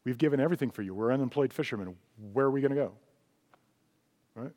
We've 0.04 0.18
given 0.18 0.40
everything 0.40 0.72
for 0.72 0.82
you. 0.82 0.94
We're 0.94 1.12
unemployed 1.12 1.52
fishermen. 1.52 1.94
Where 2.32 2.46
are 2.46 2.50
we 2.50 2.60
going 2.60 2.74
to 2.74 2.76
go? 2.76 2.92
Right? 4.34 4.52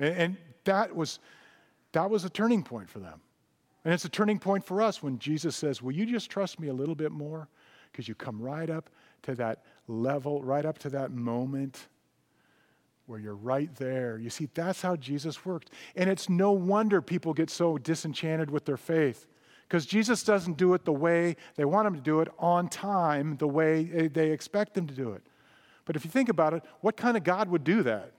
And, 0.00 0.16
and 0.16 0.36
that 0.64 0.96
was 0.96 1.20
that 1.92 2.10
was 2.10 2.24
a 2.24 2.30
turning 2.30 2.64
point 2.64 2.88
for 2.88 2.98
them. 2.98 3.20
And 3.84 3.94
it's 3.94 4.04
a 4.04 4.08
turning 4.08 4.40
point 4.40 4.64
for 4.64 4.82
us 4.82 5.00
when 5.00 5.16
Jesus 5.20 5.54
says, 5.54 5.80
Will 5.80 5.92
you 5.92 6.06
just 6.06 6.28
trust 6.28 6.58
me 6.58 6.66
a 6.66 6.74
little 6.74 6.96
bit 6.96 7.12
more? 7.12 7.46
Because 7.92 8.08
you 8.08 8.16
come 8.16 8.42
right 8.42 8.68
up 8.68 8.90
to 9.22 9.36
that 9.36 9.62
level, 9.86 10.42
right 10.42 10.64
up 10.64 10.78
to 10.78 10.90
that 10.90 11.12
moment 11.12 11.86
where 13.10 13.18
you're 13.18 13.34
right 13.34 13.74
there. 13.74 14.18
You 14.18 14.30
see, 14.30 14.48
that's 14.54 14.80
how 14.80 14.94
Jesus 14.94 15.44
worked. 15.44 15.70
And 15.96 16.08
it's 16.08 16.28
no 16.28 16.52
wonder 16.52 17.02
people 17.02 17.34
get 17.34 17.50
so 17.50 17.76
disenchanted 17.76 18.52
with 18.52 18.64
their 18.64 18.76
faith 18.76 19.26
because 19.66 19.84
Jesus 19.84 20.22
doesn't 20.22 20.56
do 20.56 20.74
it 20.74 20.84
the 20.84 20.92
way 20.92 21.34
they 21.56 21.64
want 21.64 21.88
him 21.88 21.94
to 21.96 22.00
do 22.00 22.20
it 22.20 22.28
on 22.38 22.68
time, 22.68 23.36
the 23.38 23.48
way 23.48 23.90
eh, 23.92 24.08
they 24.12 24.30
expect 24.30 24.78
him 24.78 24.86
to 24.86 24.94
do 24.94 25.12
it. 25.12 25.22
But 25.84 25.96
if 25.96 26.04
you 26.04 26.10
think 26.10 26.28
about 26.28 26.54
it, 26.54 26.62
what 26.82 26.96
kind 26.96 27.16
of 27.16 27.24
God 27.24 27.48
would 27.48 27.64
do 27.64 27.82
that? 27.82 28.12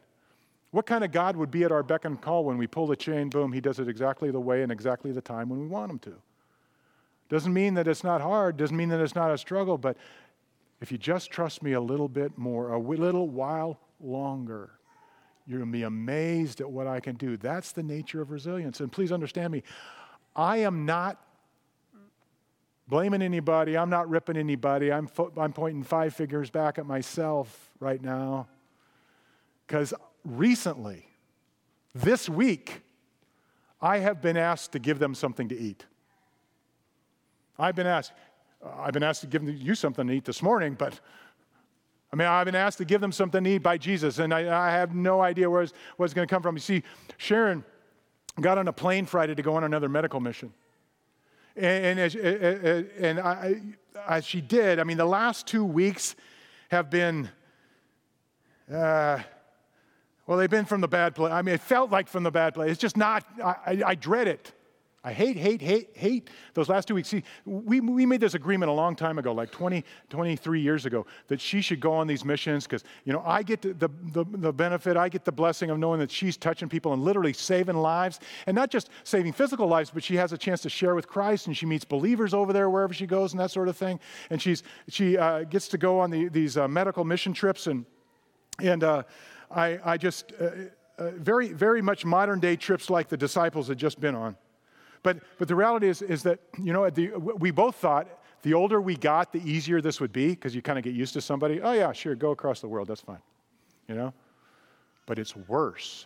What 0.72 0.86
kind 0.86 1.06
of 1.06 1.12
God 1.12 1.38
would 1.38 1.52
be 1.52 1.64
at 1.64 1.72
our 1.72 1.84
beck 1.84 2.04
and 2.04 2.22
call 2.22 2.44
when 2.44 2.58
we 2.58 2.68
pull 2.68 2.88
the 2.88 2.96
chain, 2.98 3.30
boom, 3.30 3.54
he 3.54 3.62
does 3.62 3.80
it 3.80 3.88
exactly 3.88 4.30
the 4.30 4.42
way 4.42 4.62
and 4.62 4.72
exactly 4.74 5.14
the 5.14 5.22
time 5.22 5.48
when 5.48 5.60
we 5.62 5.68
want 5.68 5.90
him 5.90 6.00
to? 6.00 6.14
Doesn't 7.30 7.54
mean 7.54 7.76
that 7.76 7.88
it's 7.88 8.04
not 8.04 8.20
hard, 8.20 8.58
doesn't 8.58 8.76
mean 8.76 8.90
that 8.90 9.00
it's 9.00 9.16
not 9.16 9.32
a 9.32 9.38
struggle, 9.38 9.78
but 9.78 9.96
if 10.82 10.92
you 10.92 10.98
just 10.98 11.32
trust 11.32 11.64
me 11.64 11.74
a 11.74 11.82
little 11.82 12.10
bit 12.10 12.38
more, 12.38 12.74
a 12.74 12.80
little 12.80 13.30
while 13.30 13.80
longer, 14.02 14.72
you're 15.46 15.60
going 15.60 15.72
to 15.72 15.78
be 15.78 15.84
amazed 15.84 16.62
at 16.62 16.70
what 16.70 16.88
I 16.88 17.00
can 17.00 17.16
do. 17.16 17.38
That's 17.38 17.72
the 17.72 17.84
nature 17.84 18.22
of 18.22 18.32
resilience. 18.32 18.80
And 18.80 18.92
please 18.92 19.12
understand 19.12 19.52
me, 19.52 19.64
I 20.36 20.58
am 20.58 20.86
not 20.86 21.22
blaming 22.88 23.22
anybody, 23.22 23.78
I'm 23.78 23.90
not 23.90 24.10
ripping 24.10 24.38
anybody, 24.38 24.92
I'm, 24.92 25.08
fo- 25.08 25.32
I'm 25.38 25.54
pointing 25.54 25.84
five 25.84 26.14
figures 26.14 26.50
back 26.50 26.78
at 26.78 26.86
myself 26.86 27.72
right 27.80 28.02
now 28.02 28.48
because 29.66 29.94
recently, 30.26 31.08
this 31.96 32.28
week, 32.28 32.82
I 33.82 34.00
have 34.00 34.22
been 34.22 34.36
asked 34.36 34.74
to 34.74 34.80
give 34.80 35.00
them 35.00 35.16
something 35.16 35.48
to 35.48 35.58
eat. 35.58 35.86
I've 37.58 37.76
been 37.76 37.88
asked, 37.88 38.12
I've 38.78 38.92
been 38.92 39.04
asked 39.04 39.22
to 39.22 39.28
give 39.28 39.48
you 39.48 39.76
something 39.76 40.08
to 40.08 40.14
eat 40.14 40.26
this 40.26 40.42
morning, 40.42 40.76
but 40.78 41.00
I 42.14 42.18
mean, 42.18 42.28
I've 42.28 42.46
been 42.46 42.56
asked 42.56 42.78
to 42.80 42.86
give 42.86 43.00
them 43.00 43.12
something 43.12 43.44
to 43.44 43.50
eat 43.50 43.64
by 43.64 43.78
Jesus, 43.78 44.20
and 44.20 44.34
I, 44.34 44.68
I 44.68 44.72
have 44.72 44.94
no 44.94 45.22
idea 45.22 45.50
where 45.50 45.62
it's, 45.62 45.74
where 45.96 46.06
it's 46.06 46.14
going 46.14 46.28
to 46.28 46.34
come 46.34 46.42
from. 46.42 46.56
You 46.56 46.62
see, 46.62 46.84
Sharon 47.18 47.64
got 48.40 48.58
on 48.58 48.68
a 48.68 48.74
plane 48.74 49.06
Friday 49.06 49.36
to 49.36 49.42
go 49.42 49.56
on 49.56 49.64
another 49.64 49.88
medical 49.88 50.20
mission. 50.20 50.54
And, 51.56 52.00
and, 52.00 52.00
as, 52.00 52.16
and 52.16 53.20
I, 53.20 53.62
as 54.08 54.26
she 54.26 54.42
did, 54.42 54.80
I 54.80 54.84
mean, 54.84 54.98
the 54.98 55.06
last 55.06 55.48
two 55.48 55.64
weeks 55.64 56.16
have 56.70 56.90
been. 56.90 57.30
Uh, 58.72 59.20
well, 60.28 60.38
they've 60.38 60.50
been 60.50 60.66
from 60.66 60.80
the 60.80 60.88
bad 60.88 61.14
place. 61.16 61.34
I 61.34 61.42
mean, 61.42 61.56
it 61.56 61.62
felt 61.62 61.92
like 61.92 62.08
from 62.08 62.24
the 62.24 62.32
bad 62.32 62.54
place. 62.54 62.72
It's 62.72 62.80
just 62.80 62.96
not, 62.96 63.26
I, 63.44 63.56
I, 63.66 63.82
I 63.88 63.96
dread 63.96 64.28
it. 64.30 64.54
I 65.04 65.14
hate, 65.14 65.36
hate, 65.36 65.64
hate, 65.64 65.90
hate 65.94 66.30
those 66.54 66.70
last 66.70 66.88
two 66.88 66.94
weeks. 66.94 67.10
See, 67.10 67.24
we, 67.44 67.80
we 67.80 68.06
made 68.06 68.22
this 68.22 68.36
agreement 68.36 68.70
a 68.70 68.74
long 68.74 68.96
time 68.96 69.18
ago, 69.18 69.34
like 69.34 69.50
20, 69.50 69.84
23 70.10 70.62
years 70.62 70.86
ago, 70.86 71.08
that 71.28 71.42
she 71.42 71.62
should 71.62 71.80
go 71.80 71.92
on 71.92 72.06
these 72.06 72.24
missions 72.24 72.68
because, 72.68 72.84
you 73.04 73.12
know, 73.12 73.24
I 73.26 73.42
get 73.42 73.64
the, 73.64 73.74
the, 73.74 73.90
the, 74.30 74.54
benefit, 74.54 74.98
I 74.98 75.10
get 75.10 75.26
the 75.26 75.32
blessing 75.32 75.72
of 75.72 75.80
knowing 75.80 76.00
that 76.02 76.12
she's 76.12 76.38
touching 76.38 76.70
people 76.70 76.94
and 76.94 77.02
literally 77.04 77.34
saving 77.34 77.78
lives. 77.78 78.20
And 78.46 78.54
not 78.54 78.70
just 78.70 78.92
saving 79.04 79.34
physical 79.34 79.66
lives, 79.66 79.90
but 79.90 80.04
she 80.04 80.16
has 80.18 80.34
a 80.34 80.38
chance 80.38 80.62
to 80.62 80.70
share 80.70 80.94
with 80.94 81.08
Christ 81.08 81.48
and 81.48 81.58
she 81.58 81.66
meets 81.66 81.84
believers 81.84 82.36
over 82.36 82.54
there 82.54 82.70
wherever 82.70 82.94
she 82.94 83.08
goes 83.08 83.34
and 83.34 83.40
that 83.40 83.50
sort 83.50 83.70
of 83.70 83.78
thing. 83.78 84.00
And 84.30 84.40
she's, 84.40 84.62
she 84.88 85.18
uh, 85.18 85.46
gets 85.46 85.68
to 85.70 85.80
go 85.80 86.00
on 86.00 86.12
the, 86.12 86.30
these 86.30 86.58
uh, 86.58 86.68
medical 86.68 87.06
mission 87.06 87.34
trips. 87.34 87.66
And, 87.66 87.88
and 88.60 88.84
uh, 88.84 89.04
I, 89.50 89.80
I 89.84 89.98
just, 89.98 90.32
uh, 90.40 90.50
uh, 91.00 91.10
very, 91.16 91.54
very 91.54 91.82
much 91.82 92.06
modern 92.06 92.40
day 92.40 92.56
trips 92.56 92.88
like 92.88 93.10
the 93.10 93.18
disciples 93.18 93.68
had 93.68 93.80
just 93.80 94.00
been 94.00 94.14
on. 94.14 94.38
But, 95.04 95.20
but 95.38 95.48
the 95.48 95.56
reality 95.56 95.88
is, 95.88 96.02
is 96.02 96.24
that, 96.24 96.40
you 96.62 96.74
know, 96.74 96.90
the, 96.90 97.10
we 97.10 97.52
both 97.52 97.76
thought 97.76 98.08
the 98.44 98.54
older 98.54 98.82
we 98.82 98.96
got, 98.96 99.32
the 99.32 99.42
easier 99.50 99.82
this 99.82 100.00
would 100.00 100.12
be 100.12 100.30
because 100.30 100.56
you 100.56 100.62
kind 100.62 100.78
of 100.78 100.84
get 100.84 100.94
used 100.94 101.14
to 101.14 101.22
somebody. 101.22 101.62
Oh, 101.62 101.74
yeah, 101.74 101.92
sure, 101.92 102.16
go 102.16 102.32
across 102.32 102.62
the 102.62 102.68
world, 102.68 102.88
that's 102.88 103.02
fine. 103.02 103.22
You 103.88 103.96
know? 103.96 104.14
But 105.06 105.20
it's 105.20 105.36
worse. 105.36 106.06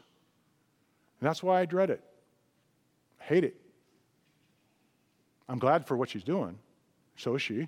And 1.20 1.28
that's 1.28 1.42
why 1.42 1.62
I 1.62 1.66
dread 1.66 1.90
it. 1.90 2.04
I 3.22 3.24
hate 3.24 3.44
it. 3.44 3.56
I'm 5.48 5.60
glad 5.60 5.88
for 5.88 5.96
what 5.96 6.10
she's 6.10 6.24
doing. 6.24 6.58
So 7.16 7.36
is 7.36 7.42
she. 7.42 7.68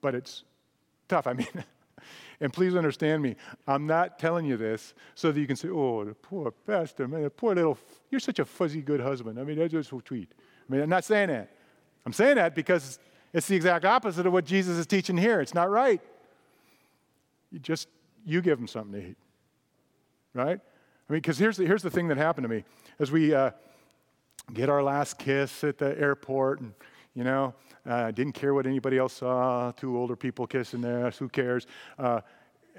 But 0.00 0.14
it's 0.14 0.44
tough. 1.08 1.26
I 1.26 1.32
mean, 1.32 1.48
and 2.40 2.52
please 2.52 2.74
understand 2.74 3.22
me, 3.22 3.36
I'm 3.66 3.86
not 3.86 4.18
telling 4.18 4.44
you 4.44 4.56
this 4.56 4.94
so 5.14 5.32
that 5.32 5.40
you 5.40 5.46
can 5.46 5.56
say, 5.56 5.68
oh, 5.68 6.04
the 6.04 6.14
poor 6.14 6.50
pastor, 6.50 7.08
man, 7.08 7.22
the 7.22 7.30
poor 7.30 7.54
little, 7.54 7.78
you're 8.10 8.20
such 8.20 8.38
a 8.38 8.44
fuzzy 8.44 8.82
good 8.82 9.00
husband. 9.00 9.38
I 9.38 9.44
mean, 9.44 9.58
that's 9.58 9.72
just 9.72 9.92
a 9.92 10.00
tweet. 10.00 10.32
I 10.38 10.72
mean, 10.72 10.82
I'm 10.82 10.88
not 10.88 11.04
saying 11.04 11.28
that. 11.28 11.50
I'm 12.06 12.12
saying 12.12 12.36
that 12.36 12.54
because 12.54 12.98
it's 13.32 13.46
the 13.46 13.56
exact 13.56 13.84
opposite 13.84 14.26
of 14.26 14.32
what 14.32 14.44
Jesus 14.44 14.76
is 14.76 14.86
teaching 14.86 15.16
here. 15.16 15.40
It's 15.40 15.54
not 15.54 15.70
right. 15.70 16.00
You 17.50 17.58
just, 17.58 17.88
you 18.24 18.40
give 18.40 18.58
them 18.58 18.68
something 18.68 19.00
to 19.00 19.08
eat, 19.08 19.16
right? 20.34 20.58
I 20.58 21.12
mean, 21.12 21.20
because 21.20 21.38
here's 21.38 21.56
the, 21.56 21.66
here's 21.66 21.82
the 21.82 21.90
thing 21.90 22.08
that 22.08 22.16
happened 22.16 22.44
to 22.44 22.48
me. 22.48 22.64
As 22.98 23.10
we 23.10 23.34
uh, 23.34 23.50
get 24.52 24.68
our 24.68 24.82
last 24.82 25.18
kiss 25.18 25.64
at 25.64 25.78
the 25.78 25.98
airport 25.98 26.60
and, 26.60 26.74
you 27.14 27.24
know, 27.24 27.54
uh, 27.86 28.10
didn't 28.10 28.32
care 28.32 28.54
what 28.54 28.66
anybody 28.66 28.98
else 28.98 29.14
saw. 29.14 29.70
Two 29.72 29.96
older 29.96 30.16
people 30.16 30.46
kissing 30.46 30.80
there. 30.80 31.10
Who 31.10 31.28
cares? 31.28 31.66
Uh, 31.98 32.20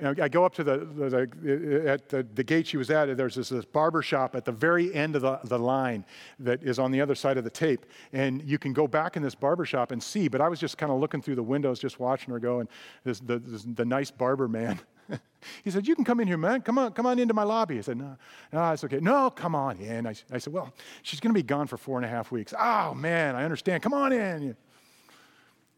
I 0.03 0.27
go 0.27 0.43
up 0.43 0.53
to 0.55 0.63
the, 0.63 0.79
the, 0.79 1.09
the 1.09 1.89
at 1.89 2.09
the, 2.09 2.27
the, 2.35 2.43
gate 2.43 2.67
she 2.67 2.75
was 2.75 2.89
at. 2.91 3.15
There's 3.15 3.35
this, 3.35 3.47
this 3.47 3.63
barber 3.63 4.01
shop 4.01 4.35
at 4.35 4.43
the 4.43 4.51
very 4.51 4.93
end 4.93 5.15
of 5.15 5.21
the, 5.21 5.39
the 5.45 5.57
line 5.57 6.03
that 6.39 6.63
is 6.63 6.79
on 6.79 6.91
the 6.91 6.99
other 6.99 7.15
side 7.15 7.37
of 7.37 7.45
the 7.45 7.49
tape, 7.49 7.85
and 8.11 8.43
you 8.43 8.59
can 8.59 8.73
go 8.73 8.87
back 8.87 9.15
in 9.15 9.23
this 9.23 9.35
barber 9.35 9.63
shop 9.63 9.91
and 9.91 10.03
see. 10.03 10.27
But 10.27 10.41
I 10.41 10.49
was 10.49 10.59
just 10.59 10.77
kind 10.77 10.91
of 10.91 10.99
looking 10.99 11.21
through 11.21 11.35
the 11.35 11.43
windows, 11.43 11.79
just 11.79 11.97
watching 11.97 12.33
her 12.33 12.39
go, 12.39 12.59
and 12.59 12.67
this, 13.05 13.21
the, 13.21 13.39
this, 13.39 13.63
the 13.63 13.85
nice 13.85 14.11
barber 14.11 14.49
man. 14.49 14.79
he 15.63 15.71
said, 15.71 15.87
"You 15.87 15.95
can 15.95 16.03
come 16.03 16.19
in 16.19 16.27
here, 16.27 16.37
man. 16.37 16.61
Come 16.61 16.77
on, 16.77 16.91
come 16.93 17.05
on 17.05 17.19
into 17.19 17.33
my 17.33 17.43
lobby." 17.43 17.77
I 17.77 17.81
said, 17.81 17.97
"No, 17.97 18.17
no, 18.51 18.71
it's 18.71 18.83
okay. 18.83 18.99
No, 18.99 19.29
come 19.29 19.55
on 19.55 19.77
in." 19.77 20.07
I, 20.07 20.15
I 20.31 20.37
said, 20.37 20.53
"Well, 20.53 20.73
she's 21.03 21.19
going 21.19 21.33
to 21.33 21.37
be 21.37 21.43
gone 21.43 21.67
for 21.67 21.77
four 21.77 21.97
and 21.97 22.05
a 22.05 22.09
half 22.09 22.31
weeks." 22.31 22.53
Oh 22.57 22.93
man, 22.93 23.35
I 23.35 23.43
understand. 23.43 23.83
Come 23.83 23.93
on 23.93 24.13
in. 24.13 24.55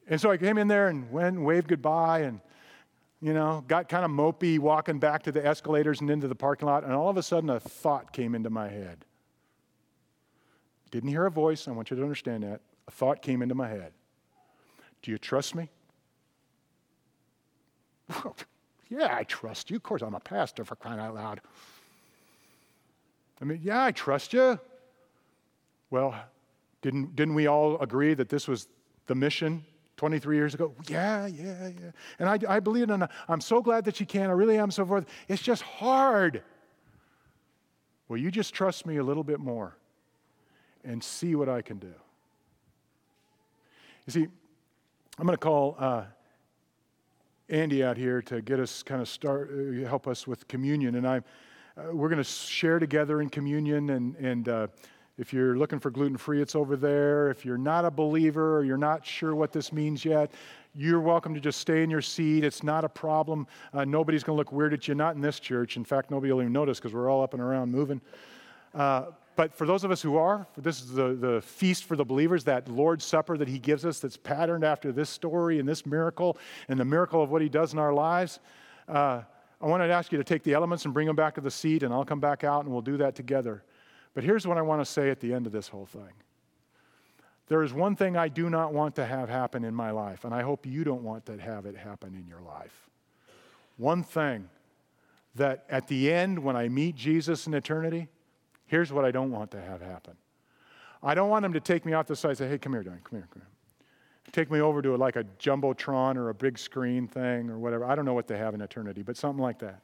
And 0.10 0.20
so 0.22 0.32
I 0.32 0.38
came 0.38 0.58
in 0.58 0.68
there 0.68 0.88
and 0.88 1.12
went 1.12 1.36
and 1.36 1.46
waved 1.46 1.68
goodbye 1.68 2.20
and, 2.20 2.40
you 3.22 3.34
know, 3.34 3.64
got 3.68 3.90
kind 3.90 4.06
of 4.06 4.12
mopey 4.12 4.58
walking 4.58 5.00
back 5.00 5.24
to 5.24 5.32
the 5.32 5.46
escalators 5.46 6.00
and 6.00 6.10
into 6.10 6.28
the 6.28 6.36
parking 6.36 6.68
lot. 6.68 6.84
And 6.84 6.94
all 6.94 7.10
of 7.10 7.18
a 7.18 7.24
sudden, 7.24 7.50
a 7.50 7.60
thought 7.60 8.14
came 8.14 8.34
into 8.34 8.50
my 8.50 8.70
head. 8.70 9.04
Didn't 10.92 11.10
hear 11.10 11.26
a 11.26 11.32
voice. 11.32 11.68
I 11.68 11.72
want 11.72 11.90
you 11.90 11.98
to 11.98 12.04
understand 12.04 12.44
that. 12.44 12.62
A 12.88 12.92
thought 12.92 13.22
came 13.22 13.42
into 13.42 13.56
my 13.56 13.68
head. 13.68 13.92
Do 15.02 15.12
you 15.12 15.18
trust 15.18 15.56
me? 15.56 15.70
yeah, 18.90 19.16
I 19.16 19.24
trust 19.24 19.70
you. 19.70 19.78
Of 19.78 19.84
course, 19.84 20.02
I'm 20.02 20.16
a 20.16 20.20
pastor 20.20 20.64
for 20.64 20.76
crying 20.76 21.00
out 21.00 21.16
loud. 21.16 21.42
I 23.42 23.46
mean, 23.46 23.60
yeah, 23.62 23.84
I 23.84 23.92
trust 23.92 24.34
you. 24.34 24.60
Well, 25.90 26.16
didn't, 26.82 27.16
didn't 27.16 27.36
we 27.36 27.48
all 27.48 27.80
agree 27.80 28.14
that 28.14 28.30
this 28.30 28.48
was 28.48 28.68
the 29.08 29.16
mission 29.16 29.64
23 29.98 30.36
years 30.36 30.54
ago? 30.54 30.74
Yeah, 30.88 31.28
yeah, 31.28 31.68
yeah. 31.68 31.92
And 32.20 32.30
I, 32.30 32.56
I 32.56 32.60
believe 32.60 32.90
it, 32.90 33.10
I'm 33.28 33.42
so 33.42 33.62
glad 33.62 33.86
that 33.86 34.00
you 34.00 34.06
can. 34.06 34.30
I 34.30 34.34
really 34.34 34.58
am, 34.58 34.72
so 34.72 34.86
forth. 34.86 35.06
It's 35.28 35.42
just 35.42 35.64
hard. 35.64 36.44
Will 38.08 38.18
you 38.18 38.32
just 38.32 38.54
trust 38.54 38.86
me 38.86 38.98
a 38.98 39.04
little 39.04 39.24
bit 39.24 39.40
more 39.40 39.76
and 40.84 41.04
see 41.04 41.36
what 41.36 41.50
I 41.50 41.62
can 41.62 41.78
do? 41.78 41.94
You 44.06 44.14
see, 44.14 44.28
I'm 45.20 45.26
going 45.26 45.34
to 45.34 45.38
call 45.38 45.76
uh, 45.78 46.04
Andy 47.50 47.84
out 47.84 47.96
here 47.96 48.22
to 48.24 48.42
get 48.42 48.60
us 48.60 48.84
kind 48.84 49.02
of 49.02 49.08
start, 49.08 49.50
uh, 49.52 49.88
help 49.88 50.08
us 50.08 50.28
with 50.28 50.48
communion. 50.48 50.96
And 50.96 51.08
I, 51.08 51.18
uh, 51.78 51.94
we're 51.94 52.10
going 52.10 52.18
to 52.18 52.24
share 52.24 52.78
together 52.78 53.22
in 53.22 53.30
communion 53.30 53.92
and, 53.92 54.16
and 54.18 54.50
uh, 54.50 54.68
if 55.18 55.34
you're 55.34 55.58
looking 55.58 55.80
for 55.80 55.90
gluten 55.90 56.18
free, 56.18 56.42
it's 56.42 56.56
over 56.56 56.76
there. 56.76 57.32
If 57.32 57.44
you're 57.44 57.58
not 57.58 57.86
a 57.86 57.92
believer 57.92 58.58
or 58.58 58.64
you're 58.64 58.78
not 58.78 59.04
sure 59.04 59.34
what 59.34 59.52
this 59.52 59.74
means 59.74 60.06
yet, 60.06 60.32
you're 60.76 61.00
welcome 61.00 61.34
to 61.34 61.40
just 61.40 61.60
stay 61.60 61.84
in 61.84 61.90
your 61.90 62.04
seat. 62.04 62.44
It's 62.44 62.62
not 62.62 62.84
a 62.84 62.90
problem. 62.90 63.48
Uh, 63.74 63.84
nobody's 63.84 64.24
going 64.24 64.36
to 64.36 64.38
look 64.38 64.52
weird 64.52 64.74
at 64.74 64.88
you, 64.88 64.94
not 64.94 65.16
in 65.16 65.22
this 65.22 65.40
church. 65.40 65.76
In 65.76 65.84
fact, 65.84 66.12
nobody 66.12 66.32
will 66.32 66.42
even 66.42 66.54
notice 66.54 66.78
because 66.80 66.94
we're 66.94 67.10
all 67.10 67.24
up 67.24 67.34
and 67.34 67.42
around 67.42 67.72
moving. 67.72 68.00
But 69.38 69.54
for 69.54 69.68
those 69.68 69.84
of 69.84 69.92
us 69.92 70.02
who 70.02 70.18
are, 70.18 70.48
this 70.58 70.82
is 70.82 70.94
the, 70.94 71.14
the 71.14 71.42
feast 71.42 71.84
for 71.86 71.96
the 71.96 72.04
believers, 72.04 72.44
that 72.46 72.68
Lord's 72.68 73.06
Supper 73.06 73.38
that 73.38 73.48
He 73.48 73.60
gives 73.60 73.86
us 73.86 74.00
that's 74.00 74.18
patterned 74.18 74.64
after 74.64 74.92
this 74.92 75.12
story 75.12 75.60
and 75.60 75.70
this 75.70 75.86
miracle 75.86 76.40
and 76.68 76.80
the 76.80 76.86
miracle 76.86 77.22
of 77.22 77.30
what 77.30 77.44
He 77.44 77.48
does 77.48 77.72
in 77.72 77.78
our 77.78 77.94
lives. 77.94 78.40
Uh, 78.90 79.22
I 79.62 79.66
wanted 79.68 79.88
to 79.88 79.94
ask 79.94 80.12
you 80.12 80.18
to 80.18 80.24
take 80.24 80.42
the 80.42 80.56
elements 80.56 80.86
and 80.86 80.94
bring 80.94 81.06
them 81.06 81.16
back 81.16 81.36
to 81.36 81.42
the 81.42 81.52
seat, 81.52 81.84
and 81.84 81.94
I'll 81.94 82.04
come 82.04 82.20
back 82.20 82.44
out 82.44 82.64
and 82.64 82.74
we'll 82.74 82.82
do 82.82 82.98
that 82.98 83.14
together. 83.14 83.64
But 84.16 84.24
here's 84.24 84.48
what 84.48 84.58
I 84.58 84.64
want 84.64 84.82
to 84.82 84.86
say 84.86 85.12
at 85.12 85.20
the 85.20 85.32
end 85.32 85.46
of 85.46 85.52
this 85.52 85.68
whole 85.68 85.86
thing. 85.86 86.14
There 87.48 87.62
is 87.62 87.72
one 87.72 87.96
thing 87.96 88.18
I 88.18 88.30
do 88.30 88.50
not 88.50 88.74
want 88.74 88.96
to 88.96 89.06
have 89.06 89.30
happen 89.30 89.64
in 89.64 89.76
my 89.76 89.92
life, 89.92 90.26
and 90.26 90.34
I 90.34 90.42
hope 90.42 90.66
you 90.66 90.84
don't 90.84 91.04
want 91.04 91.28
to 91.28 91.38
have 91.38 91.68
it 91.68 91.78
happen 91.78 92.16
in 92.16 92.28
your 92.28 92.42
life. 92.42 92.90
One 93.78 94.02
thing 94.02 94.50
that 95.36 95.64
at 95.70 95.88
the 95.88 96.12
end, 96.12 96.40
when 96.40 96.56
I 96.56 96.70
meet 96.70 96.96
Jesus 96.96 97.46
in 97.46 97.54
eternity, 97.54 98.08
here's 98.68 98.92
what 98.92 99.06
I 99.06 99.12
don't 99.12 99.32
want 99.32 99.52
to 99.52 99.62
have 99.62 99.82
happen. 99.82 100.16
I 101.02 101.16
don't 101.16 101.30
want 101.30 101.44
them 101.44 101.54
to 101.54 101.60
take 101.60 101.86
me 101.86 101.94
off 101.94 102.08
the 102.08 102.16
side 102.16 102.30
and 102.30 102.38
say, 102.38 102.48
hey, 102.48 102.58
come 102.58 102.74
here, 102.74 102.84
Don, 102.84 103.00
come 103.04 103.20
here, 103.20 103.28
come 103.32 103.42
here. 103.42 103.50
Take 104.32 104.52
me 104.52 104.60
over 104.60 104.82
to 104.82 104.96
a, 104.96 104.98
like 104.98 105.16
a 105.16 105.24
Jumbotron 105.40 106.18
or 106.18 106.30
a 106.30 106.34
big 106.34 106.60
screen 106.60 107.08
thing 107.08 107.50
or 107.50 107.58
whatever. 107.58 107.86
I 107.86 107.96
don't 107.96 108.04
know 108.06 108.14
what 108.14 108.28
they 108.28 108.38
have 108.38 108.54
in 108.54 108.62
eternity, 108.62 109.02
but 109.02 109.16
something 109.16 109.42
like 109.42 109.60
that. 109.60 109.82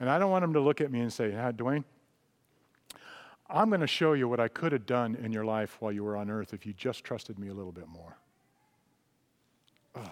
And 0.00 0.10
I 0.10 0.18
don't 0.18 0.30
want 0.30 0.42
them 0.42 0.52
to 0.54 0.60
look 0.60 0.80
at 0.80 0.90
me 0.90 1.00
and 1.00 1.12
say, 1.12 1.34
ah, 1.36 1.52
Dwayne, 1.52 1.84
I'm 3.48 3.68
going 3.68 3.80
to 3.80 3.86
show 3.86 4.14
you 4.14 4.28
what 4.28 4.40
I 4.40 4.48
could 4.48 4.72
have 4.72 4.86
done 4.86 5.14
in 5.16 5.32
your 5.32 5.44
life 5.44 5.76
while 5.80 5.92
you 5.92 6.02
were 6.02 6.16
on 6.16 6.30
earth 6.30 6.52
if 6.52 6.66
you 6.66 6.72
just 6.72 7.04
trusted 7.04 7.38
me 7.38 7.48
a 7.48 7.54
little 7.54 7.72
bit 7.72 7.86
more. 7.88 8.16
Oh, 9.94 10.10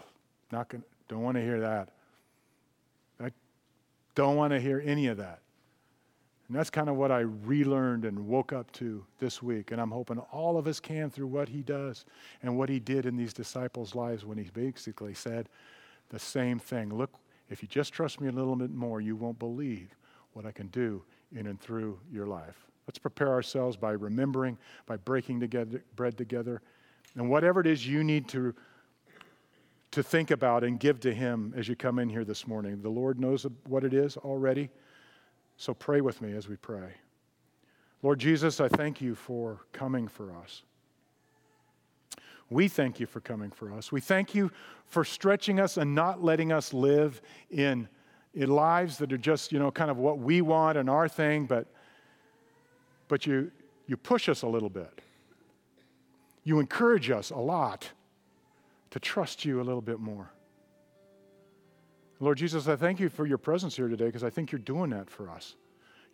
not 0.53 0.69
going 0.69 0.85
don't 1.09 1.23
want 1.23 1.37
to 1.37 1.43
hear 1.43 1.61
that. 1.61 1.91
I 3.21 3.31
don't 4.15 4.37
want 4.37 4.53
to 4.53 4.61
hear 4.61 4.83
any 4.85 5.09
of 5.09 5.19
that. 5.19 5.41
And 6.53 6.59
that's 6.59 6.69
kind 6.69 6.91
of 6.91 6.97
what 6.97 7.11
I 7.11 7.21
relearned 7.21 8.05
and 8.05 8.29
woke 8.29 8.53
up 8.53 8.71
to 8.73 9.03
this 9.19 9.43
week. 9.43 9.71
And 9.71 9.81
I'm 9.81 9.91
hoping 9.91 10.19
all 10.19 10.59
of 10.59 10.67
us 10.67 10.81
can 10.81 11.09
through 11.09 11.29
what 11.29 11.49
he 11.49 11.63
does 11.63 12.05
and 12.43 12.59
what 12.59 12.69
he 12.69 12.79
did 12.79 13.07
in 13.07 13.17
these 13.17 13.33
disciples' 13.33 13.95
lives 13.95 14.27
when 14.27 14.37
he 14.37 14.51
basically 14.53 15.15
said 15.15 15.49
the 16.11 16.19
same 16.19 16.59
thing. 16.59 16.95
Look, 16.95 17.11
if 17.49 17.63
you 17.63 17.69
just 17.69 17.95
trust 17.95 18.21
me 18.21 18.29
a 18.29 18.33
little 18.33 18.55
bit 18.55 18.71
more, 18.71 19.01
you 19.01 19.17
won't 19.17 19.39
believe 19.39 19.97
what 20.35 20.45
I 20.45 20.53
can 20.53 20.67
do 20.67 21.03
in 21.35 21.47
and 21.47 21.59
through 21.59 21.99
your 22.13 22.27
life. 22.27 22.67
Let's 22.87 22.99
prepare 22.99 23.31
ourselves 23.31 23.79
by 23.79 23.93
remembering, 23.93 24.59
by 24.85 24.99
breaking 24.99 25.41
together, 25.41 25.83
bread 25.97 26.19
together. 26.19 26.61
And 27.15 27.31
whatever 27.31 27.63
it 27.63 27.67
is 27.67 27.87
you 27.87 28.05
need 28.05 28.29
to, 28.29 28.55
to 29.93 30.03
think 30.03 30.31
about 30.31 30.65
and 30.65 30.79
give 30.79 31.01
to 31.01 31.15
Him 31.15 31.55
as 31.57 31.67
you 31.67 31.77
come 31.77 31.99
in 31.99 32.11
here 32.11 32.27
this 32.27 32.47
morning, 32.47 32.83
the 32.83 32.91
Lord 32.91 33.19
knows 33.19 33.47
what 33.67 33.85
it 33.85 33.95
is 33.95 34.19
already. 34.19 34.69
So 35.57 35.75
pray 35.75 36.01
with 36.01 36.21
me 36.21 36.33
as 36.33 36.49
we 36.49 36.57
pray. 36.57 36.95
Lord 38.03 38.19
Jesus, 38.19 38.61
I 38.61 38.69
thank 38.69 39.01
you 39.01 39.15
for 39.15 39.61
coming 39.73 40.09
for 40.09 40.35
us. 40.37 40.63
We 42.51 42.69
thank 42.69 43.01
you 43.01 43.07
for 43.07 43.21
coming 43.21 43.51
for 43.51 43.73
us. 43.73 43.93
We 43.93 44.01
thank 44.01 44.35
you 44.35 44.51
for 44.87 45.05
stretching 45.05 45.61
us 45.61 45.77
and 45.77 45.95
not 45.95 46.23
letting 46.23 46.53
us 46.53 46.75
live 46.75 47.23
in, 47.51 47.89
in 48.35 48.51
lives 48.51 48.99
that 48.99 49.13
are 49.13 49.19
just, 49.19 49.53
you 49.53 49.59
know, 49.59 49.71
kind 49.71 49.91
of 49.91 49.97
what 49.97 50.19
we 50.19 50.43
want 50.43 50.77
and 50.77 50.91
our 50.91 51.09
thing, 51.09 51.47
but 51.47 51.67
but 53.13 53.27
you, 53.27 53.51
you 53.87 53.99
push 53.99 54.31
us 54.31 54.41
a 54.41 54.47
little 54.47 54.71
bit. 54.71 55.03
You 56.45 56.61
encourage 56.61 57.11
us 57.11 57.29
a 57.29 57.37
lot 57.37 57.91
to 58.89 58.99
trust 58.99 59.45
you 59.45 59.61
a 59.61 59.65
little 59.65 59.83
bit 59.83 60.01
more. 60.01 60.31
Lord 62.23 62.39
Jesus, 62.39 62.69
I 62.69 62.77
thank 62.77 63.01
you 63.01 63.09
for 63.09 63.27
your 63.27 63.37
presence 63.37 63.75
here 63.75 63.89
today 63.89 64.07
because 64.07 64.23
I 64.23 64.31
think 64.31 64.53
you're 64.53 64.61
doing 64.61 64.91
that 64.91 65.11
for 65.11 65.29
us. 65.29 65.57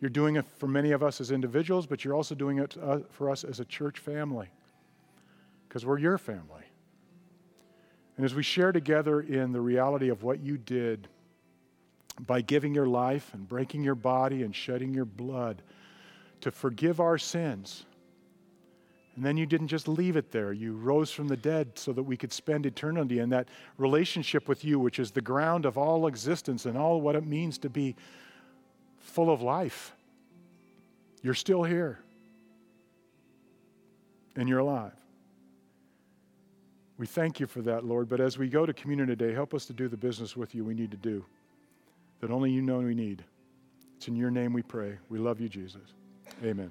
You're 0.01 0.09
doing 0.09 0.37
it 0.37 0.47
for 0.47 0.67
many 0.67 0.93
of 0.93 1.03
us 1.03 1.21
as 1.21 1.31
individuals, 1.31 1.87
but 1.87 2.03
you're 2.03 2.15
also 2.15 2.35
doing 2.35 2.61
it 2.61 2.75
uh, 2.83 3.01
for 3.11 3.29
us 3.29 3.45
as 3.45 3.61
a 3.61 3.65
church 3.67 3.99
family. 3.99 4.49
because 5.69 5.85
we're 5.85 5.99
your 5.99 6.17
family. 6.17 6.63
And 8.17 8.25
as 8.25 8.35
we 8.35 8.43
share 8.43 8.73
together 8.73 9.21
in 9.21 9.53
the 9.53 9.61
reality 9.61 10.09
of 10.09 10.23
what 10.23 10.41
you 10.41 10.57
did 10.57 11.09
by 12.27 12.41
giving 12.41 12.75
your 12.75 12.87
life 12.87 13.35
and 13.35 13.47
breaking 13.47 13.85
your 13.85 13.95
body 13.95 14.45
and 14.45 14.57
shedding 14.57 14.95
your 14.95 15.05
blood 15.05 15.61
to 16.41 16.51
forgive 16.51 17.01
our 17.01 17.19
sins, 17.19 17.85
and 19.19 19.27
then 19.27 19.37
you 19.37 19.47
didn't 19.47 19.67
just 19.67 19.89
leave 19.89 20.17
it 20.17 20.31
there. 20.31 20.53
You 20.53 20.75
rose 20.75 21.11
from 21.11 21.27
the 21.27 21.37
dead 21.37 21.77
so 21.77 21.93
that 21.93 22.05
we 22.05 22.17
could 22.17 22.33
spend 22.33 22.67
eternity 22.67 23.19
in 23.19 23.31
that 23.31 23.49
relationship 23.77 24.47
with 24.47 24.65
you, 24.65 24.79
which 24.79 25.01
is 25.01 25.11
the 25.11 25.21
ground 25.21 25.67
of 25.67 25.77
all 25.77 26.07
existence 26.07 26.67
and 26.67 26.79
all 26.79 27.01
what 27.01 27.17
it 27.17 27.27
means 27.27 27.59
to 27.59 27.69
be 27.69 27.97
full 29.01 29.29
of 29.29 29.43
life. 29.43 29.93
You're 31.21 31.35
still 31.35 31.65
here, 31.65 31.99
and 34.37 34.49
you're 34.49 34.61
alive. 34.61 34.93
We 36.97 37.09
thank 37.09 37.41
you 37.41 37.49
for 37.49 37.61
that, 37.63 37.85
Lord. 37.85 38.09
But 38.09 38.21
as 38.21 38.39
we 38.39 38.49
go 38.49 38.67
to 38.67 38.73
communion 38.73 39.09
today, 39.09 39.33
help 39.33 39.53
us 39.53 39.67
to 39.67 39.73
do 39.73 39.89
the 39.89 39.97
business 39.97 40.37
with 40.37 40.55
you 40.55 40.65
we 40.65 40.75
need 40.75 40.93
to 40.93 40.97
do 40.97 41.25
that 42.21 42.31
only 42.31 42.53
you 42.53 42.63
know 42.63 42.79
we 42.79 42.95
need. 42.95 43.25
It's 43.97 44.07
in 44.07 44.15
your 44.15 44.31
name 44.31 44.53
we 44.53 44.63
pray. 44.63 44.97
We 45.09 45.19
love 45.19 45.41
you, 45.41 45.49
Jesus. 45.49 45.83
Amen. 46.45 46.71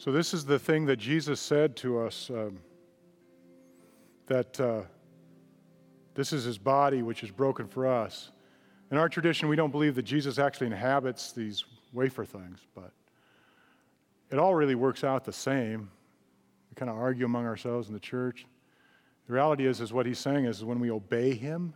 So, 0.00 0.10
this 0.10 0.32
is 0.32 0.46
the 0.46 0.58
thing 0.58 0.86
that 0.86 0.96
Jesus 0.96 1.38
said 1.42 1.76
to 1.76 2.00
us 2.00 2.30
um, 2.30 2.58
that 4.28 4.58
uh, 4.58 4.80
this 6.14 6.32
is 6.32 6.44
his 6.44 6.56
body, 6.56 7.02
which 7.02 7.22
is 7.22 7.30
broken 7.30 7.66
for 7.66 7.86
us. 7.86 8.30
In 8.90 8.96
our 8.96 9.10
tradition, 9.10 9.46
we 9.46 9.56
don't 9.56 9.70
believe 9.70 9.94
that 9.96 10.04
Jesus 10.04 10.38
actually 10.38 10.68
inhabits 10.68 11.32
these 11.32 11.66
wafer 11.92 12.24
things, 12.24 12.60
but 12.74 12.92
it 14.30 14.38
all 14.38 14.54
really 14.54 14.74
works 14.74 15.04
out 15.04 15.26
the 15.26 15.34
same. 15.34 15.90
We 16.70 16.76
kind 16.76 16.90
of 16.90 16.96
argue 16.96 17.26
among 17.26 17.44
ourselves 17.44 17.88
in 17.88 17.92
the 17.92 18.00
church. 18.00 18.46
The 19.26 19.34
reality 19.34 19.66
is, 19.66 19.82
is 19.82 19.92
what 19.92 20.06
he's 20.06 20.18
saying 20.18 20.46
is, 20.46 20.60
is 20.60 20.64
when 20.64 20.80
we 20.80 20.90
obey 20.90 21.34
him, 21.34 21.74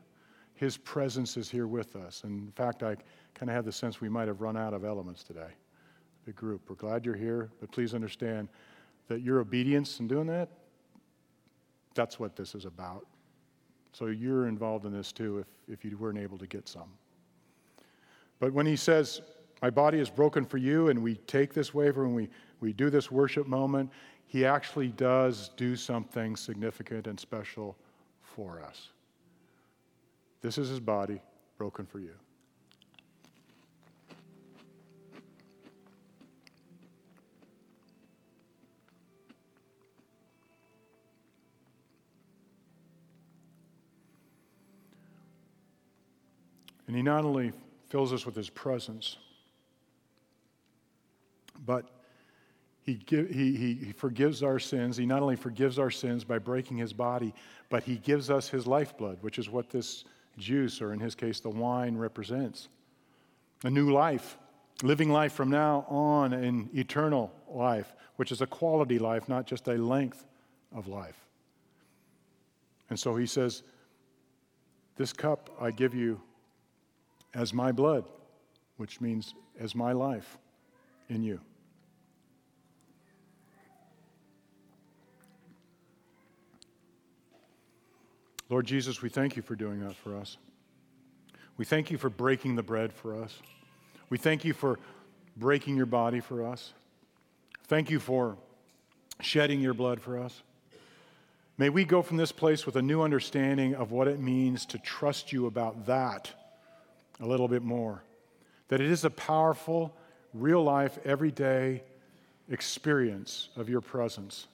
his 0.54 0.78
presence 0.78 1.36
is 1.36 1.50
here 1.50 1.66
with 1.66 1.94
us. 1.94 2.22
And 2.24 2.46
in 2.46 2.52
fact, 2.52 2.82
I 2.82 2.96
kind 3.34 3.50
of 3.50 3.54
have 3.54 3.66
the 3.66 3.72
sense 3.72 4.00
we 4.00 4.08
might 4.08 4.28
have 4.28 4.40
run 4.40 4.56
out 4.56 4.72
of 4.72 4.82
elements 4.82 5.24
today 5.24 5.50
the 6.24 6.32
group. 6.32 6.62
We're 6.68 6.76
glad 6.76 7.04
you're 7.04 7.14
here, 7.14 7.50
but 7.60 7.70
please 7.70 7.94
understand 7.94 8.48
that 9.08 9.20
your 9.20 9.40
obedience 9.40 10.00
in 10.00 10.08
doing 10.08 10.26
that, 10.28 10.48
that's 11.94 12.18
what 12.18 12.36
this 12.36 12.54
is 12.54 12.64
about. 12.64 13.06
So 13.92 14.06
you're 14.06 14.48
involved 14.48 14.86
in 14.86 14.92
this 14.92 15.12
too 15.12 15.38
if, 15.38 15.46
if 15.68 15.84
you 15.84 15.96
weren't 15.96 16.18
able 16.18 16.38
to 16.38 16.46
get 16.46 16.68
some. 16.68 16.90
But 18.40 18.52
when 18.52 18.66
he 18.66 18.76
says, 18.76 19.22
My 19.62 19.70
body 19.70 19.98
is 19.98 20.10
broken 20.10 20.44
for 20.44 20.58
you, 20.58 20.88
and 20.88 21.02
we 21.02 21.14
take 21.26 21.54
this 21.54 21.72
wafer 21.72 22.04
and 22.04 22.14
we, 22.14 22.28
we 22.60 22.72
do 22.72 22.90
this 22.90 23.10
worship 23.10 23.46
moment, 23.46 23.90
he 24.26 24.44
actually 24.44 24.88
does 24.88 25.50
do 25.56 25.76
something 25.76 26.34
significant 26.34 27.06
and 27.06 27.18
special 27.18 27.76
for 28.20 28.60
us. 28.60 28.88
This 30.42 30.58
is 30.58 30.68
his 30.68 30.80
body 30.80 31.22
broken 31.56 31.86
for 31.86 32.00
you. 32.00 32.14
And 46.94 46.98
he 47.00 47.02
not 47.02 47.24
only 47.24 47.50
fills 47.88 48.12
us 48.12 48.24
with 48.24 48.36
his 48.36 48.48
presence, 48.48 49.16
but 51.66 51.90
he, 52.82 52.94
give, 52.94 53.28
he, 53.30 53.56
he, 53.56 53.74
he, 53.74 53.90
forgives 53.90 54.44
our 54.44 54.60
sins. 54.60 54.96
He 54.96 55.04
not 55.04 55.20
only 55.20 55.34
forgives 55.34 55.80
our 55.80 55.90
sins 55.90 56.22
by 56.22 56.38
breaking 56.38 56.76
his 56.76 56.92
body, 56.92 57.34
but 57.68 57.82
he 57.82 57.96
gives 57.96 58.30
us 58.30 58.48
his 58.48 58.68
lifeblood, 58.68 59.18
which 59.22 59.40
is 59.40 59.50
what 59.50 59.70
this 59.70 60.04
juice, 60.38 60.80
or 60.80 60.92
in 60.92 61.00
his 61.00 61.16
case, 61.16 61.40
the 61.40 61.50
wine, 61.50 61.96
represents. 61.96 62.68
A 63.64 63.70
new 63.70 63.90
life, 63.90 64.38
living 64.84 65.10
life 65.10 65.32
from 65.32 65.50
now 65.50 65.84
on 65.88 66.32
in 66.32 66.70
eternal 66.74 67.32
life, 67.48 67.92
which 68.18 68.30
is 68.30 68.40
a 68.40 68.46
quality 68.46 69.00
life, 69.00 69.28
not 69.28 69.48
just 69.48 69.66
a 69.66 69.74
length 69.74 70.28
of 70.72 70.86
life. 70.86 71.18
And 72.88 72.96
so 72.96 73.16
he 73.16 73.26
says, 73.26 73.64
This 74.94 75.12
cup 75.12 75.50
I 75.60 75.72
give 75.72 75.92
you 75.92 76.20
as 77.34 77.52
my 77.52 77.72
blood, 77.72 78.04
which 78.76 79.00
means 79.00 79.34
as 79.58 79.74
my 79.74 79.92
life 79.92 80.38
in 81.08 81.22
you. 81.22 81.40
Lord 88.48 88.66
Jesus, 88.66 89.02
we 89.02 89.08
thank 89.08 89.36
you 89.36 89.42
for 89.42 89.56
doing 89.56 89.80
that 89.80 89.96
for 89.96 90.16
us. 90.16 90.36
We 91.56 91.64
thank 91.64 91.90
you 91.90 91.98
for 91.98 92.10
breaking 92.10 92.56
the 92.56 92.62
bread 92.62 92.92
for 92.92 93.20
us. 93.20 93.40
We 94.10 94.18
thank 94.18 94.44
you 94.44 94.52
for 94.52 94.78
breaking 95.36 95.76
your 95.76 95.86
body 95.86 96.20
for 96.20 96.44
us. 96.46 96.72
Thank 97.66 97.90
you 97.90 97.98
for 97.98 98.36
shedding 99.20 99.60
your 99.60 99.74
blood 99.74 100.00
for 100.00 100.18
us. 100.18 100.42
May 101.56 101.68
we 101.68 101.84
go 101.84 102.02
from 102.02 102.16
this 102.16 102.32
place 102.32 102.66
with 102.66 102.76
a 102.76 102.82
new 102.82 103.02
understanding 103.02 103.74
of 103.74 103.92
what 103.92 104.08
it 104.08 104.20
means 104.20 104.66
to 104.66 104.78
trust 104.78 105.32
you 105.32 105.46
about 105.46 105.86
that 105.86 106.32
a 107.20 107.26
little 107.26 107.48
bit 107.48 107.62
more. 107.62 108.02
That 108.68 108.80
it 108.80 108.90
is 108.90 109.04
a 109.04 109.10
powerful, 109.10 109.94
real 110.32 110.62
life, 110.62 110.98
everyday 111.04 111.82
experience 112.48 113.48
of 113.56 113.68
your 113.68 113.80
presence. 113.80 114.46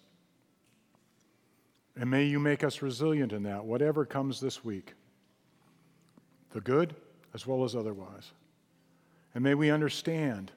And 1.96 2.10
may 2.10 2.24
you 2.24 2.38
make 2.38 2.64
us 2.64 2.82
resilient 2.82 3.32
in 3.32 3.42
that, 3.44 3.64
whatever 3.64 4.04
comes 4.04 4.40
this 4.40 4.64
week, 4.64 4.94
the 6.52 6.60
good 6.60 6.94
as 7.34 7.46
well 7.46 7.64
as 7.64 7.74
otherwise. 7.76 8.30
And 9.34 9.44
may 9.44 9.54
we 9.54 9.70
understand, 9.70 10.50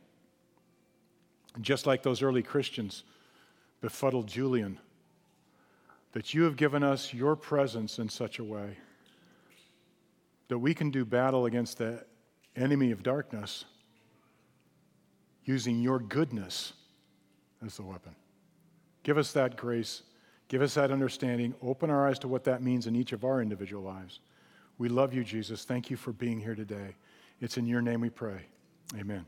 just 1.62 1.86
like 1.86 2.02
those 2.02 2.22
early 2.22 2.44
Christians 2.44 3.04
befuddled 3.82 4.28
Julian, 4.28 4.80
that 6.14 6.34
you 6.34 6.44
have 6.44 6.56
given 6.56 6.84
us 6.84 7.14
your 7.14 7.36
presence 7.36 8.00
in 8.00 8.10
such 8.10 8.40
a 8.40 8.44
way 8.44 8.78
that 10.54 10.60
we 10.60 10.74
can 10.76 10.92
do 10.92 11.04
battle 11.04 11.48
against 11.48 11.80
the 11.80 12.06
enemy 12.56 12.92
of 12.92 13.02
darkness 13.02 13.66
using 15.44 15.82
your 15.82 15.98
goodness 15.98 16.74
as 17.66 17.76
the 17.76 17.84
weapon. 17.84 18.16
Give 19.02 19.18
us 19.18 19.34
that 19.34 19.58
grace 19.58 20.04
Give 20.54 20.62
us 20.62 20.76
that 20.76 20.92
understanding. 20.92 21.56
Open 21.64 21.90
our 21.90 22.08
eyes 22.08 22.20
to 22.20 22.28
what 22.28 22.44
that 22.44 22.62
means 22.62 22.86
in 22.86 22.96
each 22.96 23.12
of 23.12 23.24
our 23.24 23.42
individual 23.42 23.82
lives. 23.82 24.20
We 24.78 24.88
love 24.88 25.12
you, 25.12 25.24
Jesus. 25.24 25.66
Thank 25.66 25.90
you 25.90 25.98
for 25.98 26.14
being 26.14 26.40
here 26.40 26.54
today. 26.54 26.96
It's 27.42 27.58
in 27.58 27.66
your 27.66 27.82
name 27.82 28.02
we 28.02 28.12
pray. 28.12 28.42
Amen. 28.96 29.26